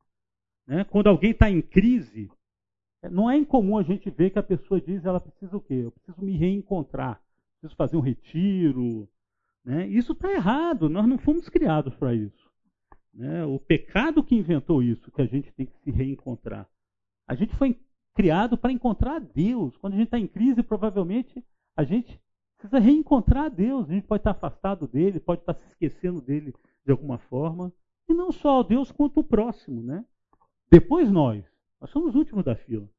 Né? 0.68 0.84
Quando 0.84 1.08
alguém 1.08 1.32
está 1.32 1.50
em 1.50 1.62
crise, 1.62 2.30
não 3.08 3.30
é 3.30 3.38
incomum 3.38 3.78
a 3.78 3.84
gente 3.84 4.10
ver 4.10 4.32
que 4.32 4.40
a 4.40 4.44
pessoa 4.44 4.82
diz 4.82 5.06
ela 5.06 5.20
precisa 5.20 5.56
o 5.56 5.62
quê? 5.62 5.76
Eu 5.86 5.92
preciso 5.92 6.22
me 6.22 6.36
reencontrar, 6.36 7.22
preciso 7.60 7.76
fazer 7.78 7.96
um 7.96 8.02
retiro. 8.02 9.08
Né? 9.64 9.88
Isso 9.88 10.14
está 10.14 10.32
errado, 10.32 10.90
nós 10.90 11.08
não 11.08 11.18
fomos 11.18 11.48
criados 11.48 11.96
para 11.96 12.14
isso. 12.14 12.50
Né? 13.14 13.46
O 13.46 13.60
pecado 13.60 14.24
que 14.24 14.36
inventou 14.36 14.84
isso, 14.84 15.12
que 15.12 15.22
a 15.22 15.26
gente 15.26 15.52
tem 15.54 15.66
que 15.66 15.78
se 15.84 15.92
reencontrar. 15.92 16.68
A 17.28 17.36
gente 17.36 17.56
foi 17.56 17.78
criado 18.14 18.58
para 18.58 18.72
encontrar 18.72 19.20
Deus. 19.20 19.78
Quando 19.78 19.94
a 19.94 19.98
gente 19.98 20.08
está 20.08 20.20
em 20.20 20.28
crise, 20.28 20.64
provavelmente 20.64 21.44
a 21.76 21.84
gente 21.84 22.20
precisa 22.58 22.80
reencontrar 22.80 23.50
Deus. 23.50 23.90
A 23.90 23.94
gente 23.94 24.08
pode 24.08 24.22
estar 24.22 24.32
afastado 24.32 24.88
dele, 24.88 25.20
pode 25.20 25.42
estar 25.42 25.54
se 25.54 25.68
esquecendo 25.68 26.22
dele 26.22 26.54
de 26.86 26.92
alguma 26.92 27.18
forma. 27.18 27.72
E 28.08 28.14
não 28.14 28.32
só 28.32 28.64
Deus, 28.64 28.92
quanto 28.92 29.20
o 29.20 29.24
próximo. 29.24 29.82
Né? 29.82 30.04
Depois 30.70 31.12
nós. 31.12 31.46
Nós 31.80 31.90
somos 31.92 32.10
os 32.10 32.16
últimos 32.16 32.44
da 32.44 32.56
fila. 32.56 32.90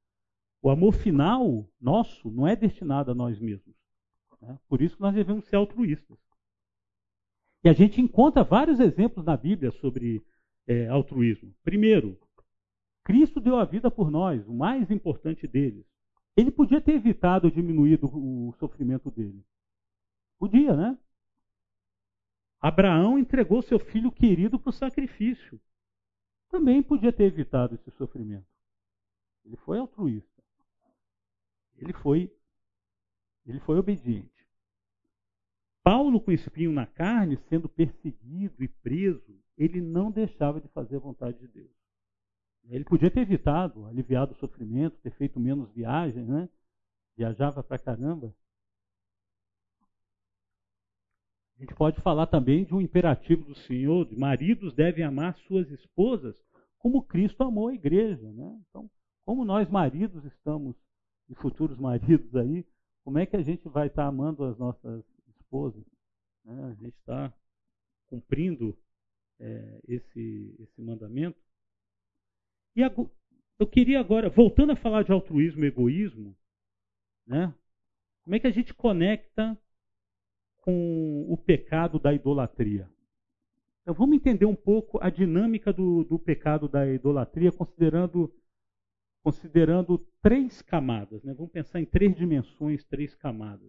O 0.63 0.71
amor 0.71 0.93
final 0.93 1.69
nosso 1.81 2.31
não 2.31 2.47
é 2.47 2.55
destinado 2.55 3.11
a 3.11 3.15
nós 3.15 3.39
mesmos. 3.39 3.75
Né? 4.41 4.59
Por 4.69 4.81
isso 4.81 4.97
nós 5.01 5.15
devemos 5.15 5.45
ser 5.47 5.57
altruístas. 5.57 6.19
E 7.63 7.69
a 7.69 7.73
gente 7.73 8.01
encontra 8.01 8.43
vários 8.43 8.81
exemplos 8.81 9.25
na 9.25 9.37
Bíblia 9.37 9.71
sobre 9.73 10.25
é, 10.67 10.89
altruísmo. 10.89 11.55
Primeiro, 11.63 12.19
Cristo 13.05 13.41
deu 13.41 13.57
a 13.57 13.65
vida 13.65 13.91
por 13.91 14.11
nós, 14.11 14.47
o 14.47 14.55
mais 14.55 14.91
importante 14.91 15.47
deles. 15.47 15.85
Ele 16.37 16.51
podia 16.51 16.81
ter 16.81 16.93
evitado 16.93 17.47
ou 17.47 17.53
diminuído 17.53 18.07
o 18.07 18.55
sofrimento 18.59 19.11
dele. 19.11 19.45
Podia, 20.39 20.75
né? 20.75 20.99
Abraão 22.61 23.19
entregou 23.19 23.63
seu 23.63 23.79
filho 23.79 24.13
querido 24.13 24.59
para 24.59 24.71
o 24.71 24.73
sacrifício. 24.73 25.61
Também 26.51 26.83
podia 26.83 27.13
ter 27.13 27.25
evitado 27.25 27.75
esse 27.75 27.91
sofrimento. 27.93 28.47
Ele 29.45 29.57
foi 29.57 29.79
altruísta. 29.79 30.43
Ele 31.77 31.93
foi, 31.95 32.33
ele 33.47 33.61
foi 33.61 33.79
obediente. 33.79 34.47
Paulo, 35.83 36.21
com 36.21 36.31
espinho 36.31 36.73
na 36.73 36.87
carne, 36.87 37.39
sendo 37.49 37.69
perseguido 37.69 38.63
e 38.63 38.69
preso, 38.69 39.41
ele 39.57 39.81
não 39.81 40.11
deixava 40.11 40.61
de 40.61 40.69
fazer 40.69 40.97
a 40.97 41.01
vontade 41.01 41.39
de 41.39 41.49
Deus. 41.49 41.81
Ele 42.69 42.85
podia 42.85 43.11
ter 43.11 43.21
evitado, 43.21 43.87
aliviado 43.87 44.33
o 44.33 44.37
sofrimento, 44.37 44.99
ter 44.99 45.11
feito 45.13 45.41
menos 45.41 45.73
viagens, 45.73 46.27
né? 46.29 46.49
Viajava 47.17 47.63
pra 47.63 47.79
caramba. 47.79 48.35
A 51.57 51.61
gente 51.61 51.75
pode 51.75 52.01
falar 52.01 52.27
também 52.27 52.65
de 52.65 52.75
um 52.75 52.81
imperativo 52.81 53.45
do 53.45 53.55
Senhor, 53.55 54.07
de 54.07 54.17
maridos 54.17 54.73
devem 54.75 55.05
amar 55.05 55.37
suas 55.41 55.69
esposas 55.71 56.37
como 56.79 57.03
Cristo 57.03 57.43
amou 57.43 57.69
a 57.69 57.75
igreja, 57.75 58.33
né? 58.33 58.59
Então, 58.69 58.91
como 59.31 59.45
nós 59.45 59.71
maridos 59.71 60.25
estamos 60.25 60.75
e 61.29 61.37
futuros 61.37 61.79
maridos 61.79 62.35
aí, 62.35 62.67
como 63.05 63.17
é 63.17 63.25
que 63.25 63.37
a 63.37 63.43
gente 63.43 63.69
vai 63.69 63.87
estar 63.87 64.05
amando 64.05 64.43
as 64.43 64.59
nossas 64.59 65.05
esposas? 65.29 65.85
Né? 66.45 66.65
A 66.65 66.75
gente 66.83 66.97
está 66.97 67.33
cumprindo 68.09 68.77
é, 69.39 69.81
esse, 69.87 70.57
esse 70.59 70.83
mandamento. 70.83 71.39
E 72.75 72.81
eu 72.81 73.67
queria 73.69 74.01
agora, 74.01 74.29
voltando 74.29 74.73
a 74.73 74.77
falar 74.77 75.05
de 75.05 75.13
altruísmo 75.13 75.65
e 75.65 75.69
egoísmo, 75.69 76.37
né? 77.25 77.55
como 78.25 78.35
é 78.35 78.41
que 78.41 78.49
a 78.49 78.53
gente 78.53 78.75
conecta 78.75 79.57
com 80.57 81.25
o 81.29 81.37
pecado 81.37 82.01
da 82.01 82.13
idolatria? 82.13 82.91
Então 83.83 83.95
vamos 83.95 84.17
entender 84.17 84.47
um 84.47 84.57
pouco 84.57 84.99
a 85.01 85.09
dinâmica 85.09 85.73
do, 85.73 86.03
do 86.03 86.19
pecado 86.19 86.69
da 86.69 86.85
idolatria, 86.93 87.53
considerando, 87.53 88.35
considerando 89.23 89.99
três 90.23 90.63
camadas. 90.63 91.23
Né? 91.23 91.35
Vamos 91.35 91.53
pensar 91.53 91.81
em 91.81 91.85
três 91.85 92.15
dimensões, 92.17 92.85
três 92.85 93.15
camadas. 93.15 93.69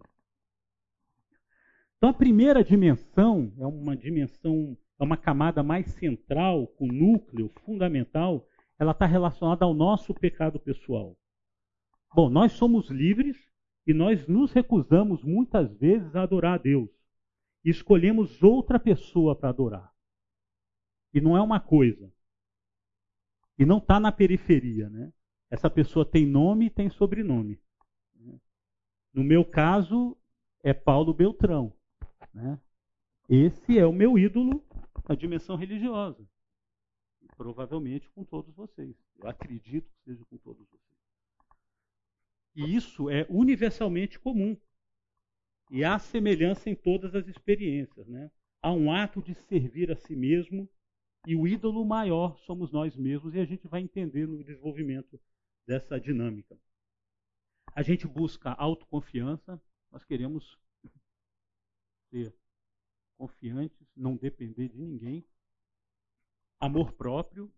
Então 1.96 2.10
a 2.10 2.14
primeira 2.14 2.64
dimensão 2.64 3.52
é 3.58 3.66
uma 3.66 3.96
dimensão, 3.96 4.76
é 4.98 5.04
uma 5.04 5.16
camada 5.16 5.62
mais 5.62 5.86
central, 5.92 6.66
com 6.66 6.86
núcleo 6.86 7.50
fundamental, 7.64 8.46
ela 8.78 8.90
está 8.90 9.06
relacionada 9.06 9.64
ao 9.64 9.72
nosso 9.72 10.12
pecado 10.12 10.58
pessoal. 10.58 11.16
Bom, 12.14 12.28
nós 12.28 12.52
somos 12.52 12.90
livres 12.90 13.36
e 13.86 13.94
nós 13.94 14.26
nos 14.26 14.52
recusamos 14.52 15.22
muitas 15.22 15.72
vezes 15.78 16.14
a 16.16 16.22
adorar 16.22 16.54
a 16.54 16.58
Deus. 16.58 16.90
E 17.64 17.70
escolhemos 17.70 18.42
outra 18.42 18.78
pessoa 18.78 19.36
para 19.36 19.50
adorar. 19.50 19.92
E 21.14 21.20
não 21.20 21.36
é 21.36 21.40
uma 21.40 21.60
coisa. 21.60 22.12
E 23.58 23.64
não 23.64 23.78
está 23.78 24.00
na 24.00 24.10
periferia. 24.10 24.90
Né? 24.90 25.12
Essa 25.52 25.68
pessoa 25.68 26.02
tem 26.02 26.24
nome 26.24 26.64
e 26.64 26.70
tem 26.70 26.88
sobrenome. 26.88 27.60
No 29.12 29.22
meu 29.22 29.44
caso, 29.44 30.16
é 30.62 30.72
Paulo 30.72 31.12
Beltrão. 31.12 31.70
Né? 32.32 32.58
Esse 33.28 33.78
é 33.78 33.84
o 33.84 33.92
meu 33.92 34.18
ídolo 34.18 34.64
na 35.06 35.14
dimensão 35.14 35.54
religiosa. 35.54 36.26
Provavelmente 37.36 38.08
com 38.12 38.24
todos 38.24 38.54
vocês. 38.54 38.96
Eu 39.18 39.28
acredito 39.28 39.90
que 39.90 40.04
seja 40.04 40.24
com 40.24 40.38
todos 40.38 40.66
vocês. 40.66 40.98
E 42.56 42.74
isso 42.74 43.10
é 43.10 43.26
universalmente 43.28 44.18
comum. 44.18 44.56
E 45.70 45.84
há 45.84 45.98
semelhança 45.98 46.70
em 46.70 46.74
todas 46.74 47.14
as 47.14 47.28
experiências. 47.28 48.08
Né? 48.08 48.30
Há 48.62 48.72
um 48.72 48.90
ato 48.90 49.20
de 49.20 49.34
servir 49.34 49.92
a 49.92 49.96
si 49.96 50.16
mesmo 50.16 50.66
e 51.26 51.36
o 51.36 51.46
ídolo 51.46 51.84
maior 51.84 52.38
somos 52.38 52.72
nós 52.72 52.96
mesmos, 52.96 53.34
e 53.34 53.38
a 53.38 53.44
gente 53.44 53.68
vai 53.68 53.82
entender 53.82 54.26
no 54.26 54.42
desenvolvimento 54.42 55.20
dessa 55.66 56.00
dinâmica. 56.00 56.58
A 57.74 57.82
gente 57.82 58.06
busca 58.06 58.52
autoconfiança, 58.52 59.60
nós 59.90 60.04
queremos 60.04 60.58
ser 62.10 62.34
confiantes, 63.16 63.86
não 63.96 64.16
depender 64.16 64.68
de 64.68 64.78
ninguém 64.78 65.24
amor 66.60 66.92
próprio, 66.92 67.52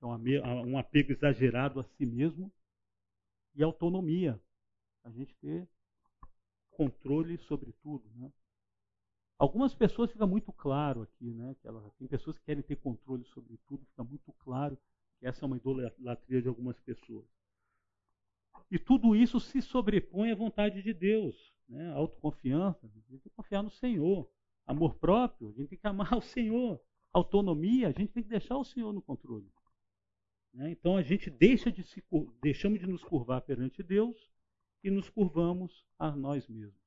é 0.00 0.06
um 0.06 0.78
apego 0.78 1.12
exagerado 1.12 1.80
a 1.80 1.84
si 1.84 2.06
mesmo, 2.06 2.50
e 3.54 3.62
autonomia, 3.62 4.40
a 5.04 5.10
gente 5.10 5.34
ter 5.36 5.68
controle 6.70 7.38
sobre 7.38 7.72
tudo. 7.82 8.08
Né? 8.14 8.32
Algumas 9.38 9.74
pessoas 9.74 10.10
fica 10.12 10.26
muito 10.26 10.52
claro 10.52 11.02
aqui, 11.02 11.32
né? 11.32 11.54
Que 11.60 11.68
tem 11.98 12.08
pessoas 12.08 12.38
que 12.38 12.44
querem 12.44 12.62
ter 12.62 12.76
controle 12.76 13.24
sobre 13.26 13.58
tudo, 13.66 13.84
fica 13.86 14.04
muito 14.04 14.32
claro 14.34 14.78
que 15.18 15.26
essa 15.26 15.44
é 15.44 15.46
uma 15.46 15.56
idolatria 15.56 16.42
de 16.42 16.48
algumas 16.48 16.78
pessoas. 16.80 17.26
E 18.70 18.78
tudo 18.78 19.14
isso 19.14 19.38
se 19.40 19.62
sobrepõe 19.62 20.32
à 20.32 20.34
vontade 20.34 20.82
de 20.82 20.92
Deus. 20.92 21.52
Né? 21.68 21.92
Autoconfiança, 21.92 22.86
a 22.86 22.88
gente 22.88 23.06
tem 23.08 23.18
que 23.18 23.30
confiar 23.30 23.62
no 23.62 23.70
Senhor. 23.70 24.30
Amor 24.66 24.94
próprio, 24.96 25.50
a 25.50 25.52
gente 25.52 25.68
tem 25.68 25.78
que 25.78 25.86
amar 25.86 26.16
o 26.16 26.20
Senhor 26.20 26.80
autonomia, 27.16 27.88
a 27.88 27.92
gente 27.92 28.12
tem 28.12 28.22
que 28.22 28.28
deixar 28.28 28.56
o 28.56 28.64
Senhor 28.64 28.92
no 28.92 29.02
controle. 29.02 29.50
Né? 30.52 30.70
Então 30.70 30.96
a 30.96 31.02
gente 31.02 31.30
deixa 31.30 31.72
de 31.72 31.82
se, 31.82 32.04
deixamos 32.42 32.78
de 32.78 32.86
nos 32.86 33.02
curvar 33.02 33.40
perante 33.42 33.82
Deus 33.82 34.30
e 34.84 34.90
nos 34.90 35.08
curvamos 35.08 35.84
a 35.98 36.10
nós 36.14 36.46
mesmos. 36.48 36.86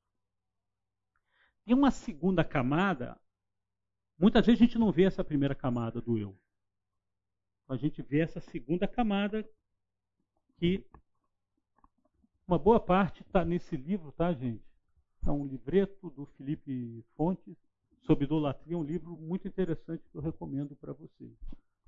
Tem 1.64 1.74
uma 1.74 1.90
segunda 1.90 2.44
camada, 2.44 3.20
muitas 4.18 4.46
vezes 4.46 4.60
a 4.60 4.64
gente 4.64 4.78
não 4.78 4.92
vê 4.92 5.04
essa 5.04 5.24
primeira 5.24 5.54
camada 5.54 6.00
do 6.00 6.16
eu. 6.16 6.38
A 7.68 7.76
gente 7.76 8.02
vê 8.02 8.20
essa 8.20 8.40
segunda 8.40 8.88
camada 8.88 9.48
que 10.56 10.84
uma 12.50 12.58
boa 12.58 12.80
parte 12.80 13.22
está 13.22 13.44
nesse 13.44 13.76
livro, 13.76 14.10
tá, 14.10 14.32
gente? 14.32 14.64
É 15.24 15.30
um 15.30 15.46
livreto 15.46 16.10
do 16.10 16.26
Felipe 16.36 17.04
Fontes, 17.14 17.56
sobre 18.02 18.24
idolatria, 18.24 18.76
um 18.76 18.82
livro 18.82 19.16
muito 19.16 19.46
interessante 19.46 20.02
que 20.10 20.18
eu 20.18 20.20
recomendo 20.20 20.74
para 20.74 20.92
vocês. 20.92 21.30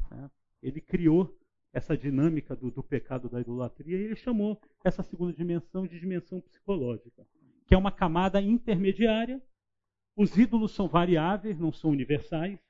Né? 0.08 0.30
Ele 0.62 0.80
criou 0.80 1.36
essa 1.72 1.96
dinâmica 1.96 2.54
do, 2.54 2.70
do, 2.70 2.80
pecado 2.80 3.28
da 3.28 3.40
idolatria 3.40 3.98
e 3.98 4.04
ele 4.04 4.14
chamou 4.14 4.60
essa 4.84 5.02
segunda 5.02 5.32
dimensão 5.32 5.84
de 5.84 5.98
dimensão 5.98 6.40
psicológica, 6.40 7.26
que 7.66 7.74
é 7.74 7.78
uma 7.78 7.90
camada 7.90 8.40
intermediária. 8.40 9.42
Os 10.14 10.36
ídolos 10.36 10.76
são 10.76 10.86
variáveis, 10.86 11.58
não 11.58 11.72
são 11.72 11.90
universais, 11.90 12.60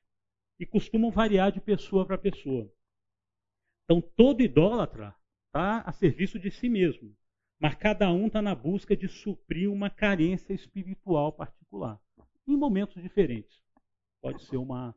e 0.58 0.64
costumam 0.64 1.10
variar 1.10 1.52
de 1.52 1.60
pessoa 1.60 2.06
para 2.06 2.16
pessoa. 2.16 2.72
Então, 3.84 4.00
todo 4.00 4.40
idólatra 4.40 5.14
está 5.48 5.80
a 5.80 5.92
serviço 5.92 6.38
de 6.38 6.50
si 6.50 6.70
mesmo. 6.70 7.14
Mas 7.62 7.76
cada 7.76 8.10
um 8.10 8.26
está 8.26 8.42
na 8.42 8.56
busca 8.56 8.96
de 8.96 9.06
suprir 9.06 9.70
uma 9.70 9.88
carência 9.88 10.52
espiritual 10.52 11.32
particular, 11.32 11.96
em 12.44 12.56
momentos 12.56 13.00
diferentes. 13.00 13.62
Pode 14.20 14.42
ser 14.42 14.56
uma 14.56 14.92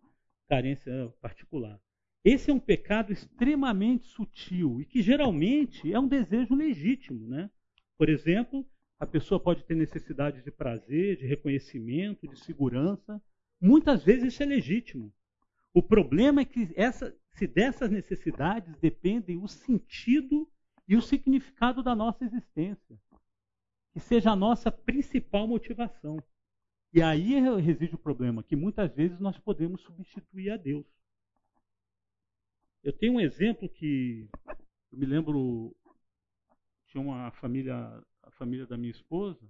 carência 0.50 1.14
particular. 1.22 1.80
Esse 2.24 2.50
é 2.50 2.54
um 2.56 2.60
pecado 2.60 3.14
extremamente 3.14 4.08
sutil 4.08 4.82
e 4.82 4.86
que 4.86 5.04
geralmente 5.04 5.94
é 5.94 6.00
um 6.00 6.08
desejo 6.08 6.56
legítimo. 6.56 7.28
Né? 7.28 7.52
Por 8.00 8.10
exemplo, 8.10 8.68
a 9.00 9.06
pessoa 9.06 9.40
pode 9.40 9.64
ter 9.64 9.76
necessidade 9.76 10.42
de 10.42 10.50
prazer, 10.50 11.18
de 11.18 11.28
reconhecimento, 11.28 12.28
de 12.28 12.40
segurança. 12.40 13.22
Muitas 13.62 14.04
vezes 14.04 14.34
isso 14.34 14.42
é 14.42 14.46
legítimo. 14.48 15.14
O 15.72 15.84
problema 15.84 16.42
é 16.42 16.46
que 16.46 16.74
essa, 16.76 17.16
se 17.30 17.46
dessas 17.46 17.92
necessidades 17.92 18.76
dependem 18.78 19.38
o 19.38 19.48
sentido 19.48 20.50
e 20.88 20.96
o 20.96 21.02
significado 21.02 21.82
da 21.82 21.96
nossa 21.96 22.24
existência, 22.24 23.00
que 23.94 24.00
seja 24.00 24.32
a 24.32 24.36
nossa 24.36 24.72
principal 24.72 25.48
motivação. 25.48 26.22
E 26.94 27.02
aí 27.02 27.40
reside 27.60 27.96
o 27.96 28.00
problema, 28.00 28.44
que 28.44 28.56
muitas 28.56 28.94
vezes 28.94 29.20
nós 29.20 29.38
podemos 29.40 29.82
substituir 29.82 30.52
a 30.52 30.58
Deus. 30.58 30.86
Eu 32.84 32.94
tenho 32.94 33.14
um 33.14 33.20
exemplo 33.20 33.68
que 33.68 34.30
eu 34.92 34.98
me 34.98 35.06
lembro 35.06 35.76
tinha 36.88 37.02
uma 37.04 37.32
família, 37.32 37.76
a 38.24 38.32
família 38.32 38.66
da 38.66 38.78
minha 38.78 38.92
esposa, 38.92 39.46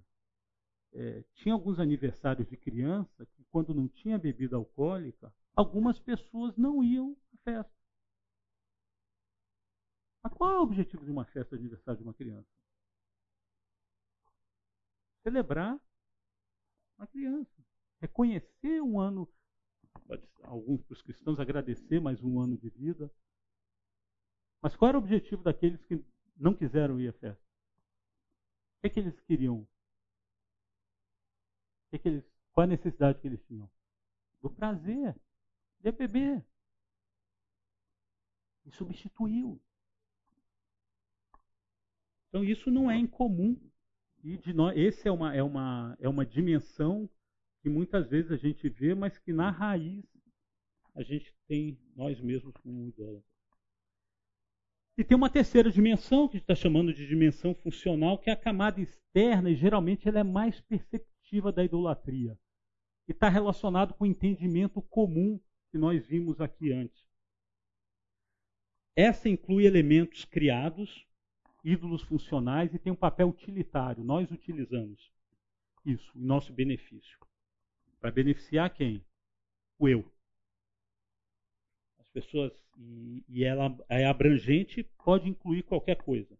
é, 0.92 1.22
tinha 1.34 1.54
alguns 1.54 1.78
aniversários 1.78 2.48
de 2.48 2.56
criança 2.56 3.26
que 3.26 3.44
quando 3.50 3.72
não 3.72 3.86
tinha 3.86 4.18
bebida 4.18 4.56
alcoólica, 4.56 5.32
algumas 5.54 5.98
pessoas 5.98 6.56
não 6.56 6.82
iam 6.82 7.16
à 7.34 7.36
festa. 7.44 7.75
Mas 10.26 10.34
qual 10.34 10.50
é 10.50 10.58
o 10.58 10.62
objetivo 10.62 11.04
de 11.04 11.12
uma 11.12 11.24
festa 11.24 11.56
de 11.56 11.62
aniversário 11.62 11.98
de 11.98 12.02
uma 12.02 12.12
criança? 12.12 12.50
Celebrar 15.22 15.80
uma 16.98 17.06
criança. 17.06 17.64
Reconhecer 18.00 18.82
um 18.82 18.98
ano, 18.98 19.32
alguns 20.42 20.82
para 20.82 20.94
os 20.94 21.02
cristãos 21.02 21.38
agradecer 21.38 22.00
mais 22.00 22.20
um 22.24 22.40
ano 22.40 22.58
de 22.58 22.68
vida, 22.70 23.08
mas 24.60 24.74
qual 24.74 24.88
era 24.88 24.98
o 24.98 25.00
objetivo 25.00 25.44
daqueles 25.44 25.84
que 25.84 26.04
não 26.36 26.56
quiseram 26.56 26.98
ir 26.98 27.06
à 27.06 27.12
festa? 27.12 27.44
O 27.44 28.80
que, 28.80 28.86
é 28.88 28.90
que 28.90 28.98
eles 28.98 29.20
queriam? 29.20 29.60
O 29.60 29.68
que 31.90 31.96
é 31.96 31.98
que 32.00 32.08
eles, 32.08 32.24
qual 32.50 32.64
a 32.64 32.66
necessidade 32.66 33.20
que 33.20 33.28
eles 33.28 33.44
tinham? 33.44 33.70
Do 34.42 34.50
prazer, 34.50 35.14
de 35.78 35.92
beber. 35.92 36.44
E 38.64 38.72
substituiu. 38.72 39.62
Então 42.36 42.44
isso 42.44 42.70
não 42.70 42.90
é 42.90 42.98
incomum. 42.98 43.58
E 44.22 44.36
de 44.36 44.52
nós, 44.52 44.76
esse 44.76 45.08
é 45.08 45.10
uma, 45.10 45.34
é, 45.34 45.42
uma, 45.42 45.96
é 45.98 46.06
uma 46.06 46.26
dimensão 46.26 47.08
que 47.62 47.70
muitas 47.70 48.10
vezes 48.10 48.30
a 48.30 48.36
gente 48.36 48.68
vê, 48.68 48.94
mas 48.94 49.16
que 49.16 49.32
na 49.32 49.50
raiz 49.50 50.04
a 50.94 51.02
gente 51.02 51.34
tem 51.48 51.78
nós 51.96 52.20
mesmos 52.20 52.54
como 52.58 52.86
idólatras. 52.88 53.24
E 54.98 55.04
tem 55.04 55.16
uma 55.16 55.30
terceira 55.30 55.70
dimensão, 55.70 56.28
que 56.28 56.36
a 56.36 56.38
gente 56.38 56.50
está 56.50 56.54
chamando 56.54 56.92
de 56.92 57.06
dimensão 57.06 57.54
funcional, 57.54 58.18
que 58.18 58.28
é 58.28 58.34
a 58.34 58.36
camada 58.36 58.82
externa, 58.82 59.48
e 59.48 59.56
geralmente 59.56 60.06
ela 60.06 60.20
é 60.20 60.24
mais 60.24 60.60
perceptiva 60.60 61.50
da 61.50 61.64
idolatria. 61.64 62.38
E 63.08 63.12
está 63.12 63.30
relacionado 63.30 63.94
com 63.94 64.04
o 64.04 64.06
entendimento 64.06 64.82
comum 64.82 65.40
que 65.70 65.78
nós 65.78 66.06
vimos 66.06 66.38
aqui 66.38 66.70
antes. 66.70 67.02
Essa 68.94 69.26
inclui 69.26 69.64
elementos 69.64 70.26
criados, 70.26 71.06
ídolos 71.66 72.02
funcionais, 72.02 72.72
e 72.72 72.78
tem 72.78 72.92
um 72.92 72.96
papel 72.96 73.28
utilitário. 73.28 74.04
Nós 74.04 74.30
utilizamos 74.30 75.12
isso 75.84 76.10
em 76.16 76.24
nosso 76.24 76.52
benefício. 76.52 77.18
Para 78.00 78.10
beneficiar 78.10 78.70
quem? 78.70 79.04
O 79.78 79.88
eu 79.88 80.10
pessoas 82.16 82.50
e, 82.78 83.22
e 83.28 83.44
ela 83.44 83.76
é 83.90 84.06
abrangente, 84.06 84.82
pode 85.04 85.28
incluir 85.28 85.62
qualquer 85.64 85.96
coisa. 85.96 86.34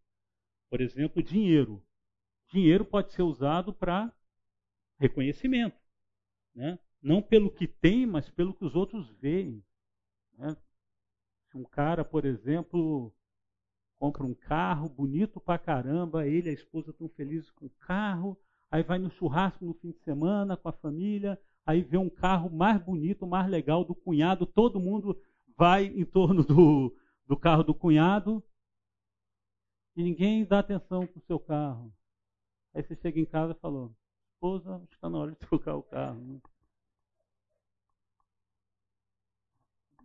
Por 0.71 0.81
exemplo, 0.81 1.23
dinheiro. 1.23 1.85
Dinheiro 2.49 2.83
pode 2.83 3.13
ser 3.13 3.23
usado 3.23 3.75
para 3.75 4.11
reconhecimento, 4.99 5.77
né? 6.55 6.79
Não 7.03 7.21
pelo 7.21 7.51
que 7.51 7.69
tem, 7.69 8.07
mas 8.07 8.31
pelo 8.31 8.55
que 8.55 8.65
os 8.65 8.75
outros 8.75 9.11
veem. 9.21 9.63
Né? 10.39 10.57
Um 11.55 11.63
cara, 11.63 12.03
por 12.03 12.25
exemplo, 12.25 13.15
compra 13.99 14.25
um 14.25 14.35
carro 14.35 14.89
bonito 14.89 15.41
pra 15.41 15.59
caramba, 15.59 16.27
ele 16.27 16.49
e 16.49 16.51
a 16.51 16.55
esposa 16.55 16.91
estão 16.91 17.09
felizes 17.09 17.51
com 17.51 17.67
o 17.67 17.71
carro, 17.81 18.39
aí 18.71 18.83
vai 18.83 18.99
no 18.99 19.11
churrasco 19.11 19.65
no 19.65 19.75
fim 19.75 19.91
de 19.91 19.99
semana 20.01 20.57
com 20.57 20.69
a 20.69 20.73
família, 20.73 21.41
aí 21.65 21.83
vê 21.83 21.97
um 21.97 22.11
carro 22.11 22.51
mais 22.51 22.83
bonito, 22.83 23.27
mais 23.27 23.49
legal 23.49 23.85
do 23.85 23.95
cunhado, 23.95 24.47
todo 24.47 24.81
mundo 24.81 25.19
vai 25.57 25.87
em 25.87 26.05
torno 26.05 26.45
do, 26.45 26.95
do 27.27 27.37
carro 27.37 27.63
do 27.63 27.75
cunhado 27.75 28.43
e 29.97 30.03
ninguém 30.03 30.45
dá 30.45 30.59
atenção 30.59 31.07
para 31.07 31.19
o 31.19 31.27
seu 31.27 31.41
carro. 31.41 31.93
Aí 32.75 32.83
você 32.83 32.95
chega 32.97 33.19
em 33.19 33.25
casa 33.25 33.53
e 33.53 33.61
falou, 33.61 33.97
esposa, 34.35 34.87
está 34.93 35.09
na 35.09 35.19
hora 35.19 35.31
de 35.31 35.39
trocar 35.49 35.75
o 35.75 35.83
carro. 35.83 36.41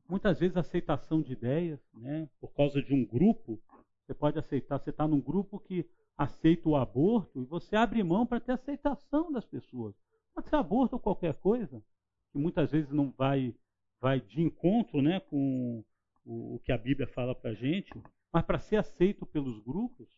Muitas 0.08 0.40
vezes 0.40 0.56
a 0.58 0.62
aceitação 0.62 1.22
de 1.22 1.34
ideias, 1.34 1.80
né, 1.94 2.30
por 2.40 2.54
causa 2.54 2.82
de 2.82 2.94
um 2.94 3.06
grupo, 3.06 3.62
você 4.06 4.14
pode 4.14 4.40
aceitar, 4.40 4.80
você 4.80 4.90
está 4.90 5.08
num 5.08 5.22
grupo 5.22 5.60
que 5.60 5.88
aceita 6.18 6.68
o 6.68 6.76
aborto 6.76 7.42
e 7.42 7.46
você 7.46 7.76
abre 7.76 8.04
mão 8.04 8.26
para 8.26 8.40
ter 8.40 8.52
aceitação 8.52 9.32
das 9.32 9.46
pessoas. 9.46 9.96
Pode 10.34 10.50
ser 10.50 10.56
aborto 10.56 10.96
ou 10.96 11.00
qualquer 11.00 11.34
coisa, 11.36 11.84
que 12.32 12.38
muitas 12.38 12.72
vezes 12.72 12.92
não 12.92 13.12
vai 13.12 13.56
vai 14.00 14.20
de 14.20 14.42
encontro 14.42 15.00
né, 15.00 15.20
com 15.20 15.84
o, 16.26 16.56
o 16.56 16.60
que 16.60 16.72
a 16.72 16.78
Bíblia 16.78 17.08
fala 17.08 17.36
para 17.36 17.52
a 17.52 17.54
gente, 17.54 17.92
mas 18.34 18.44
para 18.44 18.58
ser 18.58 18.78
aceito 18.78 19.28
pelos 19.28 19.60
grupos, 19.60 20.10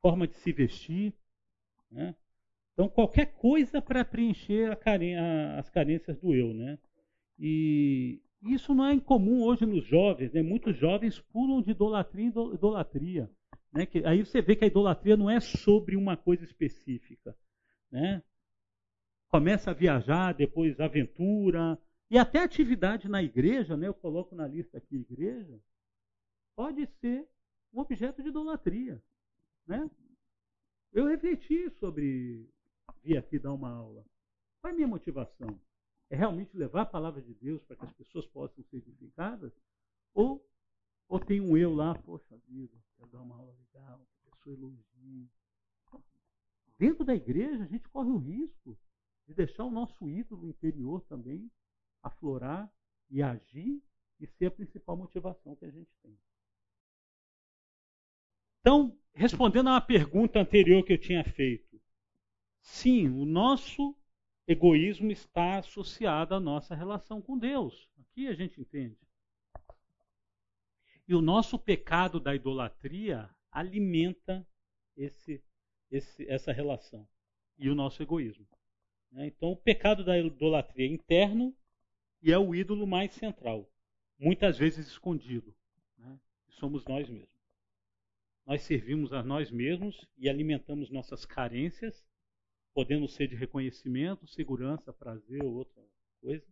forma 0.00 0.26
de 0.26 0.34
se 0.34 0.52
vestir. 0.52 1.14
Né? 1.90 2.14
Então, 2.72 2.88
qualquer 2.88 3.26
coisa 3.34 3.80
para 3.80 4.04
preencher 4.04 4.76
as 5.56 5.70
carências 5.70 6.18
do 6.18 6.34
eu. 6.34 6.52
Né? 6.52 6.78
E 7.38 8.20
isso 8.42 8.74
não 8.74 8.86
é 8.86 8.94
incomum 8.94 9.42
hoje 9.42 9.64
nos 9.64 9.84
jovens. 9.86 10.32
Né? 10.32 10.42
Muitos 10.42 10.76
jovens 10.76 11.20
pulam 11.32 11.62
de 11.62 11.70
idolatria 11.70 12.24
em 12.24 12.54
idolatria. 12.54 13.30
Né? 13.72 13.86
Que, 13.86 14.04
aí 14.04 14.24
você 14.24 14.42
vê 14.42 14.56
que 14.56 14.64
a 14.64 14.66
idolatria 14.66 15.16
não 15.16 15.30
é 15.30 15.40
sobre 15.40 15.96
uma 15.96 16.16
coisa 16.16 16.44
específica. 16.44 17.36
Né? 17.90 18.22
Começa 19.28 19.70
a 19.70 19.74
viajar, 19.74 20.34
depois 20.34 20.78
aventura, 20.80 21.78
e 22.10 22.18
até 22.18 22.40
atividade 22.40 23.08
na 23.08 23.22
igreja, 23.22 23.74
né, 23.74 23.88
eu 23.88 23.94
coloco 23.94 24.34
na 24.34 24.46
lista 24.46 24.76
aqui 24.76 24.96
igreja, 24.96 25.58
pode 26.54 26.86
ser 27.00 27.26
um 27.72 27.80
objeto 27.80 28.22
de 28.22 28.28
idolatria. 28.28 29.02
Né? 29.66 29.90
Eu 30.92 31.06
refleti 31.06 31.70
sobre 31.78 32.46
vir 33.02 33.16
aqui 33.16 33.38
dar 33.38 33.54
uma 33.54 33.70
aula. 33.70 34.04
Qual 34.60 34.70
é 34.70 34.74
a 34.74 34.76
minha 34.76 34.88
motivação? 34.88 35.58
É 36.12 36.14
realmente 36.14 36.54
levar 36.54 36.82
a 36.82 36.86
palavra 36.86 37.22
de 37.22 37.32
Deus 37.32 37.62
para 37.62 37.74
que 37.74 37.86
as 37.86 37.92
pessoas 37.94 38.26
possam 38.26 38.62
ser 38.64 38.76
edificadas? 38.76 39.50
Ou, 40.12 40.46
ou 41.08 41.18
tem 41.18 41.40
um 41.40 41.56
eu 41.56 41.74
lá, 41.74 41.94
poxa 41.94 42.36
vida, 42.46 42.76
quero 42.98 43.08
dar 43.08 43.22
uma 43.22 43.34
aula 43.34 43.54
legal, 43.54 44.06
que 44.20 44.28
a 44.28 44.30
pessoa 44.30 44.54
elogie. 44.54 45.30
Dentro 46.76 47.02
da 47.02 47.14
igreja, 47.14 47.64
a 47.64 47.66
gente 47.66 47.88
corre 47.88 48.10
o 48.10 48.18
risco 48.18 48.78
de 49.26 49.32
deixar 49.32 49.64
o 49.64 49.70
nosso 49.70 50.06
ídolo 50.06 50.46
interior 50.46 51.00
também 51.08 51.50
aflorar 52.02 52.70
e 53.08 53.22
agir 53.22 53.82
e 54.20 54.26
ser 54.26 54.46
a 54.46 54.50
principal 54.50 54.98
motivação 54.98 55.56
que 55.56 55.64
a 55.64 55.70
gente 55.70 55.96
tem. 56.02 56.14
Então, 58.60 58.94
respondendo 59.14 59.70
a 59.70 59.72
uma 59.72 59.80
pergunta 59.80 60.40
anterior 60.40 60.84
que 60.84 60.92
eu 60.92 61.00
tinha 61.00 61.24
feito, 61.24 61.80
sim, 62.60 63.08
o 63.08 63.24
nosso 63.24 63.96
egoísmo 64.46 65.10
está 65.10 65.58
associado 65.58 66.34
à 66.34 66.40
nossa 66.40 66.74
relação 66.74 67.20
com 67.20 67.38
Deus. 67.38 67.88
Aqui 67.98 68.26
a 68.26 68.34
gente 68.34 68.60
entende. 68.60 68.98
E 71.06 71.14
o 71.14 71.20
nosso 71.20 71.58
pecado 71.58 72.20
da 72.20 72.34
idolatria 72.34 73.28
alimenta 73.50 74.46
esse, 74.96 75.42
esse, 75.90 76.28
essa 76.28 76.52
relação 76.52 77.06
e 77.58 77.68
o 77.68 77.74
nosso 77.74 78.02
egoísmo. 78.02 78.46
Né? 79.10 79.26
Então, 79.26 79.52
o 79.52 79.56
pecado 79.56 80.04
da 80.04 80.18
idolatria 80.18 80.86
é 80.86 80.90
interno 80.90 81.54
e 82.22 82.32
é 82.32 82.38
o 82.38 82.54
ídolo 82.54 82.86
mais 82.86 83.12
central, 83.12 83.70
muitas 84.18 84.58
vezes 84.58 84.86
escondido. 84.86 85.54
Né? 85.98 86.18
Somos 86.50 86.84
nós 86.84 87.08
mesmos. 87.08 87.32
Nós 88.46 88.62
servimos 88.62 89.12
a 89.12 89.22
nós 89.22 89.50
mesmos 89.50 90.08
e 90.16 90.28
alimentamos 90.28 90.90
nossas 90.90 91.24
carências, 91.24 92.04
podendo 92.74 93.08
ser 93.08 93.28
de 93.28 93.36
reconhecimento, 93.36 94.26
segurança, 94.26 94.92
prazer 94.92 95.42
ou 95.44 95.54
outra 95.54 95.82
coisa. 96.20 96.44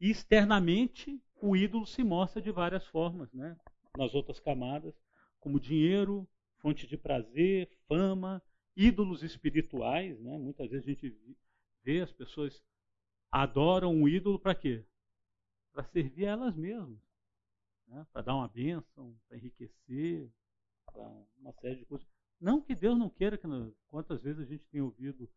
E 0.00 0.10
externamente, 0.10 1.20
o 1.40 1.56
ídolo 1.56 1.86
se 1.86 2.04
mostra 2.04 2.40
de 2.40 2.50
várias 2.50 2.86
formas, 2.86 3.32
né? 3.32 3.56
nas 3.96 4.14
outras 4.14 4.38
camadas, 4.38 4.94
como 5.40 5.58
dinheiro, 5.58 6.28
fonte 6.58 6.86
de 6.86 6.96
prazer, 6.96 7.70
fama, 7.88 8.42
ídolos 8.76 9.22
espirituais, 9.22 10.18
né? 10.20 10.36
Muitas 10.36 10.70
vezes 10.70 10.86
a 10.86 10.90
gente 10.90 11.38
vê 11.82 12.00
as 12.00 12.12
pessoas 12.12 12.62
adoram 13.30 13.94
um 13.94 14.08
ídolo 14.08 14.38
para 14.38 14.54
quê? 14.54 14.84
Para 15.72 15.84
servir 15.84 16.24
elas 16.24 16.56
mesmas, 16.56 17.00
né? 17.86 18.06
para 18.12 18.22
dar 18.22 18.34
uma 18.34 18.48
bênção, 18.48 19.16
para 19.28 19.36
enriquecer, 19.36 20.30
para 20.86 21.08
uma 21.38 21.52
série 21.54 21.76
de 21.76 21.86
coisas. 21.86 22.06
Não 22.40 22.60
que 22.60 22.74
Deus 22.74 22.98
não 22.98 23.08
queira, 23.08 23.38
que 23.38 23.46
quantas 23.88 24.22
vezes 24.22 24.42
a 24.42 24.44
gente 24.44 24.66
tem 24.68 24.80
ouvido, 24.80 25.28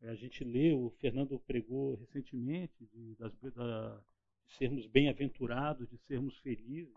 eh, 0.00 0.08
a 0.08 0.14
gente 0.14 0.42
lê, 0.42 0.72
o 0.72 0.90
Fernando 0.98 1.38
pregou 1.40 1.94
recentemente, 1.96 2.86
de, 2.86 3.14
das, 3.16 3.32
da, 3.54 4.02
de 4.46 4.54
sermos 4.54 4.86
bem-aventurados, 4.86 5.88
de 5.88 5.98
sermos 5.98 6.36
felizes. 6.38 6.94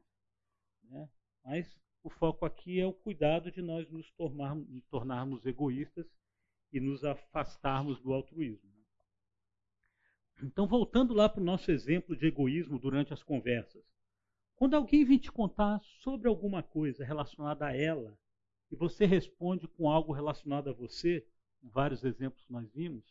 Né? 0.83 1.09
Mas 1.43 1.79
o 2.03 2.09
foco 2.09 2.45
aqui 2.45 2.79
é 2.79 2.85
o 2.85 2.93
cuidado 2.93 3.51
de 3.51 3.61
nós 3.61 3.89
nos 3.89 4.09
tornarmos, 4.11 4.67
nos 4.69 4.85
tornarmos 4.85 5.45
egoístas 5.45 6.07
e 6.71 6.79
nos 6.79 7.03
afastarmos 7.03 7.99
do 8.01 8.13
altruísmo. 8.13 8.69
Então, 10.41 10.65
voltando 10.65 11.13
lá 11.13 11.27
para 11.27 11.41
o 11.41 11.45
nosso 11.45 11.69
exemplo 11.69 12.15
de 12.15 12.27
egoísmo 12.27 12.79
durante 12.79 13.11
as 13.11 13.21
conversas. 13.21 13.83
Quando 14.55 14.75
alguém 14.75 15.03
vem 15.03 15.17
te 15.17 15.31
contar 15.31 15.81
sobre 16.01 16.29
alguma 16.29 16.63
coisa 16.63 17.03
relacionada 17.03 17.65
a 17.65 17.75
ela, 17.75 18.17
e 18.71 18.75
você 18.75 19.05
responde 19.05 19.67
com 19.67 19.89
algo 19.89 20.13
relacionado 20.13 20.69
a 20.69 20.73
você, 20.73 21.25
vários 21.61 22.03
exemplos 22.03 22.47
nós 22.49 22.71
vimos, 22.71 23.03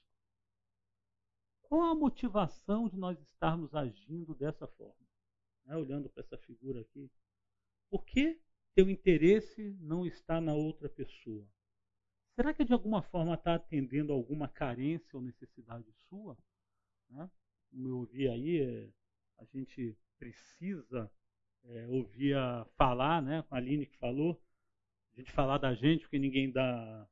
qual 1.63 1.83
a 1.83 1.95
motivação 1.95 2.89
de 2.89 2.97
nós 2.97 3.21
estarmos 3.21 3.75
agindo 3.75 4.35
dessa 4.35 4.67
forma? 4.67 5.07
Né, 5.67 5.77
olhando 5.77 6.09
para 6.09 6.23
essa 6.23 6.39
figura 6.39 6.81
aqui. 6.81 7.11
Por 7.91 8.05
que 8.05 8.41
teu 8.75 8.89
interesse 8.89 9.77
não 9.81 10.07
está 10.07 10.41
na 10.41 10.55
outra 10.55 10.89
pessoa? 10.89 11.47
Será 12.35 12.55
que 12.55 12.65
de 12.65 12.73
alguma 12.73 13.03
forma 13.03 13.35
está 13.35 13.57
atendendo 13.57 14.13
alguma 14.13 14.49
carência 14.49 15.11
ou 15.13 15.21
necessidade 15.21 15.93
sua? 16.09 16.39
Né? 17.11 17.31
Como 17.71 17.89
eu 17.89 17.99
ouvi 17.99 18.29
aí, 18.29 18.61
é, 18.61 18.91
a 19.39 19.45
gente 19.45 19.95
precisa 20.19 21.11
é, 21.65 21.87
ouvir 21.89 22.35
falar, 22.77 23.21
né, 23.21 23.45
a 23.51 23.57
Aline 23.57 23.87
que 23.87 23.97
falou, 23.99 24.41
a 25.19 25.21
gente 25.21 25.33
falar 25.33 25.59
da 25.59 25.75
gente 25.75 26.03
porque 26.03 26.19
ninguém 26.19 26.53
dá, 26.53 27.09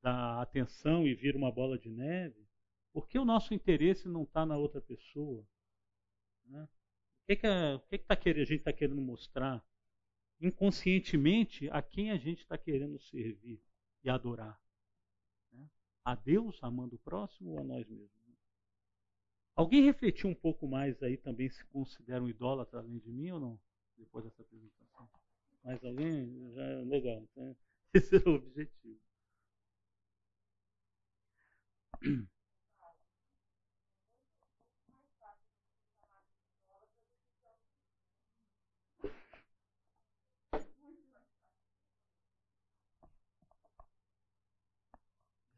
dá 0.00 0.40
atenção 0.40 1.06
e 1.06 1.14
vira 1.14 1.36
uma 1.36 1.52
bola 1.52 1.78
de 1.78 1.90
neve. 1.90 2.48
Por 2.94 3.06
que 3.06 3.18
o 3.18 3.26
nosso 3.26 3.52
interesse 3.52 4.08
não 4.08 4.22
está 4.22 4.46
na 4.46 4.56
outra 4.56 4.80
pessoa? 4.80 5.46
Né? 6.46 6.62
O 6.62 7.26
que, 7.26 7.36
que, 7.36 7.46
a, 7.46 7.76
o 7.76 7.80
que, 7.80 7.98
que 7.98 8.06
tá 8.06 8.16
querendo, 8.16 8.42
a 8.42 8.46
gente 8.46 8.58
está 8.60 8.72
querendo 8.72 9.02
mostrar? 9.02 9.62
Inconscientemente, 10.40 11.68
a 11.70 11.82
quem 11.82 12.10
a 12.10 12.16
gente 12.16 12.40
está 12.40 12.56
querendo 12.56 12.98
servir 12.98 13.62
e 14.02 14.08
adorar? 14.08 14.58
Né? 15.52 15.68
A 16.04 16.14
Deus, 16.14 16.58
amando 16.62 16.96
o 16.96 17.00
próximo 17.00 17.50
ou 17.50 17.60
a 17.60 17.64
nós 17.64 17.86
mesmos? 17.86 18.10
Alguém 19.54 19.84
refletiu 19.84 20.30
um 20.30 20.34
pouco 20.34 20.66
mais 20.66 21.02
aí 21.02 21.18
também 21.18 21.50
se 21.50 21.62
considera 21.66 22.24
um 22.24 22.28
idólatra 22.28 22.78
além 22.78 22.98
de 22.98 23.12
mim 23.12 23.30
ou 23.30 23.40
não? 23.40 23.60
Depois 23.98 24.24
dessa 24.24 24.40
apresentação. 24.40 25.10
Mais 25.64 25.82
alguém? 25.84 26.52
Já 26.54 26.62
é 26.62 26.84
legal. 26.84 27.20
Então, 27.32 27.56
esse 27.94 28.14
era 28.16 28.30
o 28.30 28.34
objetivo. 28.34 29.00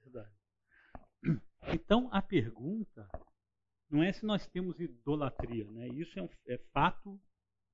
Verdade. 0.05 0.31
Então 1.73 2.09
a 2.13 2.23
pergunta 2.23 3.09
não 3.91 4.03
é 4.03 4.13
se 4.13 4.27
nós 4.27 4.47
temos 4.49 4.81
idolatria, 4.81 5.71
né? 5.71 5.89
Isso 5.89 6.19
é, 6.19 6.23
um, 6.23 6.29
é 6.49 6.59
fato, 6.73 7.21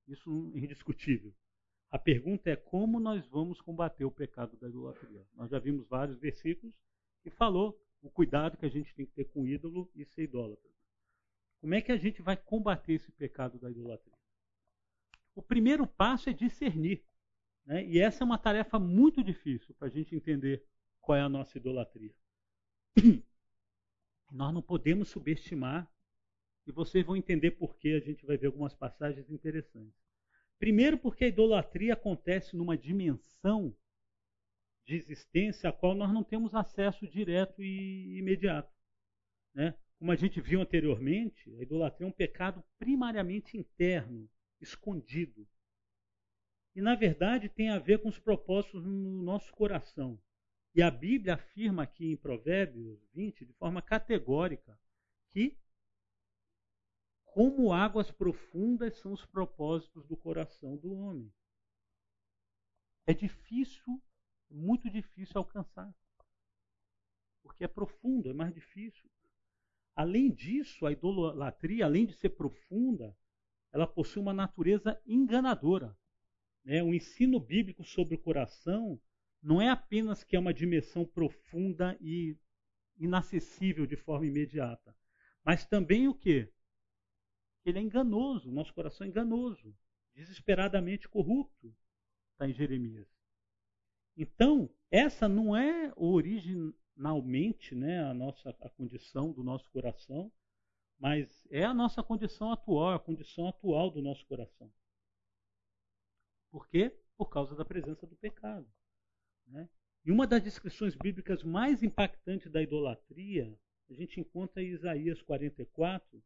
isso 0.07 0.53
é 0.55 0.59
indiscutível. 0.59 1.33
A 1.91 1.99
pergunta 1.99 2.49
é 2.49 2.55
como 2.55 3.01
nós 3.01 3.27
vamos 3.27 3.59
combater 3.59 4.05
o 4.05 4.11
pecado 4.11 4.55
da 4.55 4.69
idolatria. 4.69 5.27
Nós 5.35 5.51
já 5.51 5.59
vimos 5.59 5.85
vários 5.87 6.17
versículos 6.17 6.73
que 7.21 7.29
falou 7.29 7.77
o 8.01 8.09
cuidado 8.09 8.57
que 8.57 8.65
a 8.65 8.69
gente 8.69 8.95
tem 8.95 9.05
que 9.05 9.11
ter 9.11 9.25
com 9.25 9.41
o 9.41 9.47
ídolo 9.47 9.91
e 9.93 10.05
ser 10.05 10.23
idólatra. 10.23 10.71
Como 11.59 11.75
é 11.75 11.81
que 11.81 11.91
a 11.91 11.97
gente 11.97 12.21
vai 12.21 12.37
combater 12.37 12.93
esse 12.93 13.11
pecado 13.11 13.59
da 13.59 13.69
idolatria? 13.69 14.17
O 15.35 15.41
primeiro 15.41 15.85
passo 15.85 16.29
é 16.29 16.33
discernir. 16.33 17.03
Né? 17.65 17.85
E 17.85 17.99
essa 17.99 18.23
é 18.23 18.25
uma 18.25 18.37
tarefa 18.37 18.79
muito 18.79 19.21
difícil 19.21 19.75
para 19.75 19.87
a 19.87 19.91
gente 19.91 20.15
entender 20.15 20.65
qual 21.01 21.17
é 21.17 21.21
a 21.21 21.29
nossa 21.29 21.57
idolatria. 21.57 22.15
Nós 24.31 24.53
não 24.53 24.61
podemos 24.61 25.09
subestimar 25.09 25.91
e 26.65 26.71
vocês 26.71 27.05
vão 27.05 27.17
entender 27.17 27.51
por 27.51 27.75
que 27.75 27.93
a 27.93 27.99
gente 27.99 28.25
vai 28.25 28.37
ver 28.37 28.47
algumas 28.47 28.73
passagens 28.73 29.29
interessantes. 29.29 30.00
Primeiro, 30.61 30.95
porque 30.95 31.25
a 31.25 31.27
idolatria 31.27 31.93
acontece 31.93 32.55
numa 32.55 32.77
dimensão 32.77 33.75
de 34.85 34.93
existência 34.93 35.67
a 35.67 35.73
qual 35.73 35.95
nós 35.95 36.13
não 36.13 36.23
temos 36.23 36.53
acesso 36.53 37.07
direto 37.07 37.63
e 37.63 38.19
imediato. 38.19 38.71
Né? 39.55 39.75
Como 39.97 40.11
a 40.11 40.15
gente 40.15 40.39
viu 40.39 40.61
anteriormente, 40.61 41.49
a 41.55 41.63
idolatria 41.63 42.05
é 42.05 42.09
um 42.09 42.13
pecado 42.13 42.63
primariamente 42.77 43.57
interno, 43.57 44.29
escondido. 44.61 45.47
E, 46.75 46.81
na 46.81 46.93
verdade, 46.93 47.49
tem 47.49 47.71
a 47.71 47.79
ver 47.79 47.97
com 47.97 48.09
os 48.09 48.19
propósitos 48.19 48.85
no 48.85 49.23
nosso 49.23 49.51
coração. 49.53 50.21
E 50.75 50.83
a 50.83 50.91
Bíblia 50.91 51.33
afirma 51.33 51.81
aqui 51.81 52.11
em 52.11 52.17
Provérbios 52.17 52.99
20, 53.15 53.47
de 53.47 53.53
forma 53.53 53.81
categórica, 53.81 54.79
que 55.31 55.57
como 57.31 57.71
águas 57.71 58.11
profundas 58.11 58.97
são 58.97 59.13
os 59.13 59.25
propósitos 59.25 60.05
do 60.05 60.17
coração 60.17 60.75
do 60.75 60.93
homem. 60.93 61.31
É 63.07 63.13
difícil, 63.13 64.01
muito 64.49 64.89
difícil 64.89 65.37
alcançar. 65.37 65.93
Porque 67.41 67.63
é 67.63 67.67
profundo, 67.67 68.29
é 68.29 68.33
mais 68.33 68.53
difícil. 68.53 69.09
Além 69.95 70.29
disso, 70.29 70.85
a 70.85 70.91
idolatria, 70.91 71.85
além 71.85 72.05
de 72.05 72.13
ser 72.13 72.29
profunda, 72.29 73.15
ela 73.71 73.87
possui 73.87 74.21
uma 74.21 74.33
natureza 74.33 75.01
enganadora. 75.05 75.97
Né? 76.65 76.83
O 76.83 76.93
ensino 76.93 77.39
bíblico 77.39 77.83
sobre 77.83 78.15
o 78.15 78.21
coração 78.21 78.99
não 79.41 79.61
é 79.61 79.69
apenas 79.69 80.23
que 80.23 80.35
é 80.35 80.39
uma 80.39 80.53
dimensão 80.53 81.05
profunda 81.05 81.97
e 82.01 82.37
inacessível 82.97 83.87
de 83.87 83.95
forma 83.95 84.27
imediata, 84.27 84.95
mas 85.43 85.65
também 85.65 86.07
o 86.07 86.13
que? 86.13 86.51
Ele 87.65 87.79
é 87.79 87.81
enganoso, 87.81 88.51
nosso 88.51 88.73
coração 88.73 89.05
é 89.05 89.09
enganoso, 89.09 89.75
desesperadamente 90.13 91.07
corrupto, 91.07 91.73
está 92.33 92.47
em 92.47 92.53
Jeremias. 92.53 93.07
Então, 94.17 94.69
essa 94.89 95.27
não 95.27 95.55
é 95.55 95.93
originalmente 95.95 97.75
né, 97.75 98.03
a 98.03 98.13
nossa 98.13 98.49
a 98.49 98.69
condição 98.69 99.31
do 99.31 99.43
nosso 99.43 99.69
coração, 99.69 100.31
mas 100.99 101.47
é 101.49 101.63
a 101.63 101.73
nossa 101.73 102.03
condição 102.03 102.51
atual, 102.51 102.93
a 102.93 102.99
condição 102.99 103.47
atual 103.47 103.89
do 103.89 104.01
nosso 104.01 104.25
coração. 104.25 104.71
Por 106.51 106.67
quê? 106.67 106.95
Por 107.17 107.29
causa 107.29 107.55
da 107.55 107.65
presença 107.65 108.05
do 108.05 108.15
pecado. 108.15 108.67
Né? 109.47 109.69
E 110.03 110.11
uma 110.11 110.27
das 110.27 110.43
descrições 110.43 110.95
bíblicas 110.95 111.43
mais 111.43 111.81
impactantes 111.81 112.51
da 112.51 112.61
idolatria, 112.61 113.57
a 113.89 113.93
gente 113.93 114.19
encontra 114.19 114.61
em 114.61 114.67
Isaías 114.67 115.21
44, 115.21 116.21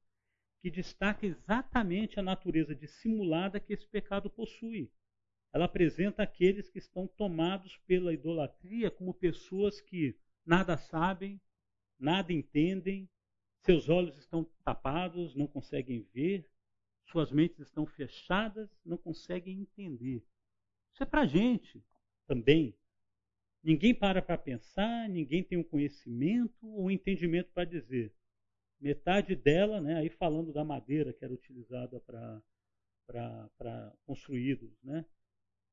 que 0.65 0.71
destaca 0.71 1.27
exatamente 1.27 2.19
a 2.19 2.23
natureza 2.23 2.73
dissimulada 2.73 3.59
que 3.59 3.71
esse 3.71 3.87
pecado 3.87 4.31
possui. 4.31 4.91
Ela 5.53 5.65
apresenta 5.65 6.23
aqueles 6.23 6.71
que 6.71 6.79
estão 6.79 7.05
tomados 7.05 7.77
pela 7.85 8.11
idolatria 8.11 8.89
como 8.89 9.13
pessoas 9.13 9.79
que 9.79 10.17
nada 10.43 10.75
sabem, 10.75 11.39
nada 11.99 12.33
entendem, 12.33 13.07
seus 13.59 13.89
olhos 13.89 14.17
estão 14.17 14.43
tapados, 14.63 15.35
não 15.35 15.45
conseguem 15.45 16.01
ver, 16.11 16.49
suas 17.11 17.31
mentes 17.31 17.59
estão 17.59 17.85
fechadas, 17.85 18.67
não 18.83 18.97
conseguem 18.97 19.59
entender. 19.59 20.25
Isso 20.91 21.03
é 21.03 21.05
para 21.05 21.21
a 21.21 21.27
gente 21.27 21.79
também. 22.25 22.75
Ninguém 23.61 23.93
para 23.93 24.19
para 24.19 24.35
pensar, 24.35 25.07
ninguém 25.09 25.43
tem 25.43 25.59
um 25.59 25.63
conhecimento 25.63 26.65
ou 26.65 26.85
um 26.85 26.89
entendimento 26.89 27.51
para 27.51 27.65
dizer: 27.65 28.11
metade 28.85 29.35
dela, 29.35 29.81
né, 29.81 29.95
aí 29.95 30.09
falando 30.09 30.53
da 30.53 30.63
madeira 30.63 31.11
que 31.11 31.25
era 31.25 31.33
utilizada 31.33 31.99
para 31.99 32.39
construídos, 34.05 34.71
né, 34.83 35.03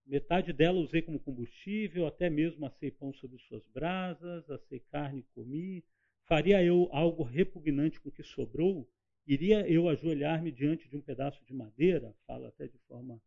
metade 0.07 0.51
dela 0.51 0.81
usei 0.81 1.03
como 1.03 1.21
combustível, 1.21 2.07
até 2.07 2.31
mesmo 2.31 2.65
assei 2.65 2.91
pão 2.91 3.13
sobre 3.13 3.39
suas 3.41 3.67
brasas, 3.69 4.49
assei 4.51 4.81
carne 4.81 5.21
e 5.21 5.35
comi. 5.35 5.85
Faria 6.25 6.65
eu 6.65 6.89
algo 6.91 7.23
repugnante 7.23 8.01
com 8.01 8.09
o 8.09 8.13
que 8.13 8.23
sobrou? 8.23 8.89
Iria 9.27 9.69
eu 9.69 9.89
ajoelhar-me 9.91 10.51
diante 10.51 10.89
de 10.89 10.97
um 10.97 11.03
pedaço 11.03 11.45
de 11.45 11.53
madeira? 11.53 12.17
Fala 12.27 12.49
até 12.49 12.67
de 12.67 12.79
forma 12.89 13.21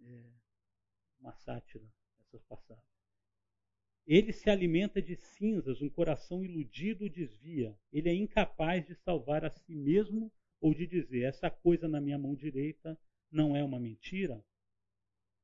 é, 0.00 0.30
uma 1.18 1.34
sátira 1.34 1.84
essas 2.20 2.42
passagens. 2.44 2.93
Ele 4.06 4.32
se 4.32 4.50
alimenta 4.50 5.00
de 5.00 5.16
cinzas, 5.16 5.80
um 5.80 5.88
coração 5.88 6.44
iludido 6.44 7.08
desvia. 7.08 7.74
Ele 7.90 8.10
é 8.10 8.14
incapaz 8.14 8.86
de 8.86 8.94
salvar 8.94 9.44
a 9.44 9.50
si 9.50 9.74
mesmo 9.74 10.30
ou 10.60 10.74
de 10.74 10.86
dizer: 10.86 11.22
essa 11.22 11.50
coisa 11.50 11.88
na 11.88 12.00
minha 12.00 12.18
mão 12.18 12.34
direita 12.34 12.98
não 13.30 13.56
é 13.56 13.64
uma 13.64 13.80
mentira. 13.80 14.44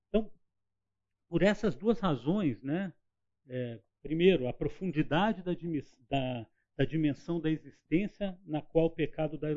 Então, 0.08 0.30
por 1.28 1.42
essas 1.42 1.74
duas 1.74 1.98
razões, 2.00 2.62
né? 2.62 2.92
É, 3.48 3.80
primeiro, 4.02 4.46
a 4.46 4.52
profundidade 4.52 5.42
da, 5.42 5.52
da, 6.08 6.46
da, 6.76 6.84
dimensão 6.84 7.40
da 7.40 7.50
existência 7.50 8.38
na 8.44 8.60
qual 8.60 8.86
o 8.86 8.90
pecado 8.90 9.38
da, 9.38 9.48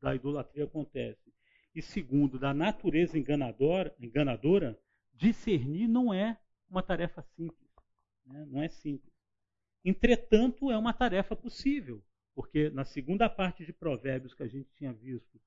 da 0.00 0.14
idolatria 0.14 0.64
acontece. 0.64 1.32
E 1.74 1.82
segundo, 1.82 2.38
da 2.38 2.54
natureza 2.54 3.18
enganadora, 3.18 3.94
enganadora, 3.98 4.78
discernir 5.12 5.88
não 5.88 6.14
é 6.14 6.38
uma 6.68 6.82
tarefa 6.82 7.22
simples. 7.34 7.63
Né? 8.24 8.44
Não 8.46 8.62
é 8.62 8.68
simples. 8.68 9.12
Entretanto, 9.84 10.70
é 10.70 10.78
uma 10.78 10.92
tarefa 10.92 11.36
possível, 11.36 12.02
porque 12.34 12.70
na 12.70 12.84
segunda 12.84 13.28
parte 13.28 13.64
de 13.64 13.72
Provérbios 13.72 14.34
que 14.34 14.42
a 14.42 14.48
gente 14.48 14.72
tinha 14.74 14.92
visto, 14.92 15.40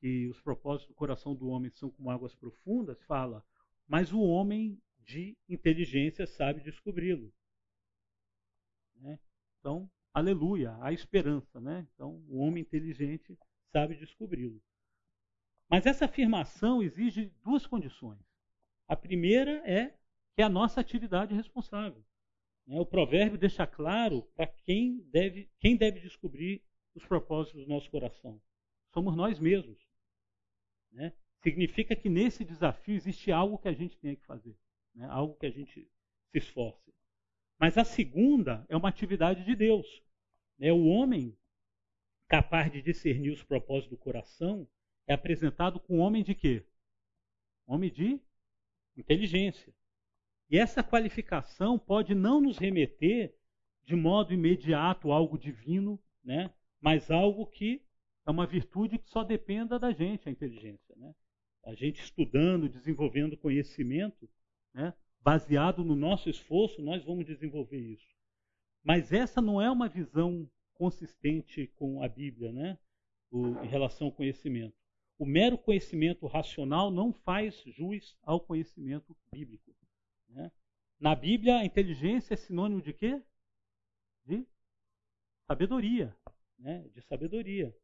que 0.00 0.28
os 0.28 0.40
propósitos 0.40 0.88
do 0.88 0.94
coração 0.94 1.34
do 1.34 1.48
homem 1.48 1.70
são 1.70 1.90
como 1.90 2.10
águas 2.10 2.34
profundas, 2.34 3.02
fala, 3.02 3.44
mas 3.86 4.12
o 4.12 4.20
homem 4.20 4.80
de 5.00 5.36
inteligência 5.48 6.26
sabe 6.26 6.62
descobri-lo. 6.62 7.32
Né? 8.96 9.18
Então, 9.58 9.90
aleluia, 10.14 10.76
há 10.80 10.92
esperança. 10.92 11.60
Né? 11.60 11.86
Então, 11.94 12.22
o 12.28 12.38
homem 12.38 12.62
inteligente 12.62 13.36
sabe 13.72 13.96
descobri-lo. 13.96 14.62
Mas 15.68 15.86
essa 15.86 16.04
afirmação 16.04 16.82
exige 16.82 17.32
duas 17.44 17.66
condições. 17.66 18.20
A 18.88 18.96
primeira 18.96 19.62
é 19.68 19.96
que 20.34 20.42
é 20.42 20.44
a 20.44 20.48
nossa 20.48 20.80
atividade 20.80 21.34
responsável. 21.34 22.04
Né? 22.70 22.78
O 22.78 22.86
provérbio 22.86 23.36
deixa 23.36 23.66
claro 23.66 24.22
para 24.36 24.46
quem 24.46 25.00
deve, 25.10 25.50
quem 25.58 25.76
deve 25.76 25.98
descobrir 25.98 26.62
os 26.94 27.04
propósitos 27.04 27.64
do 27.64 27.68
nosso 27.68 27.90
coração. 27.90 28.40
Somos 28.94 29.16
nós 29.16 29.40
mesmos. 29.40 29.76
Né? 30.92 31.12
Significa 31.42 31.96
que 31.96 32.08
nesse 32.08 32.44
desafio 32.44 32.94
existe 32.94 33.32
algo 33.32 33.58
que 33.58 33.66
a 33.66 33.72
gente 33.72 33.98
tem 33.98 34.14
que 34.14 34.24
fazer, 34.24 34.56
né? 34.94 35.04
algo 35.10 35.34
que 35.34 35.46
a 35.46 35.50
gente 35.50 35.90
se 36.30 36.38
esforce. 36.38 36.94
Mas 37.58 37.76
a 37.76 37.84
segunda 37.84 38.64
é 38.68 38.76
uma 38.76 38.88
atividade 38.88 39.44
de 39.44 39.56
Deus. 39.56 39.86
Né? 40.56 40.72
O 40.72 40.86
homem 40.86 41.36
capaz 42.28 42.70
de 42.70 42.80
discernir 42.80 43.32
os 43.32 43.42
propósitos 43.42 43.90
do 43.90 43.98
coração 43.98 44.68
é 45.08 45.12
apresentado 45.12 45.80
com 45.80 45.98
homem 45.98 46.22
de 46.22 46.36
quê? 46.36 46.64
Homem 47.66 47.90
de 47.90 48.20
inteligência. 48.96 49.74
E 50.50 50.58
essa 50.58 50.82
qualificação 50.82 51.78
pode 51.78 52.14
não 52.14 52.40
nos 52.40 52.58
remeter 52.58 53.32
de 53.84 53.94
modo 53.94 54.34
imediato 54.34 55.12
a 55.12 55.16
algo 55.16 55.38
divino, 55.38 55.98
né? 56.24 56.52
mas 56.80 57.10
algo 57.10 57.46
que 57.46 57.82
é 58.26 58.30
uma 58.30 58.46
virtude 58.46 58.98
que 58.98 59.08
só 59.08 59.22
dependa 59.22 59.78
da 59.78 59.92
gente, 59.92 60.28
a 60.28 60.32
inteligência. 60.32 60.94
Né? 60.96 61.14
A 61.64 61.74
gente 61.74 62.02
estudando, 62.02 62.68
desenvolvendo 62.68 63.36
conhecimento, 63.36 64.28
né? 64.74 64.92
baseado 65.20 65.84
no 65.84 65.94
nosso 65.94 66.28
esforço, 66.28 66.82
nós 66.82 67.04
vamos 67.04 67.26
desenvolver 67.26 67.78
isso. 67.78 68.08
Mas 68.82 69.12
essa 69.12 69.40
não 69.40 69.60
é 69.60 69.70
uma 69.70 69.88
visão 69.88 70.50
consistente 70.74 71.66
com 71.76 72.02
a 72.02 72.08
Bíblia, 72.08 72.50
né? 72.50 72.78
O, 73.30 73.48
em 73.62 73.68
relação 73.68 74.06
ao 74.06 74.12
conhecimento. 74.12 74.74
O 75.18 75.26
mero 75.26 75.58
conhecimento 75.58 76.26
racional 76.26 76.90
não 76.90 77.12
faz 77.12 77.62
jus 77.66 78.16
ao 78.22 78.40
conhecimento 78.40 79.14
bíblico. 79.30 79.74
Né? 80.30 80.50
Na 80.98 81.14
Bíblia, 81.14 81.58
a 81.58 81.64
inteligência 81.64 82.34
é 82.34 82.36
sinônimo 82.36 82.82
de 82.82 82.92
quê? 82.92 83.22
De 84.24 84.46
sabedoria. 85.46 86.16
Né? 86.58 86.88
De 86.88 87.00
sabedoria. 87.02 87.74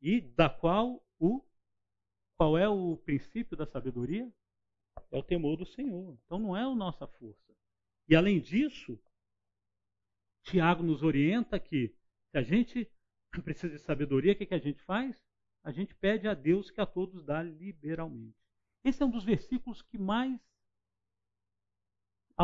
E 0.00 0.20
da 0.20 0.48
qual 0.48 1.04
o. 1.18 1.44
Qual 2.36 2.56
é 2.56 2.68
o 2.68 2.96
princípio 2.98 3.56
da 3.56 3.66
sabedoria? 3.66 4.32
É 5.10 5.18
o 5.18 5.22
temor 5.22 5.56
do 5.56 5.66
Senhor. 5.66 6.18
Então 6.24 6.38
não 6.38 6.56
é 6.56 6.62
a 6.62 6.74
nossa 6.74 7.06
força. 7.06 7.54
E 8.08 8.16
além 8.16 8.40
disso, 8.40 8.98
Tiago 10.42 10.82
nos 10.82 11.02
orienta 11.02 11.60
que 11.60 11.94
se 12.30 12.38
a 12.38 12.42
gente 12.42 12.90
precisa 13.44 13.76
de 13.76 13.82
sabedoria, 13.82 14.32
o 14.32 14.36
que, 14.36 14.46
que 14.46 14.54
a 14.54 14.58
gente 14.58 14.82
faz? 14.82 15.20
A 15.62 15.70
gente 15.70 15.94
pede 15.94 16.26
a 16.26 16.34
Deus 16.34 16.70
que 16.70 16.80
a 16.80 16.86
todos 16.86 17.24
dá 17.24 17.42
liberalmente. 17.42 18.38
Esse 18.82 19.02
é 19.02 19.06
um 19.06 19.10
dos 19.10 19.24
versículos 19.24 19.82
que 19.82 19.98
mais 19.98 20.40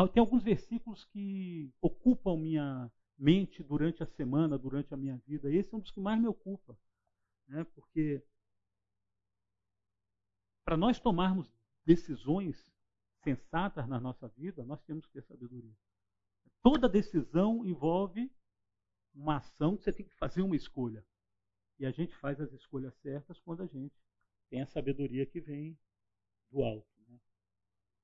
tem 0.05 0.21
alguns 0.21 0.43
versículos 0.43 1.05
que 1.05 1.73
ocupam 1.81 2.37
minha 2.37 2.91
mente 3.17 3.63
durante 3.63 4.03
a 4.03 4.05
semana, 4.05 4.57
durante 4.57 4.93
a 4.93 4.97
minha 4.97 5.17
vida. 5.25 5.51
Esse 5.51 5.73
é 5.73 5.77
um 5.77 5.79
dos 5.79 5.89
que 5.89 5.99
mais 5.99 6.19
me 6.19 6.27
ocupa. 6.27 6.77
Né? 7.47 7.63
Porque 7.73 8.21
para 10.63 10.77
nós 10.77 10.99
tomarmos 10.99 11.49
decisões 11.85 12.61
sensatas 13.23 13.87
na 13.87 13.99
nossa 13.99 14.27
vida, 14.27 14.63
nós 14.63 14.81
temos 14.83 15.05
que 15.05 15.13
ter 15.13 15.23
sabedoria. 15.23 15.75
Toda 16.61 16.89
decisão 16.89 17.65
envolve 17.65 18.31
uma 19.15 19.37
ação 19.37 19.75
que 19.75 19.83
você 19.83 19.93
tem 19.93 20.05
que 20.05 20.15
fazer 20.15 20.41
uma 20.41 20.55
escolha. 20.55 21.03
E 21.79 21.85
a 21.85 21.91
gente 21.91 22.15
faz 22.17 22.39
as 22.39 22.51
escolhas 22.51 22.93
certas 23.01 23.39
quando 23.39 23.63
a 23.63 23.67
gente 23.67 23.95
tem 24.49 24.61
a 24.61 24.67
sabedoria 24.67 25.25
que 25.25 25.39
vem 25.39 25.77
do 26.51 26.63
alto. 26.63 26.87
Né? 27.07 27.19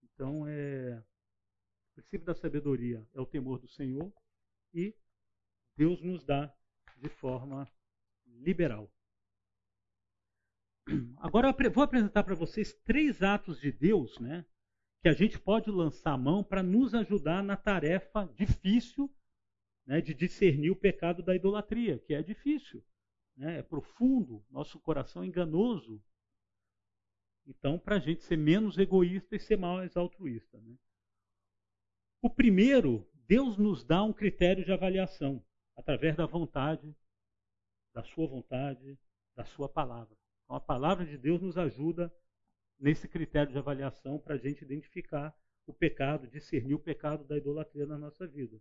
Então, 0.03 0.47
é, 0.47 1.03
o 1.93 2.01
princípio 2.01 2.25
da 2.25 2.33
sabedoria 2.33 3.07
é 3.13 3.21
o 3.21 3.25
temor 3.25 3.59
do 3.59 3.67
Senhor 3.67 4.11
e 4.73 4.95
Deus 5.77 6.01
nos 6.01 6.25
dá 6.25 6.51
de 6.97 7.07
forma 7.07 7.71
liberal. 8.25 8.91
Agora 11.17 11.53
vou 11.69 11.83
apresentar 11.83 12.23
para 12.23 12.35
vocês 12.35 12.73
três 12.83 13.21
atos 13.21 13.59
de 13.59 13.71
Deus, 13.71 14.19
né, 14.19 14.43
que 15.01 15.07
a 15.07 15.13
gente 15.13 15.39
pode 15.39 15.69
lançar 15.69 16.13
a 16.13 16.17
mão 16.17 16.43
para 16.43 16.63
nos 16.63 16.95
ajudar 16.95 17.43
na 17.43 17.55
tarefa 17.55 18.25
difícil 18.35 19.13
né, 19.85 20.01
de 20.01 20.15
discernir 20.15 20.71
o 20.71 20.75
pecado 20.75 21.21
da 21.21 21.35
idolatria, 21.35 21.99
que 21.99 22.13
é 22.13 22.23
difícil, 22.23 22.83
né, 23.37 23.59
é 23.59 23.61
profundo, 23.61 24.43
nosso 24.49 24.79
coração 24.79 25.23
é 25.23 25.27
enganoso. 25.27 26.03
Então, 27.45 27.77
para 27.77 27.97
a 27.97 27.99
gente 27.99 28.23
ser 28.23 28.37
menos 28.37 28.77
egoísta 28.77 29.35
e 29.35 29.39
ser 29.39 29.57
mais 29.57 29.95
altruísta. 29.95 30.59
Né? 30.59 30.75
O 32.23 32.29
primeiro, 32.29 33.05
Deus 33.27 33.57
nos 33.57 33.83
dá 33.83 34.01
um 34.01 34.13
critério 34.13 34.63
de 34.63 34.71
avaliação 34.71 35.43
através 35.75 36.15
da 36.15 36.25
vontade, 36.25 36.95
da 37.93 38.01
sua 38.01 38.25
vontade, 38.25 38.97
da 39.35 39.43
sua 39.43 39.67
palavra. 39.67 40.15
Então, 40.45 40.55
a 40.55 40.61
palavra 40.61 41.05
de 41.05 41.17
Deus 41.17 41.41
nos 41.41 41.57
ajuda 41.57 42.09
nesse 42.79 43.09
critério 43.09 43.51
de 43.51 43.57
avaliação 43.57 44.17
para 44.19 44.35
a 44.35 44.37
gente 44.37 44.63
identificar 44.63 45.37
o 45.67 45.73
pecado, 45.73 46.25
discernir 46.25 46.75
o 46.75 46.79
pecado 46.79 47.25
da 47.25 47.37
idolatria 47.37 47.85
na 47.85 47.97
nossa 47.97 48.25
vida. 48.25 48.57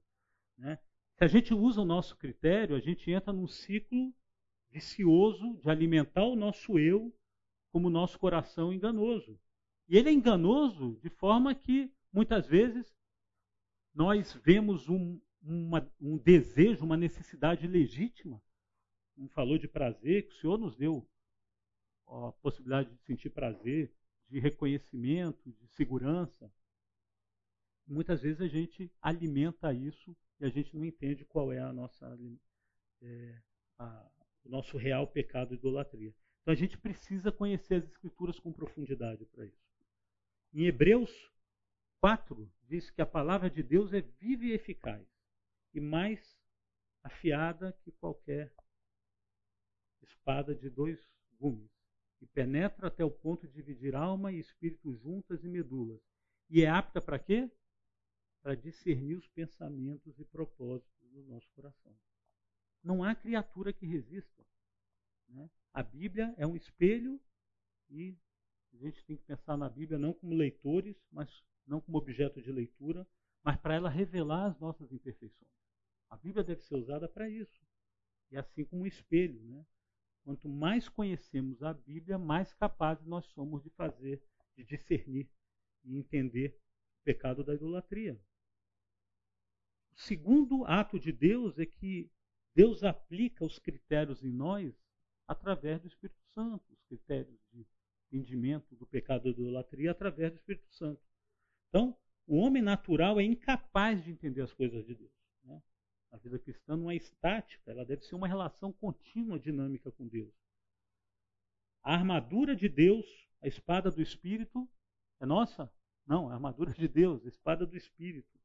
Né? 0.58 0.76
Se 1.14 1.22
a 1.22 1.28
gente 1.28 1.54
usa 1.54 1.82
o 1.82 1.84
nosso 1.84 2.16
critério, 2.16 2.74
a 2.74 2.80
gente 2.80 3.12
entra 3.12 3.32
num 3.32 3.46
ciclo 3.46 4.12
vicioso 4.72 5.56
de 5.58 5.70
alimentar 5.70 6.24
o 6.24 6.34
nosso 6.34 6.80
eu 6.80 7.14
como 7.70 7.88
nosso 7.88 8.18
coração 8.18 8.72
enganoso. 8.72 9.38
E 9.88 9.96
ele 9.96 10.08
é 10.08 10.12
enganoso 10.12 10.98
de 11.00 11.10
forma 11.10 11.54
que, 11.54 11.94
muitas 12.12 12.44
vezes, 12.48 12.92
nós 13.95 14.32
vemos 14.45 14.88
um, 14.88 15.20
uma, 15.43 15.90
um 16.01 16.16
desejo, 16.16 16.84
uma 16.84 16.97
necessidade 16.97 17.66
legítima. 17.66 18.43
Um 19.16 19.28
falou 19.28 19.59
de 19.59 19.68
prazer, 19.68 20.26
que 20.26 20.32
o 20.32 20.36
Senhor 20.36 20.59
nos 20.59 20.76
deu 20.76 21.07
a 22.07 22.32
possibilidade 22.40 22.90
de 22.90 23.03
sentir 23.03 23.30
prazer, 23.30 23.93
de 24.28 24.38
reconhecimento, 24.38 25.53
de 25.53 25.66
segurança. 25.68 26.51
Muitas 27.86 28.22
vezes 28.22 28.40
a 28.40 28.49
gente 28.49 28.90
alimenta 29.01 29.72
isso 29.72 30.16
e 30.40 30.45
a 30.45 30.49
gente 30.49 30.74
não 30.74 30.84
entende 30.84 31.24
qual 31.24 31.53
é 31.53 31.59
a 31.59 31.72
nossa, 31.72 32.18
é, 33.03 33.43
a, 33.78 34.11
o 34.45 34.49
nosso 34.49 34.76
real 34.76 35.07
pecado 35.07 35.51
de 35.51 35.57
idolatria. 35.57 36.14
Então 36.40 36.53
a 36.53 36.57
gente 36.57 36.78
precisa 36.78 37.30
conhecer 37.30 37.74
as 37.74 37.84
Escrituras 37.84 38.38
com 38.38 38.53
profundidade 38.53 39.24
para 39.26 39.45
isso. 39.45 39.72
Em 40.55 40.66
Hebreus 40.66 41.31
4 42.03 42.53
diz 42.68 42.90
que 42.90 43.00
a 43.00 43.07
palavra 43.07 43.48
de 43.48 43.62
Deus 43.62 43.92
é 43.92 44.00
viva 44.00 44.44
e 44.44 44.50
eficaz 44.50 45.07
e 45.72 45.80
mais 45.80 46.36
afiada 47.05 47.72
que 47.84 47.92
qualquer 47.92 48.53
espada 50.03 50.53
de 50.53 50.68
dois 50.68 51.00
gumes 51.38 51.70
e 52.20 52.26
penetra 52.26 52.88
até 52.88 53.05
o 53.05 53.11
ponto 53.11 53.46
de 53.46 53.53
dividir 53.53 53.94
alma 53.94 54.32
e 54.32 54.40
espírito 54.40 54.92
juntas 54.96 55.44
e 55.44 55.48
medulas. 55.48 56.03
E 56.50 56.62
é 56.62 56.68
apta 56.68 57.00
para 57.00 57.20
quê? 57.20 57.48
Para 58.42 58.57
discernir 58.57 59.14
os 59.14 59.28
pensamentos 59.28 60.18
e 60.18 60.24
propósitos 60.24 61.09
do 61.12 61.22
nosso 61.22 61.48
coração. 61.53 61.96
Não 62.82 63.05
há 63.05 63.14
criatura 63.14 63.72
que 63.72 63.86
resista. 63.86 64.44
Né? 65.28 65.48
A 65.72 65.84
Bíblia 65.84 66.34
é 66.36 66.44
um 66.44 66.57
espelho 66.57 67.20
e 67.88 68.18
a 68.72 68.76
gente 68.78 69.05
tem 69.05 69.16
que 69.16 69.22
pensar 69.22 69.57
na 69.57 69.68
Bíblia 69.68 70.00
não 70.00 70.12
como 70.12 70.34
leitores, 70.34 71.00
mas 71.12 71.30
não 71.66 71.80
como 71.80 71.98
objeto 71.98 72.40
de 72.40 72.50
leitura, 72.50 73.06
mas 73.42 73.56
para 73.56 73.74
ela 73.74 73.90
revelar 73.90 74.46
as 74.46 74.58
nossas 74.58 74.92
imperfeições. 74.92 75.50
A 76.08 76.16
Bíblia 76.16 76.44
deve 76.44 76.62
ser 76.62 76.76
usada 76.76 77.08
para 77.08 77.28
isso. 77.28 77.60
E 78.30 78.36
assim 78.36 78.64
como 78.64 78.82
um 78.82 78.86
espelho, 78.86 79.42
né? 79.44 79.64
Quanto 80.24 80.48
mais 80.48 80.88
conhecemos 80.88 81.62
a 81.62 81.74
Bíblia, 81.74 82.18
mais 82.18 82.52
capazes 82.54 83.04
nós 83.06 83.24
somos 83.26 83.62
de 83.62 83.70
fazer, 83.70 84.22
de 84.56 84.64
discernir 84.64 85.28
e 85.84 85.96
entender 85.96 86.56
o 87.00 87.04
pecado 87.04 87.42
da 87.42 87.54
idolatria. 87.54 88.20
O 89.90 90.00
segundo 90.00 90.64
ato 90.64 90.98
de 90.98 91.12
Deus 91.12 91.58
é 91.58 91.66
que 91.66 92.10
Deus 92.54 92.84
aplica 92.84 93.44
os 93.44 93.58
critérios 93.58 94.22
em 94.22 94.30
nós 94.30 94.74
através 95.26 95.80
do 95.80 95.88
Espírito 95.88 96.22
Santo, 96.32 96.72
os 96.72 96.82
critérios 96.84 97.40
de 97.52 97.66
entendimento 98.10 98.76
do 98.76 98.86
pecado 98.86 99.24
da 99.24 99.30
idolatria 99.30 99.90
através 99.90 100.32
do 100.32 100.36
Espírito 100.36 100.70
Santo. 100.72 101.02
Então, 101.72 101.96
o 102.26 102.36
homem 102.36 102.62
natural 102.62 103.18
é 103.18 103.24
incapaz 103.24 104.04
de 104.04 104.10
entender 104.10 104.42
as 104.42 104.52
coisas 104.52 104.84
de 104.84 104.94
Deus. 104.94 105.10
Né? 105.42 105.62
A 106.10 106.18
vida 106.18 106.38
cristã 106.38 106.76
não 106.76 106.90
é 106.90 106.96
estática, 106.96 107.70
ela 107.70 107.82
deve 107.82 108.04
ser 108.04 108.14
uma 108.14 108.28
relação 108.28 108.74
contínua, 108.74 109.38
dinâmica 109.38 109.90
com 109.90 110.06
Deus. 110.06 110.34
A 111.82 111.94
armadura 111.94 112.54
de 112.54 112.68
Deus, 112.68 113.06
a 113.40 113.48
espada 113.48 113.90
do 113.90 114.02
Espírito, 114.02 114.68
é 115.18 115.24
nossa? 115.24 115.72
Não, 116.06 116.28
a 116.28 116.34
armadura 116.34 116.74
de 116.74 116.86
Deus, 116.86 117.24
a 117.24 117.28
espada 117.28 117.64
do 117.64 117.74
Espírito. 117.74 118.38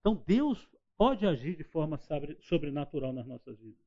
Então 0.00 0.16
Deus 0.26 0.68
pode 0.96 1.24
agir 1.24 1.56
de 1.56 1.62
forma 1.62 1.96
sobrenatural 2.40 3.12
nas 3.12 3.26
nossas 3.26 3.56
vidas. 3.58 3.86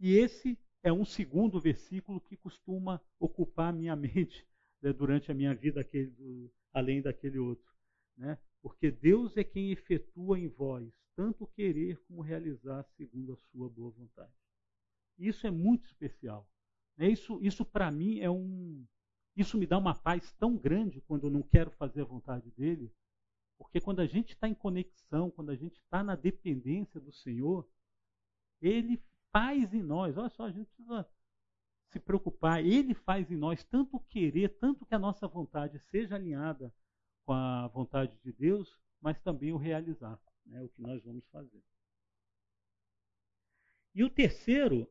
E 0.00 0.16
esse 0.16 0.58
é 0.82 0.92
um 0.92 1.04
segundo 1.04 1.60
versículo 1.60 2.20
que 2.20 2.36
costuma 2.36 3.00
ocupar 3.20 3.72
minha 3.72 3.94
mente 3.96 4.44
né, 4.82 4.92
durante 4.92 5.30
a 5.30 5.34
minha 5.34 5.54
vida, 5.54 5.80
aquele, 5.80 6.52
além 6.72 7.00
daquele 7.00 7.38
outro. 7.38 7.71
Né? 8.16 8.38
Porque 8.60 8.90
Deus 8.90 9.36
é 9.36 9.44
quem 9.44 9.70
efetua 9.70 10.38
em 10.38 10.48
vós 10.48 10.92
tanto 11.14 11.46
querer 11.46 12.00
como 12.06 12.22
realizar 12.22 12.84
segundo 12.96 13.32
a 13.32 13.36
sua 13.50 13.68
boa 13.68 13.90
vontade. 13.90 14.32
Isso 15.18 15.46
é 15.46 15.50
muito 15.50 15.84
especial. 15.86 16.48
Né? 16.96 17.08
Isso, 17.08 17.38
isso 17.42 17.64
para 17.64 17.90
mim 17.90 18.20
é 18.20 18.30
um. 18.30 18.84
Isso 19.36 19.56
me 19.56 19.66
dá 19.66 19.78
uma 19.78 19.94
paz 19.94 20.32
tão 20.32 20.56
grande 20.56 21.00
quando 21.02 21.26
eu 21.26 21.30
não 21.30 21.42
quero 21.42 21.70
fazer 21.72 22.02
a 22.02 22.06
vontade 22.06 22.50
dele, 22.50 22.92
porque 23.56 23.80
quando 23.80 24.00
a 24.00 24.06
gente 24.06 24.34
está 24.34 24.46
em 24.46 24.54
conexão, 24.54 25.30
quando 25.30 25.50
a 25.50 25.56
gente 25.56 25.78
está 25.78 26.02
na 26.02 26.14
dependência 26.14 27.00
do 27.00 27.12
Senhor, 27.12 27.66
Ele 28.60 29.02
faz 29.30 29.72
em 29.72 29.82
nós. 29.82 30.16
Olha 30.16 30.28
só, 30.28 30.44
a 30.44 30.50
gente 30.50 30.66
precisa 30.66 31.08
se 31.90 31.98
preocupar. 31.98 32.64
Ele 32.64 32.94
faz 32.94 33.30
em 33.30 33.36
nós 33.36 33.64
tanto 33.64 33.98
querer, 34.00 34.58
tanto 34.58 34.84
que 34.84 34.94
a 34.94 34.98
nossa 34.98 35.26
vontade 35.26 35.78
seja 35.90 36.14
alinhada 36.14 36.72
com 37.24 37.32
a 37.32 37.68
vontade 37.68 38.18
de 38.24 38.32
Deus, 38.32 38.78
mas 39.00 39.20
também 39.20 39.52
o 39.52 39.56
realizar, 39.56 40.18
né, 40.46 40.62
o 40.62 40.68
que 40.68 40.82
nós 40.82 41.02
vamos 41.02 41.24
fazer. 41.28 41.62
E 43.94 44.02
o 44.02 44.10
terceiro 44.10 44.88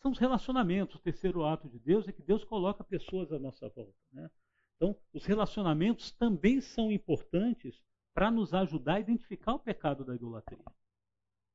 são 0.00 0.10
os 0.10 0.18
relacionamentos. 0.18 0.96
O 0.96 1.00
terceiro 1.00 1.44
ato 1.44 1.68
de 1.68 1.78
Deus 1.78 2.08
é 2.08 2.12
que 2.12 2.22
Deus 2.22 2.44
coloca 2.44 2.82
pessoas 2.82 3.32
à 3.32 3.38
nossa 3.38 3.68
volta. 3.68 3.94
Né? 4.12 4.30
Então, 4.76 4.96
os 5.12 5.24
relacionamentos 5.24 6.10
também 6.12 6.60
são 6.60 6.90
importantes 6.90 7.80
para 8.12 8.30
nos 8.30 8.52
ajudar 8.52 8.94
a 8.94 9.00
identificar 9.00 9.54
o 9.54 9.58
pecado 9.58 10.04
da 10.04 10.14
idolatria. 10.14 10.64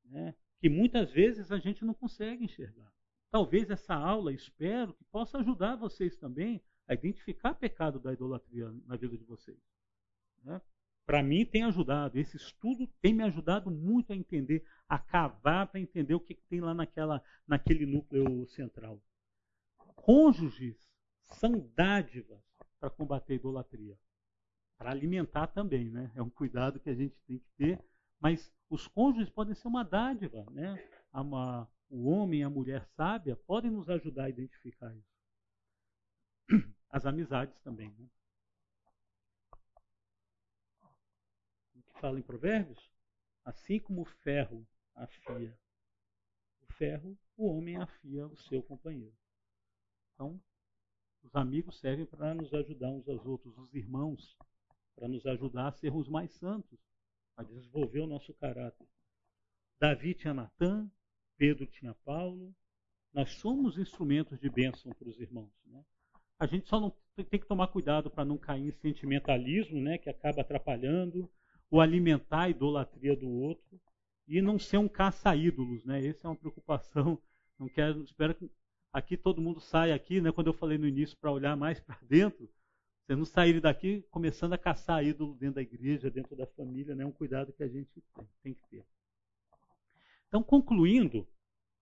Né? 0.06 0.36
Que 0.60 0.70
muitas 0.70 1.12
vezes 1.12 1.52
a 1.52 1.58
gente 1.58 1.84
não 1.84 1.94
consegue 1.94 2.46
enxergar. 2.46 2.92
Talvez 3.30 3.70
essa 3.70 3.94
aula, 3.94 4.32
espero, 4.32 4.94
que 4.94 5.04
possa 5.06 5.40
ajudar 5.40 5.76
vocês 5.76 6.16
também 6.16 6.62
a 6.88 6.94
identificar 6.94 7.52
o 7.52 7.56
pecado 7.56 8.00
da 8.00 8.14
idolatria 8.14 8.72
na 8.86 8.96
vida 8.96 9.18
de 9.18 9.24
vocês. 9.26 9.58
Né? 10.46 10.62
Para 11.06 11.22
mim 11.22 11.46
tem 11.46 11.64
ajudado, 11.64 12.18
esse 12.18 12.38
estudo 12.38 12.88
tem 13.02 13.14
me 13.14 13.24
ajudado 13.24 13.70
muito 13.70 14.14
a 14.14 14.16
entender, 14.16 14.66
a 14.88 14.98
cavar 14.98 15.68
para 15.68 15.80
entender 15.80 16.16
o 16.16 16.20
que, 16.20 16.34
que 16.34 16.46
tem 16.48 16.62
lá 16.62 16.74
naquela, 16.74 17.22
naquele 17.46 17.86
núcleo 17.86 18.48
central. 18.48 19.02
Cônjuges 19.96 20.78
são 21.24 21.70
dádivas 21.76 22.42
para 22.80 22.90
combater 22.90 23.34
a 23.34 23.36
idolatria 23.36 23.98
para 24.78 24.92
alimentar 24.92 25.48
também, 25.48 25.90
né? 25.90 26.12
É 26.16 26.22
um 26.22 26.30
cuidado 26.30 26.80
que 26.80 26.90
a 26.90 26.96
gente 26.96 27.16
tem 27.28 27.40
que 27.40 27.50
ter. 27.58 27.84
Mas 28.20 28.52
os 28.70 28.88
cônjuges 28.88 29.30
podem 29.30 29.56
ser 29.56 29.68
uma 29.68 29.84
dádiva, 29.84 30.46
né? 30.52 30.76
Uma, 31.14 31.70
o 31.90 32.10
homem 32.10 32.42
e 32.42 32.44
a 32.44 32.50
mulher 32.50 32.86
sábia 32.96 33.36
podem 33.36 33.72
nos 33.72 33.90
ajudar 33.90 34.26
a 34.26 34.30
identificar 34.30 34.94
isso. 34.96 35.16
As 36.90 37.06
amizades 37.06 37.60
também, 37.62 37.90
né? 37.98 38.08
O 41.76 41.82
que 41.82 41.95
fala 42.06 42.20
em 42.20 42.24
Provérbios? 42.24 42.92
Assim 43.44 43.80
como 43.80 44.04
o 44.04 44.06
ferro 44.06 44.68
afia 44.94 45.58
o 46.62 46.74
ferro, 46.74 47.18
o 47.36 47.48
homem 47.48 47.78
afia 47.78 48.28
o 48.28 48.38
seu 48.38 48.62
companheiro. 48.62 49.16
Então, 50.14 50.40
os 51.24 51.36
amigos 51.36 51.80
servem 51.80 52.06
para 52.06 52.36
nos 52.36 52.54
ajudar 52.54 52.92
uns 52.92 53.08
aos 53.10 53.26
outros, 53.26 53.58
os 53.58 53.74
irmãos 53.74 54.38
para 54.96 55.08
nos 55.08 55.26
ajudar 55.26 55.70
a 55.70 55.72
sermos 55.72 56.08
mais 56.08 56.32
santos, 56.36 56.80
a 57.36 57.42
desenvolver 57.42 58.02
o 58.02 58.08
nosso 58.08 58.32
caráter. 58.36 58.88
Davi 59.80 60.14
tinha 60.14 60.34
Natan, 60.34 60.88
Pedro 61.38 61.66
tinha 61.66 61.96
Paulo. 62.06 62.56
Nós 63.12 63.32
somos 63.32 63.80
instrumentos 63.80 64.40
de 64.40 64.50
bênção 64.50 64.92
para 64.94 65.10
os 65.10 65.20
irmãos. 65.20 65.52
Né? 65.66 65.84
A 66.38 66.46
gente 66.46 66.70
só 66.70 66.80
não 66.80 66.96
tem 67.16 67.40
que 67.40 67.48
tomar 67.48 67.70
cuidado 67.70 68.12
para 68.12 68.24
não 68.24 68.38
cair 68.38 68.68
em 68.68 68.72
sentimentalismo, 68.72 69.82
né, 69.82 69.98
que 69.98 70.10
acaba 70.10 70.42
atrapalhando, 70.42 71.30
ou 71.70 71.82
alimentar 71.82 72.44
a 72.44 72.50
idolatria 72.50 73.16
do 73.16 73.30
outro, 73.30 73.80
e 74.28 74.42
não 74.42 74.58
ser 74.58 74.78
um 74.78 74.88
caça-ídolos. 74.88 75.84
Né? 75.86 76.08
Essa 76.08 76.28
é 76.28 76.30
uma 76.30 76.36
preocupação. 76.36 77.22
Não 77.58 77.70
quero, 77.70 78.04
espero 78.04 78.36
que 78.36 78.52
aqui 78.92 79.16
todo 79.16 79.42
mundo 79.42 79.62
saia 79.62 79.96
aqui, 79.96 80.20
né, 80.20 80.30
quando 80.30 80.48
eu 80.48 80.54
falei 80.54 80.78
no 80.78 80.86
início, 80.86 81.18
para 81.18 81.32
olhar 81.32 81.56
mais 81.56 81.80
para 81.80 81.98
dentro, 82.02 82.50
vocês 83.06 83.20
não 83.20 83.26
saírem 83.26 83.62
daqui 83.62 84.02
começando 84.10 84.54
a 84.54 84.58
caçar 84.58 85.06
ídolo 85.06 85.36
dentro 85.36 85.56
da 85.56 85.62
igreja, 85.62 86.10
dentro 86.10 86.36
da 86.36 86.48
família, 86.48 86.96
né? 86.96 87.06
um 87.06 87.12
cuidado 87.12 87.54
que 87.54 87.62
a 87.62 87.68
gente 87.68 88.04
tem 88.42 88.54
que 88.54 88.68
ter. 88.68 88.84
Então, 90.28 90.42
concluindo, 90.42 91.28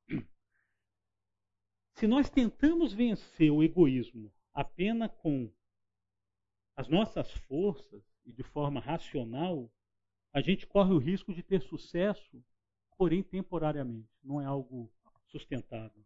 se 1.95 2.07
nós 2.07 2.29
tentamos 2.29 2.93
vencer 2.93 3.49
o 3.49 3.63
egoísmo 3.63 4.33
apenas 4.53 5.09
com 5.21 5.49
as 6.75 6.89
nossas 6.89 7.31
forças 7.47 8.03
e 8.25 8.31
de 8.31 8.43
forma 8.43 8.79
racional, 8.79 9.69
a 10.33 10.41
gente 10.41 10.65
corre 10.65 10.93
o 10.93 10.97
risco 10.97 11.33
de 11.33 11.43
ter 11.43 11.61
sucesso, 11.61 12.43
porém 12.97 13.21
temporariamente, 13.21 14.09
não 14.23 14.41
é 14.41 14.45
algo 14.45 14.91
sustentável. 15.27 16.03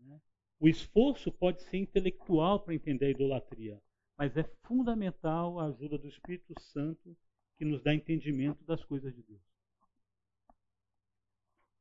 Né? 0.00 0.20
O 0.60 0.68
esforço 0.68 1.30
pode 1.32 1.62
ser 1.62 1.78
intelectual 1.78 2.60
para 2.60 2.74
entender 2.74 3.06
a 3.06 3.10
idolatria, 3.10 3.80
mas 4.16 4.36
é 4.36 4.44
fundamental 4.64 5.58
a 5.58 5.66
ajuda 5.66 5.96
do 5.96 6.08
Espírito 6.08 6.52
Santo 6.60 7.16
que 7.56 7.64
nos 7.64 7.82
dá 7.82 7.94
entendimento 7.94 8.64
das 8.64 8.84
coisas 8.84 9.14
de 9.14 9.22
Deus. 9.22 9.42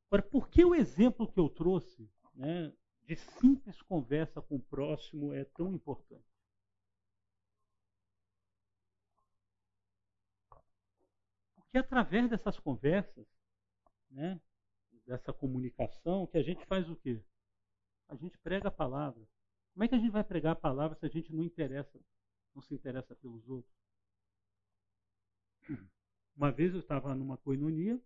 Agora, 0.10 0.24
por 0.24 0.48
que 0.50 0.64
o 0.64 0.74
exemplo 0.74 1.28
que 1.28 1.40
eu 1.40 1.50
trouxe 1.50 2.10
né, 2.34 2.74
de 3.04 3.16
simples 3.16 3.82
conversa 3.82 4.42
com 4.42 4.56
o 4.56 4.64
próximo 4.64 5.34
é 5.34 5.44
tão 5.44 5.74
importante? 5.74 6.27
Através 11.78 12.30
dessas 12.30 12.60
conversas, 12.60 13.26
né, 14.10 14.40
dessa 15.06 15.34
comunicação, 15.34 16.28
que 16.28 16.38
a 16.38 16.44
gente 16.44 16.66
faz 16.66 16.90
o 16.90 16.95
quê? 16.95 17.24
A 18.10 18.16
gente 18.16 18.38
prega 18.40 18.68
a 18.68 18.72
palavra. 18.72 19.26
Como 19.74 19.84
é 19.84 19.88
que 19.88 19.95
a 19.95 19.99
gente 19.99 20.12
vai 20.12 20.24
pregar 20.24 20.54
a 20.54 20.60
palavra 20.60 20.98
se 20.98 21.06
a 21.06 21.10
gente 21.10 21.34
não 21.34 21.44
interessa 21.44 21.99
não 22.58 22.62
se 22.64 22.74
interessa 22.74 23.16
pelos 23.16 23.48
outros. 23.48 23.72
Uma 26.36 26.52
vez 26.52 26.74
eu 26.74 26.80
estava 26.80 27.14
numa 27.14 27.38
coinonia 27.38 28.02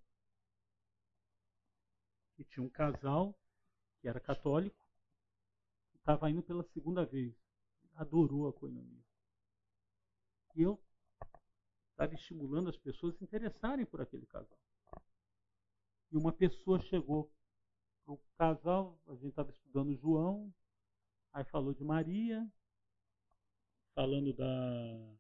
e 2.38 2.43
tinha 2.43 2.61
um 2.61 2.69
casal 2.69 3.34
que 4.02 4.10
era 4.10 4.19
católico 4.19 4.85
estava 5.95 6.30
indo 6.30 6.43
pela 6.43 6.64
segunda 6.64 7.06
vez. 7.06 7.34
Adorou 7.95 8.49
a 8.49 8.53
coinonia. 8.53 9.03
E 10.56 10.64
eu 10.64 10.81
estava 11.91 12.13
estimulando 12.13 12.69
as 12.69 12.77
pessoas 12.77 13.15
a 13.15 13.18
se 13.18 13.23
interessarem 13.23 13.85
por 13.85 14.01
aquele 14.01 14.26
casal. 14.26 14.59
E 16.11 16.18
uma 16.18 16.34
pessoa 16.34 16.80
chegou 16.81 17.31
para 18.03 18.13
o 18.13 18.18
casal, 18.38 18.99
a 19.07 19.13
gente 19.13 19.30
estava 19.30 19.51
estudando 19.51 19.95
João, 19.95 20.53
aí 21.31 21.45
falou 21.45 21.73
de 21.73 21.84
Maria, 21.84 22.45
falando 23.93 24.34
da 24.34 25.18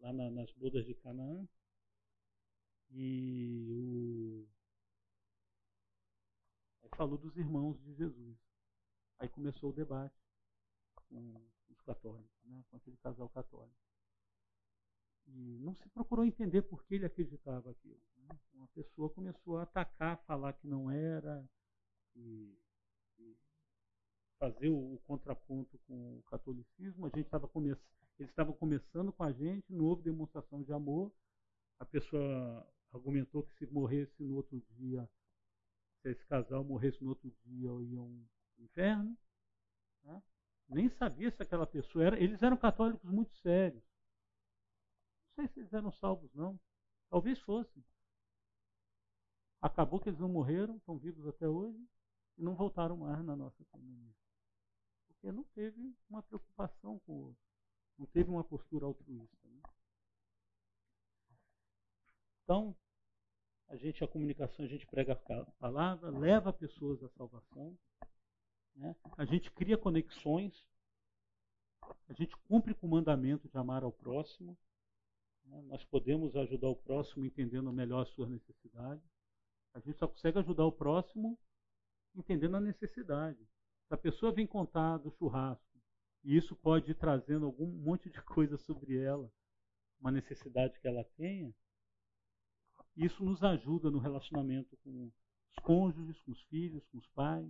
lá 0.00 0.12
na, 0.12 0.30
nas 0.30 0.52
bodas 0.52 0.84
de 0.84 0.94
Canaã 0.94 1.48
e 2.90 3.64
o 3.68 4.46
aí 6.82 6.90
falou 6.96 7.16
dos 7.16 7.36
irmãos 7.36 7.80
de 7.82 7.94
Jesus. 7.94 8.36
Aí 9.18 9.28
começou 9.28 9.70
o 9.70 9.72
debate 9.72 10.20
com 11.08 11.40
os 11.70 11.80
católicos, 11.82 12.44
né, 12.44 12.64
com 12.68 12.76
aquele 12.76 12.96
casal 12.98 13.28
católico. 13.30 13.91
E 15.26 15.58
não 15.60 15.74
se 15.76 15.88
procurou 15.88 16.24
entender 16.24 16.62
por 16.62 16.84
que 16.84 16.96
ele 16.96 17.06
acreditava 17.06 17.70
aquilo. 17.70 18.00
Né? 18.16 18.38
Uma 18.54 18.68
pessoa 18.68 19.08
começou 19.10 19.58
a 19.58 19.62
atacar, 19.62 20.22
falar 20.24 20.52
que 20.54 20.66
não 20.66 20.90
era, 20.90 21.48
e, 22.16 22.58
e 23.18 23.36
fazer 24.38 24.68
o, 24.68 24.94
o, 24.94 24.98
contraponto 25.06 25.78
com 25.86 26.18
o 26.18 26.22
catolicismo. 26.24 27.06
A 27.06 27.08
gente 27.08 27.26
estava 27.26 27.48
começando, 27.48 27.86
eles 28.18 28.30
estavam 28.30 28.54
começando 28.54 29.12
com 29.12 29.24
a 29.24 29.32
gente, 29.32 29.72
não 29.72 29.84
houve 29.84 30.02
demonstração 30.02 30.62
de 30.62 30.72
amor. 30.72 31.12
A 31.78 31.84
pessoa 31.84 32.66
argumentou 32.92 33.42
que 33.42 33.54
se 33.54 33.66
morresse 33.72 34.22
no 34.22 34.36
outro 34.36 34.60
dia, 34.76 35.08
se 36.02 36.10
esse 36.10 36.24
casal 36.26 36.64
morresse 36.64 37.02
no 37.02 37.10
outro 37.10 37.32
dia, 37.44 37.68
iam 37.68 38.02
ao 38.02 38.64
inferno. 38.64 39.16
Né? 40.04 40.22
Nem 40.68 40.88
sabia 40.90 41.30
se 41.30 41.42
aquela 41.42 41.66
pessoa 41.66 42.04
era. 42.04 42.20
Eles 42.20 42.42
eram 42.42 42.56
católicos 42.56 43.10
muito 43.10 43.34
sérios. 43.38 43.82
Sei 45.34 45.48
se 45.48 45.60
eles 45.60 45.72
eram 45.72 45.92
salvos, 45.92 46.32
não. 46.34 46.58
Talvez 47.10 47.38
fossem. 47.40 47.84
Acabou 49.60 50.00
que 50.00 50.08
eles 50.08 50.18
não 50.18 50.28
morreram, 50.28 50.76
estão 50.76 50.98
vivos 50.98 51.26
até 51.26 51.48
hoje 51.48 51.78
e 52.36 52.42
não 52.42 52.54
voltaram 52.54 52.96
mais 52.96 53.24
na 53.24 53.36
nossa 53.36 53.64
comunidade. 53.66 54.16
Porque 55.06 55.30
não 55.30 55.44
teve 55.54 55.94
uma 56.10 56.22
preocupação 56.22 56.98
com 57.00 57.12
o 57.12 57.24
outro. 57.26 57.42
Não 57.98 58.06
teve 58.06 58.30
uma 58.30 58.42
postura 58.42 58.86
altruísta. 58.86 59.48
Né? 59.48 59.62
Então, 62.42 62.74
a 63.68 63.76
gente, 63.76 64.02
a 64.02 64.08
comunicação, 64.08 64.64
a 64.64 64.68
gente 64.68 64.86
prega 64.86 65.12
a 65.12 65.44
palavra, 65.60 66.10
leva 66.10 66.52
pessoas 66.52 67.02
à 67.02 67.08
salvação. 67.10 67.78
Né? 68.74 68.96
A 69.16 69.24
gente 69.24 69.50
cria 69.52 69.78
conexões. 69.78 70.66
A 72.08 72.12
gente 72.12 72.36
cumpre 72.48 72.74
com 72.74 72.86
o 72.86 72.90
mandamento 72.90 73.48
de 73.48 73.56
amar 73.56 73.84
ao 73.84 73.92
próximo. 73.92 74.58
Né? 75.52 75.62
Nós 75.68 75.84
podemos 75.84 76.34
ajudar 76.34 76.68
o 76.68 76.76
próximo 76.76 77.24
entendendo 77.24 77.70
melhor 77.72 78.02
as 78.02 78.08
suas 78.10 78.30
necessidades. 78.30 79.04
A 79.74 79.80
gente 79.80 79.98
só 79.98 80.08
consegue 80.08 80.38
ajudar 80.38 80.64
o 80.64 80.72
próximo 80.72 81.38
entendendo 82.14 82.56
a 82.56 82.60
necessidade. 82.60 83.38
Se 83.88 83.94
a 83.94 83.98
pessoa 83.98 84.32
vem 84.32 84.46
contar 84.46 84.98
do 84.98 85.10
churrasco, 85.12 85.62
e 86.24 86.36
isso 86.36 86.54
pode 86.56 86.90
ir 86.90 86.94
trazendo 86.94 87.46
algum 87.46 87.66
monte 87.66 88.08
de 88.08 88.20
coisa 88.22 88.56
sobre 88.56 88.96
ela, 88.96 89.30
uma 90.00 90.10
necessidade 90.10 90.78
que 90.80 90.88
ela 90.88 91.04
tenha, 91.16 91.52
isso 92.96 93.24
nos 93.24 93.42
ajuda 93.42 93.90
no 93.90 93.98
relacionamento 93.98 94.76
com 94.78 95.10
os 95.50 95.62
cônjuges, 95.62 96.20
com 96.20 96.32
os 96.32 96.42
filhos, 96.44 96.84
com 96.86 96.98
os 96.98 97.06
pais. 97.08 97.48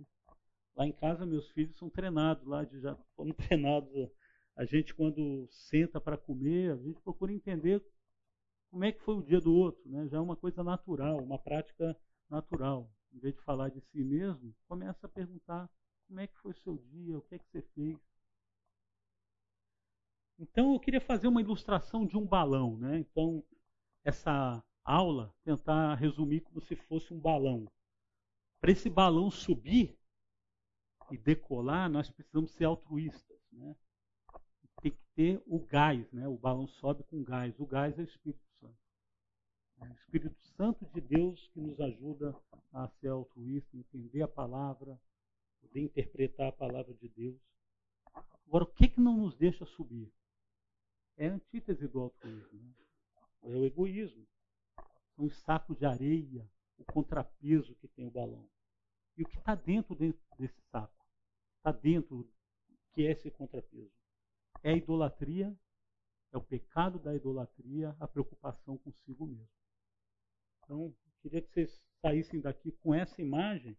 Lá 0.75 0.87
em 0.87 0.91
casa, 0.91 1.25
meus 1.25 1.49
filhos 1.51 1.77
são 1.77 1.89
treinados 1.89 2.45
lá, 2.47 2.63
de, 2.63 2.79
já 2.79 2.95
foram 3.15 3.33
treinados. 3.47 3.89
A 4.55 4.65
gente, 4.65 4.93
quando 4.93 5.47
senta 5.49 5.99
para 5.99 6.17
comer, 6.17 6.71
a 6.71 6.77
gente 6.77 7.01
procura 7.01 7.33
entender 7.33 7.83
como 8.69 8.83
é 8.83 8.91
que 8.91 9.01
foi 9.01 9.15
o 9.15 9.23
dia 9.23 9.41
do 9.41 9.53
outro. 9.53 9.81
Né? 9.89 10.07
Já 10.07 10.17
é 10.17 10.21
uma 10.21 10.35
coisa 10.35 10.63
natural, 10.63 11.17
uma 11.23 11.39
prática 11.39 11.97
natural 12.29 12.89
em 13.13 13.19
vez 13.19 13.35
de 13.35 13.41
falar 13.41 13.69
de 13.69 13.79
si 13.79 14.03
mesmo, 14.03 14.53
começa 14.67 15.05
a 15.05 15.09
perguntar 15.09 15.69
como 16.07 16.19
é 16.19 16.27
que 16.27 16.37
foi 16.39 16.51
o 16.51 16.57
seu 16.57 16.77
dia, 16.77 17.17
o 17.17 17.21
que 17.21 17.35
é 17.35 17.39
que 17.39 17.47
você 17.47 17.61
fez. 17.61 17.97
Então 20.39 20.73
eu 20.73 20.79
queria 20.79 20.99
fazer 20.99 21.27
uma 21.27 21.41
ilustração 21.41 22.05
de 22.05 22.17
um 22.17 22.25
balão, 22.25 22.75
né? 22.77 22.99
Então 22.99 23.43
essa 24.03 24.63
aula 24.83 25.33
tentar 25.43 25.95
resumir 25.95 26.41
como 26.41 26.59
se 26.61 26.75
fosse 26.75 27.13
um 27.13 27.19
balão. 27.19 27.71
Para 28.59 28.71
esse 28.71 28.89
balão 28.89 29.29
subir 29.29 29.97
e 31.11 31.17
decolar, 31.17 31.89
nós 31.89 32.09
precisamos 32.09 32.51
ser 32.51 32.65
altruístas, 32.65 33.39
né? 33.51 33.75
Ter 35.15 35.41
o 35.45 35.59
gás, 35.59 36.11
né? 36.11 36.27
O 36.27 36.37
balão 36.37 36.67
sobe 36.67 37.03
com 37.03 37.23
gás. 37.23 37.57
O 37.59 37.65
gás 37.65 37.97
é 37.97 38.01
o 38.01 38.05
Espírito 38.05 38.43
o 39.89 39.93
Espírito 39.95 40.41
Santo 40.55 40.85
de 40.85 41.01
Deus 41.01 41.47
que 41.53 41.59
nos 41.59 41.79
ajuda 41.79 42.35
a 42.71 42.87
ser 42.99 43.09
altruísta, 43.09 43.75
entender 43.75 44.21
a 44.21 44.27
palavra, 44.27 44.99
poder 45.61 45.81
interpretar 45.81 46.47
a 46.47 46.51
palavra 46.51 46.93
de 46.93 47.09
Deus. 47.09 47.39
Agora, 48.47 48.63
o 48.63 48.73
que, 48.73 48.87
que 48.87 49.01
não 49.01 49.17
nos 49.17 49.35
deixa 49.35 49.65
subir? 49.65 50.11
É 51.17 51.27
a 51.27 51.33
antítese 51.33 51.87
do 51.87 51.99
altruísmo. 51.99 52.59
Né? 52.59 52.73
É 53.43 53.55
o 53.55 53.65
egoísmo. 53.65 54.25
São 55.15 55.25
os 55.25 55.37
sacos 55.41 55.77
de 55.77 55.85
areia, 55.85 56.49
o 56.77 56.85
contrapeso 56.85 57.75
que 57.75 57.87
tem 57.87 58.07
o 58.07 58.11
balão. 58.11 58.49
E 59.17 59.23
o 59.23 59.27
que 59.27 59.37
está 59.37 59.53
dentro, 59.53 59.95
dentro 59.95 60.21
desse 60.37 60.59
saco? 60.71 61.05
Está 61.57 61.71
dentro 61.71 62.27
que 62.93 63.05
é 63.05 63.11
esse 63.11 63.29
contrapeso? 63.29 64.02
É 64.63 64.71
a 64.71 64.77
idolatria, 64.77 65.55
é 66.31 66.37
o 66.37 66.41
pecado 66.41 66.97
da 66.97 67.13
idolatria, 67.13 67.95
a 67.99 68.07
preocupação 68.07 68.77
consigo 68.77 69.27
mesmo. 69.27 69.49
Então, 70.63 70.95
queria 71.21 71.41
que 71.41 71.49
vocês 71.49 71.81
saíssem 72.01 72.41
daqui 72.41 72.71
com 72.71 72.93
essa 72.93 73.21
imagem. 73.21 73.77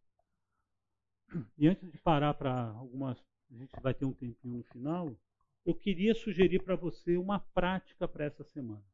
E 1.58 1.66
antes 1.66 1.90
de 1.90 1.98
parar 1.98 2.34
para 2.34 2.70
algumas. 2.70 3.18
A 3.50 3.56
gente 3.56 3.80
vai 3.80 3.94
ter 3.94 4.04
um 4.04 4.12
tempinho 4.12 4.58
no 4.58 4.64
final. 4.64 5.16
Eu 5.64 5.74
queria 5.74 6.14
sugerir 6.14 6.62
para 6.62 6.76
você 6.76 7.16
uma 7.16 7.38
prática 7.38 8.06
para 8.06 8.24
essa 8.24 8.44
semana. 8.44 8.84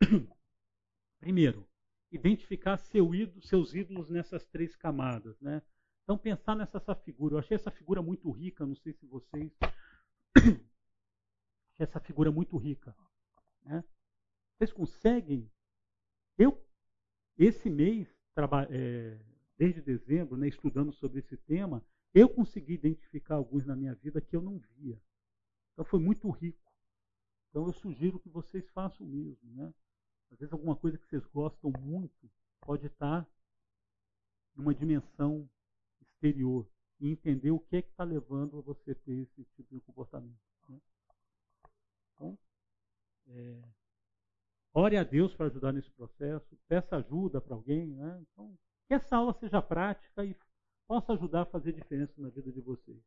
Primeiro, 1.20 1.66
identificar 2.10 2.76
seu 2.78 3.14
ídolo, 3.14 3.42
seus 3.42 3.74
ídolos 3.74 4.10
nessas 4.10 4.44
três 4.46 4.74
camadas. 4.76 5.40
Né? 5.40 5.62
Então, 6.02 6.18
pensar 6.18 6.56
nessa 6.56 6.80
figura. 6.94 7.34
Eu 7.34 7.38
achei 7.38 7.54
essa 7.54 7.70
figura 7.70 8.02
muito 8.02 8.30
rica, 8.30 8.66
não 8.66 8.76
sei 8.76 8.92
se 8.92 9.06
vocês. 9.06 9.52
Essa 11.82 12.00
figura 12.00 12.30
muito 12.30 12.56
rica. 12.56 12.94
Né? 13.64 13.84
Vocês 14.56 14.72
conseguem? 14.72 15.50
Eu 16.38 16.58
esse 17.40 17.70
mês, 17.70 18.06
é, 18.68 19.18
desde 19.56 19.80
dezembro, 19.80 20.36
né, 20.36 20.46
estudando 20.46 20.92
sobre 20.92 21.20
esse 21.20 21.38
tema, 21.38 21.82
eu 22.12 22.28
consegui 22.28 22.74
identificar 22.74 23.36
alguns 23.36 23.64
na 23.64 23.74
minha 23.74 23.94
vida 23.94 24.20
que 24.20 24.36
eu 24.36 24.42
não 24.42 24.58
via. 24.76 25.00
Então 25.72 25.84
foi 25.84 26.00
muito 26.00 26.28
rico. 26.28 26.70
Então 27.48 27.66
eu 27.66 27.72
sugiro 27.72 28.20
que 28.20 28.28
vocês 28.28 28.68
façam 28.70 29.06
mesmo. 29.06 29.50
Né? 29.54 29.72
Às 30.30 30.38
vezes 30.38 30.52
alguma 30.52 30.76
coisa 30.76 30.98
que 30.98 31.06
vocês 31.06 31.24
gostam 31.26 31.72
muito 31.80 32.30
pode 32.60 32.86
estar 32.86 33.26
numa 34.54 34.74
dimensão 34.74 35.48
exterior 36.02 36.68
e 37.00 37.08
entender 37.08 37.50
o 37.50 37.58
que 37.58 37.76
é 37.76 37.82
que 37.82 37.88
está 37.88 38.04
levando 38.04 38.58
a 38.58 38.60
você 38.60 38.94
ter 38.94 39.22
esse 39.22 39.44
tipo 39.56 39.74
de 39.74 39.80
comportamento. 39.80 40.49
Então, 42.20 42.38
é, 43.28 43.62
Ore 44.72 44.96
a 44.96 45.02
Deus 45.02 45.34
para 45.34 45.46
ajudar 45.46 45.72
nesse 45.72 45.90
processo, 45.90 46.56
peça 46.68 46.96
ajuda 46.96 47.40
para 47.40 47.54
alguém. 47.54 47.88
Né? 47.88 48.22
Então, 48.22 48.56
que 48.86 48.94
essa 48.94 49.16
aula 49.16 49.32
seja 49.34 49.60
prática 49.60 50.24
e 50.24 50.36
possa 50.86 51.12
ajudar 51.12 51.42
a 51.42 51.46
fazer 51.46 51.72
diferença 51.72 52.12
na 52.18 52.28
vida 52.28 52.52
de 52.52 52.60
vocês. 52.60 53.00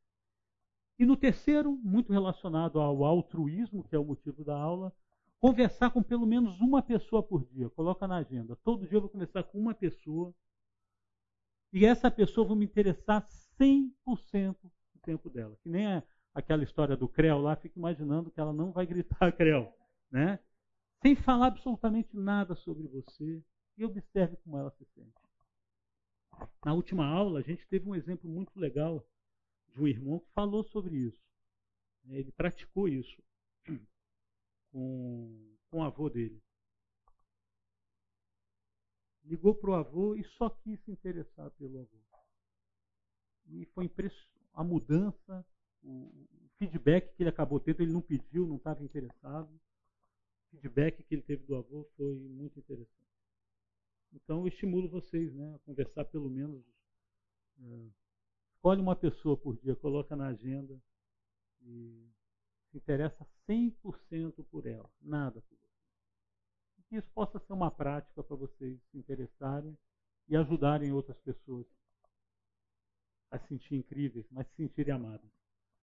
E 0.99 1.05
no 1.05 1.15
terceiro, 1.15 1.71
muito 1.83 2.11
relacionado 2.11 2.79
ao 2.79 3.03
altruísmo, 3.03 3.83
que 3.83 3.95
é 3.95 3.99
o 3.99 4.05
motivo 4.05 4.43
da 4.43 4.55
aula, 4.57 4.93
conversar 5.39 5.89
com 5.91 6.03
pelo 6.03 6.25
menos 6.25 6.59
uma 6.59 6.81
pessoa 6.81 7.23
por 7.23 7.45
dia. 7.45 7.69
Coloca 7.69 8.07
na 8.07 8.17
agenda. 8.17 8.55
Todo 8.57 8.85
dia 8.87 8.97
eu 8.97 9.01
vou 9.01 9.09
conversar 9.09 9.43
com 9.43 9.59
uma 9.59 9.73
pessoa. 9.73 10.33
E 11.71 11.85
essa 11.85 12.11
pessoa 12.11 12.47
vai 12.47 12.57
me 12.57 12.65
interessar 12.65 13.25
100% 13.59 14.55
do 14.61 14.99
tempo 15.01 15.29
dela. 15.29 15.57
Que 15.63 15.69
nem 15.69 15.87
é 15.87 16.03
aquela 16.33 16.63
história 16.63 16.97
do 16.97 17.07
Creu 17.07 17.37
lá, 17.37 17.55
fica 17.55 17.77
imaginando 17.77 18.31
que 18.31 18.39
ela 18.39 18.53
não 18.53 18.71
vai 18.71 18.85
gritar 18.85 19.31
Creu. 19.37 19.73
Né? 20.11 20.39
sem 21.03 21.17
falar 21.17 21.47
absolutamente 21.47 22.15
nada 22.15 22.55
sobre 22.55 22.87
você, 22.87 23.43
e 23.77 23.83
observe 23.83 24.37
como 24.37 24.57
ela 24.57 24.71
se 24.71 24.85
sente. 24.95 25.21
Na 26.63 26.73
última 26.73 27.05
aula, 27.05 27.39
a 27.39 27.43
gente 27.43 27.67
teve 27.67 27.87
um 27.87 27.93
exemplo 27.93 28.29
muito 28.29 28.57
legal 28.57 29.05
de 29.67 29.81
um 29.81 29.87
irmão 29.87 30.19
que 30.19 30.31
falou 30.31 30.63
sobre 30.63 30.95
isso. 30.95 31.21
Ele 32.05 32.31
praticou 32.31 32.87
isso 32.87 33.21
com, 34.71 35.57
com 35.69 35.79
o 35.79 35.83
avô 35.83 36.09
dele. 36.09 36.41
Ligou 39.25 39.55
para 39.55 39.69
o 39.71 39.73
avô 39.73 40.15
e 40.15 40.23
só 40.23 40.49
quis 40.49 40.79
se 40.83 40.91
interessar 40.91 41.51
pelo 41.51 41.79
avô. 41.79 42.01
E 43.47 43.65
foi 43.73 43.91
a 44.53 44.63
mudança, 44.63 45.45
o 45.83 46.49
feedback 46.57 47.13
que 47.15 47.23
ele 47.23 47.29
acabou 47.29 47.59
tendo, 47.59 47.81
ele 47.81 47.91
não 47.91 48.01
pediu, 48.01 48.47
não 48.47 48.55
estava 48.55 48.83
interessado 48.83 49.49
feedback 50.53 51.03
que 51.03 51.15
ele 51.15 51.21
teve 51.21 51.43
do 51.45 51.55
avô 51.55 51.87
foi 51.97 52.15
muito 52.19 52.59
interessante. 52.59 52.93
Então 54.13 54.41
eu 54.41 54.47
estimulo 54.47 54.87
vocês 54.87 55.33
né, 55.33 55.55
a 55.55 55.59
conversar 55.59 56.05
pelo 56.05 56.29
menos. 56.29 56.63
É, 57.59 57.87
escolhe 58.53 58.81
uma 58.81 58.95
pessoa 58.95 59.35
por 59.35 59.57
dia, 59.57 59.75
coloca 59.75 60.15
na 60.15 60.27
agenda 60.27 60.79
e 61.61 62.07
se 62.69 62.77
interessa 62.77 63.25
100% 63.47 64.43
por 64.49 64.65
ela, 64.65 64.89
nada 65.01 65.41
por 65.41 65.57
você. 65.57 66.83
Que 66.87 66.97
isso 66.97 67.09
possa 67.13 67.39
ser 67.39 67.53
uma 67.53 67.71
prática 67.71 68.23
para 68.23 68.35
vocês 68.35 68.79
se 68.91 68.97
interessarem 68.97 69.77
e 70.27 70.35
ajudarem 70.35 70.91
outras 70.91 71.17
pessoas 71.19 71.65
a 73.31 73.39
se 73.39 73.47
sentir 73.47 73.75
incríveis, 73.75 74.25
mas 74.31 74.47
se 74.47 74.55
sentirem 74.55 74.93
amadas. 74.93 75.42